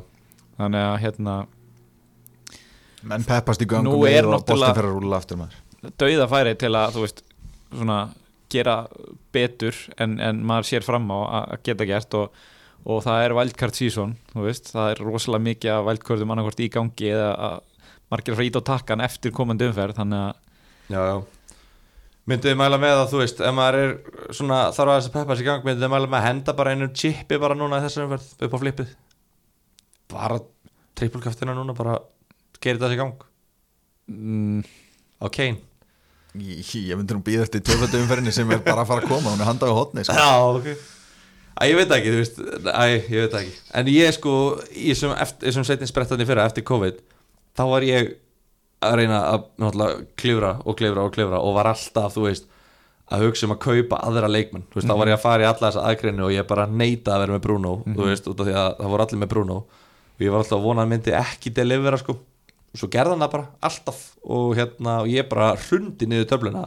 þannig 0.59 0.87
að 0.87 0.97
hérna 1.05 1.35
menn 3.09 3.25
peppast 3.25 3.61
í 3.63 3.65
er 3.65 4.25
og 4.27 4.33
náttúrulega- 4.35 4.45
boltin 4.45 4.75
fer 4.75 4.85
að 4.89 4.95
rúla 4.95 5.17
aftur 5.17 5.37
maður. 5.37 5.55
dauða 5.97 6.27
færi 6.29 6.55
til 6.57 6.73
að 6.75 6.93
þú 6.95 7.01
veist 7.05 7.23
svona 7.71 7.99
gera 8.51 8.87
betur 9.33 9.75
en, 9.97 10.19
en 10.19 10.43
maður 10.45 10.67
sér 10.69 10.83
fram 10.85 11.07
á 11.09 11.19
að 11.47 11.63
geta 11.63 11.85
gert 11.87 12.13
og, 12.13 12.31
og 12.85 13.03
það 13.03 13.25
er 13.25 13.33
wildcard 13.33 13.75
season 13.75 14.15
þú 14.33 14.45
veist, 14.45 14.71
það 14.75 14.91
er 14.91 15.03
rosalega 15.07 15.45
mikið 15.47 15.71
að 15.71 15.85
wildcardum 15.87 16.31
annarkvort 16.35 16.59
í 16.59 16.69
gangi 16.69 17.11
eða 17.15 17.29
að 17.49 17.59
margir 18.11 18.35
fara 18.35 18.49
ít 18.49 18.59
á 18.59 18.61
takkan 18.61 19.01
eftir 19.01 19.31
komandi 19.31 19.69
umferð 19.71 19.95
þannig 20.01 20.19
að 20.27 20.35
já, 20.91 21.23
þið 22.29 22.57
mæla 22.59 22.77
með 22.81 22.99
að 23.01 23.07
þú 23.11 23.19
veist, 23.23 23.39
ef 23.41 23.55
maður 23.57 23.77
er 23.81 23.93
svona 24.37 24.59
þarf 24.75 24.91
að 24.93 24.99
þess 24.99 25.09
að 25.09 25.15
peppa 25.17 25.35
sér 25.37 25.41
í 25.41 25.47
gang, 25.49 25.63
myndið 25.65 25.85
þið 25.85 25.91
mæla 25.95 26.09
með 26.11 26.19
að 26.21 26.27
henda 26.27 26.53
bara 26.59 26.71
einu 26.75 26.87
chipi 26.93 27.39
bara 27.41 27.57
núna 27.57 27.79
í 27.81 27.85
þessari 27.87 28.05
umferð 28.07 28.45
upp 28.47 28.53
á 28.55 28.61
flippið? 28.61 28.93
Bara 30.11 30.37
trippulkaftina 31.01 31.55
núna, 31.57 31.73
bara 31.77 31.97
gerir 32.61 32.79
það 32.81 32.91
sér 32.93 32.97
í 32.97 33.01
gang? 33.01 33.25
Mm, 34.11 34.63
Kane? 35.31 35.59
Ég, 36.39 36.63
ég 36.87 36.95
myndi 36.95 37.17
nú 37.17 37.23
býða 37.25 37.43
eftir 37.47 37.63
töföldu 37.67 37.99
umferðinni 38.05 38.31
sem 38.35 38.51
er 38.55 38.61
bara 38.63 38.85
að 38.85 38.91
fara 38.93 39.03
að 39.03 39.09
koma, 39.11 39.33
hún 39.33 39.41
er 39.43 39.49
handað 39.49 39.73
á 39.73 39.79
hotni 39.81 40.05
sko. 40.07 40.15
Já, 40.15 40.31
ok. 40.61 40.69
Æ, 41.51 41.63
ég 41.67 41.75
veit 41.75 41.89
það 41.91 41.97
ekki, 41.97 42.11
þú 42.13 42.19
veist 42.21 42.37
Æ, 42.71 42.85
ég 43.11 43.17
veit 43.25 43.33
það 43.33 43.41
ekki. 43.41 43.57
En 43.81 43.89
ég 43.91 44.13
sko, 44.15 44.35
í 44.71 44.85
þessum, 44.93 45.11
eftir- 45.25 45.49
þessum 45.49 45.65
setni 45.67 45.89
sprettarni 45.89 46.27
fyrra 46.29 46.45
eftir 46.47 46.63
COVID 46.69 47.01
Þá 47.59 47.63
var 47.67 47.83
ég 47.83 48.13
að 48.81 48.95
reyna 48.99 49.19
að 49.31 49.43
klifra 50.19 50.55
og 50.65 50.77
klifra 50.79 51.05
og 51.05 51.13
klifra 51.15 51.41
og 51.41 51.55
var 51.57 51.69
alltaf, 51.71 52.15
þú 52.15 52.25
veist 52.27 52.47
að 53.11 53.25
hugsa 53.27 53.47
um 53.47 53.53
að 53.55 53.61
kaupa 53.65 53.99
aðra 54.07 54.29
leikmenn. 54.31 54.65
Þú 54.71 54.79
veist, 54.79 54.87
þá 54.87 54.97
var 55.01 55.11
ég 55.11 55.17
að 55.17 55.23
fara 55.25 55.43
í 55.43 55.47
alla 55.49 55.67
þessa 55.67 55.85
aðgreinu 55.89 56.25
og 56.25 56.33
ég 56.33 56.47
bara 56.47 56.67
neita 56.69 57.15
að 57.15 57.23
vera 57.25 57.35
með 57.35 57.45
Bruno, 57.45 57.71
þú 57.83 58.07
veist, 58.07 58.29
út 58.31 58.41
af 58.41 58.47
því 58.47 58.53
að 58.55 58.69
það 58.79 58.93
voru 58.93 59.05
allir 59.05 59.21
með 59.21 59.31
Bruno. 59.33 59.57
Og 60.15 60.23
ég 60.23 60.31
var 60.31 60.43
alltaf 60.43 60.57
að 60.57 60.67
vona 60.69 60.85
að 60.85 60.91
myndi 60.93 61.15
ekki 61.19 61.53
delivera 61.57 61.99
sko, 61.99 62.15
og 62.71 62.79
svo 62.79 62.89
gerði 62.93 63.15
hann 63.15 63.25
það 63.25 63.33
bara 63.35 63.49
alltaf. 63.67 64.01
Og 64.37 64.55
hérna, 64.55 64.97
og 65.03 65.11
ég 65.11 65.27
bara 65.31 65.51
hrundi 65.67 66.07
niður 66.07 66.29
töfluna, 66.31 66.65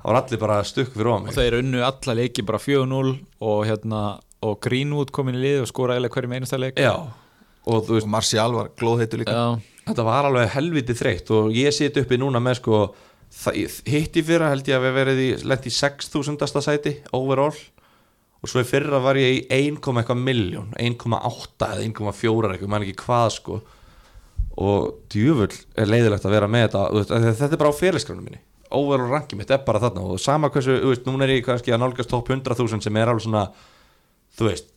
það 0.00 0.08
var 0.10 0.20
allir 0.20 0.42
bara 0.42 0.60
stukk 0.66 0.92
fyrir 0.96 1.12
ofan 1.12 1.22
og 1.22 1.28
mig 1.30 1.38
þeir 1.38 1.58
unnu 1.60 1.84
alla 1.86 2.18
leiki 2.18 2.46
bara 2.48 2.60
4-0 2.60 3.14
og 3.48 3.60
hérna 3.68 4.00
og 4.44 4.58
Greenwood 4.64 5.14
komin 5.14 5.38
í 5.38 5.44
lið 5.44 5.62
og 5.62 5.70
skora 5.70 6.00
eða 6.00 6.10
hverjum 6.12 6.34
einasta 6.36 6.58
leik. 6.60 6.80
Já, 6.80 7.06
og 7.64 7.90
og 7.90 8.08
Martial 8.10 8.54
var 8.54 8.70
glóðheitur 8.78 9.22
líka. 9.22 9.34
Já, 9.34 9.80
þetta 9.88 10.06
var 10.06 10.28
alveg 10.28 10.52
helviti 10.54 10.96
þreytt 10.96 11.30
og 11.34 11.52
ég 11.56 11.74
sit 11.74 11.96
uppi 12.00 12.18
núna 12.20 12.42
með 12.42 12.60
sko 12.60 12.80
hitt 13.88 14.16
í 14.16 14.22
fyrra 14.24 14.50
held 14.52 14.68
ég 14.68 14.78
að 14.78 14.84
við 14.86 14.98
verið 14.98 15.22
í 15.24 15.28
lent 15.48 15.66
í 15.66 15.72
6000. 15.74 16.44
sæti 16.62 16.98
overall. 17.16 17.56
Og 18.44 18.50
svo 18.52 18.60
í 18.60 18.68
fyrra 18.68 19.00
var 19.00 19.16
ég 19.16 19.38
í 19.38 19.44
1, 19.48 19.78
eitthvað 19.80 20.20
miljón 20.20 20.74
1,8 20.76 21.64
eða 21.64 21.86
1,4 21.86 22.50
eitthvað, 22.52 22.68
maður 22.68 22.90
ekki 22.90 23.06
hvað 23.06 23.28
sko. 23.38 23.60
Og 24.60 24.90
djúfull 25.10 25.54
er 25.80 25.88
leiðilegt 25.88 26.26
að 26.28 26.36
vera 26.36 26.50
með 26.52 26.66
þetta 26.68 27.22
þetta 27.40 27.48
er 27.48 27.62
bara 27.62 27.72
á 27.72 27.80
fyrirskranum 27.80 28.26
minni. 28.28 28.42
Overall 28.74 29.08
ranki 29.10 29.38
mitt 29.38 29.50
er 29.54 29.64
bara 29.64 29.80
þarna 29.80 30.04
og 30.12 30.20
sama 30.20 30.50
hversu, 30.52 30.76
þú 30.82 30.92
veist, 30.92 31.08
núna 31.08 31.24
er 31.24 31.38
ég 31.38 31.46
kannski 31.46 31.72
að 31.72 31.80
nálgast 31.82 32.12
topp 32.12 32.30
100.000 32.34 32.84
sem 32.84 33.00
er 33.00 33.10
alveg 33.10 33.24
svona 33.24 33.46
þú 34.36 34.50
veist, 34.50 34.70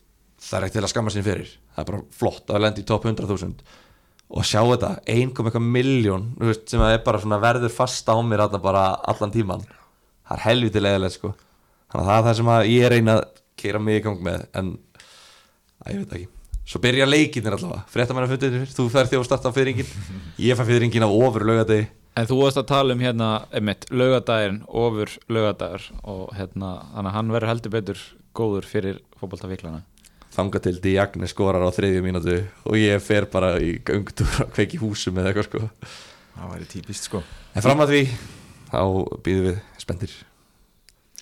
það 0.48 0.60
er 0.60 0.68
ekki 0.68 0.78
til 0.78 0.86
að 0.86 0.94
skamma 0.94 1.14
sín 1.14 1.26
fyrir 1.26 1.54
það 1.78 1.84
er 1.84 1.90
bara 1.92 2.04
flott 2.20 2.50
að 2.52 2.64
lenda 2.66 2.82
í 2.82 2.88
topp 2.88 3.06
100.000 3.06 3.76
og 4.28 4.44
sjá 4.44 4.60
þetta 4.60 4.90
1,1 5.08 5.60
miljón 5.64 6.32
sem 6.68 6.82
er 6.84 7.04
bara 7.06 7.22
svona 7.24 7.40
verður 7.40 7.72
fast 7.72 8.10
á 8.10 8.16
mér 8.20 8.44
allan 8.44 9.34
tíman 9.34 9.64
það 10.28 10.34
er 10.36 10.44
helviti 10.44 10.84
leiðilegt 10.84 11.16
sko. 11.16 11.36
Þannig 11.88 12.02
að 12.02 12.10
það 12.10 12.18
er 12.18 12.26
það 12.26 12.40
sem 12.40 12.50
ég 12.74 12.90
reyna 12.92 13.14
að 13.16 13.28
keira 13.58 13.80
mig 13.80 14.02
í 14.02 14.02
gang 14.04 14.26
með 14.26 14.42
en 14.60 14.74
að 15.86 15.94
ég 15.94 16.02
veit 16.02 16.18
ekki. 16.18 16.34
Svo 16.68 16.82
byrja 16.84 17.06
leikinir 17.08 17.56
allavega. 17.56 17.86
Fréttamanna 17.94 18.28
fyrir, 18.28 18.66
þú 18.76 18.90
fer 18.92 19.08
því 19.08 19.22
að 19.22 19.30
starta 19.30 19.54
á 19.54 19.56
fyrringin 19.56 19.94
ég 20.44 20.60
fær 20.60 20.68
fyrringin 20.68 21.08
á 21.08 21.10
ofur 21.10 21.48
laugadegi 21.48 21.88
En 22.18 22.26
þú 22.26 22.40
varst 22.42 22.58
að 22.58 22.70
tala 22.72 22.96
um 22.96 23.02
hérna, 23.04 23.28
einmitt, 23.54 23.86
laugadaginn, 23.94 24.64
ofur 24.66 25.12
laugadagur 25.30 25.84
og 26.02 26.32
hérna, 26.34 26.72
hann 27.14 27.30
verður 27.30 27.52
heldur 27.52 27.74
betur 27.76 28.00
góður 28.38 28.66
fyrir 28.66 28.98
fótboltavíklana. 29.20 29.84
Þanga 30.38 30.62
til 30.68 30.76
Diagne 30.84 31.30
skorar 31.32 31.66
á 31.66 31.70
þriðju 31.74 32.06
mínútu 32.06 32.38
og 32.70 32.78
ég 32.80 33.02
fer 33.04 33.28
bara 33.32 33.56
í 33.58 33.76
göngutúr 33.86 34.44
að 34.46 34.52
kveiki 34.56 34.80
húsum 34.82 35.18
eða 35.18 35.32
eitthvað 35.34 35.50
sko. 35.50 35.64
Það 36.38 36.52
væri 36.54 36.70
típist 36.72 37.10
sko. 37.10 37.24
En 37.58 37.66
fram 37.66 37.82
að 37.82 37.94
því 37.96 38.02
þá 38.70 38.82
býðum 39.26 39.48
við 39.50 39.62
spendir 39.82 40.18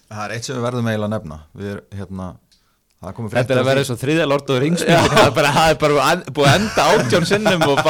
það 0.05 0.25
er 0.25 0.33
eitt 0.35 0.47
sem 0.47 0.57
við 0.57 0.65
verðum 0.67 0.89
eiginlega 0.89 1.07
að 1.09 1.15
nefna. 1.15 1.37
Við 1.55 1.71
erum 1.71 1.99
hérna 1.99 2.27
Þetta 3.05 3.53
er 3.53 3.59
að 3.59 3.67
vera 3.67 3.81
eins 3.83 3.89
og 3.93 3.97
þriðja 4.01 4.25
the 4.47 4.55
Rings 4.63 4.81
myndin, 4.81 5.11
það 5.13 5.27
er 5.27 5.33
bara, 5.35 5.49
það 5.53 5.71
er 5.73 5.79
bara 5.83 6.05
en- 6.15 6.23
búið 6.33 6.47
að 6.49 6.55
enda 6.59 6.85
átjón 6.89 7.27
sinnum 7.29 7.65
og 7.67 7.81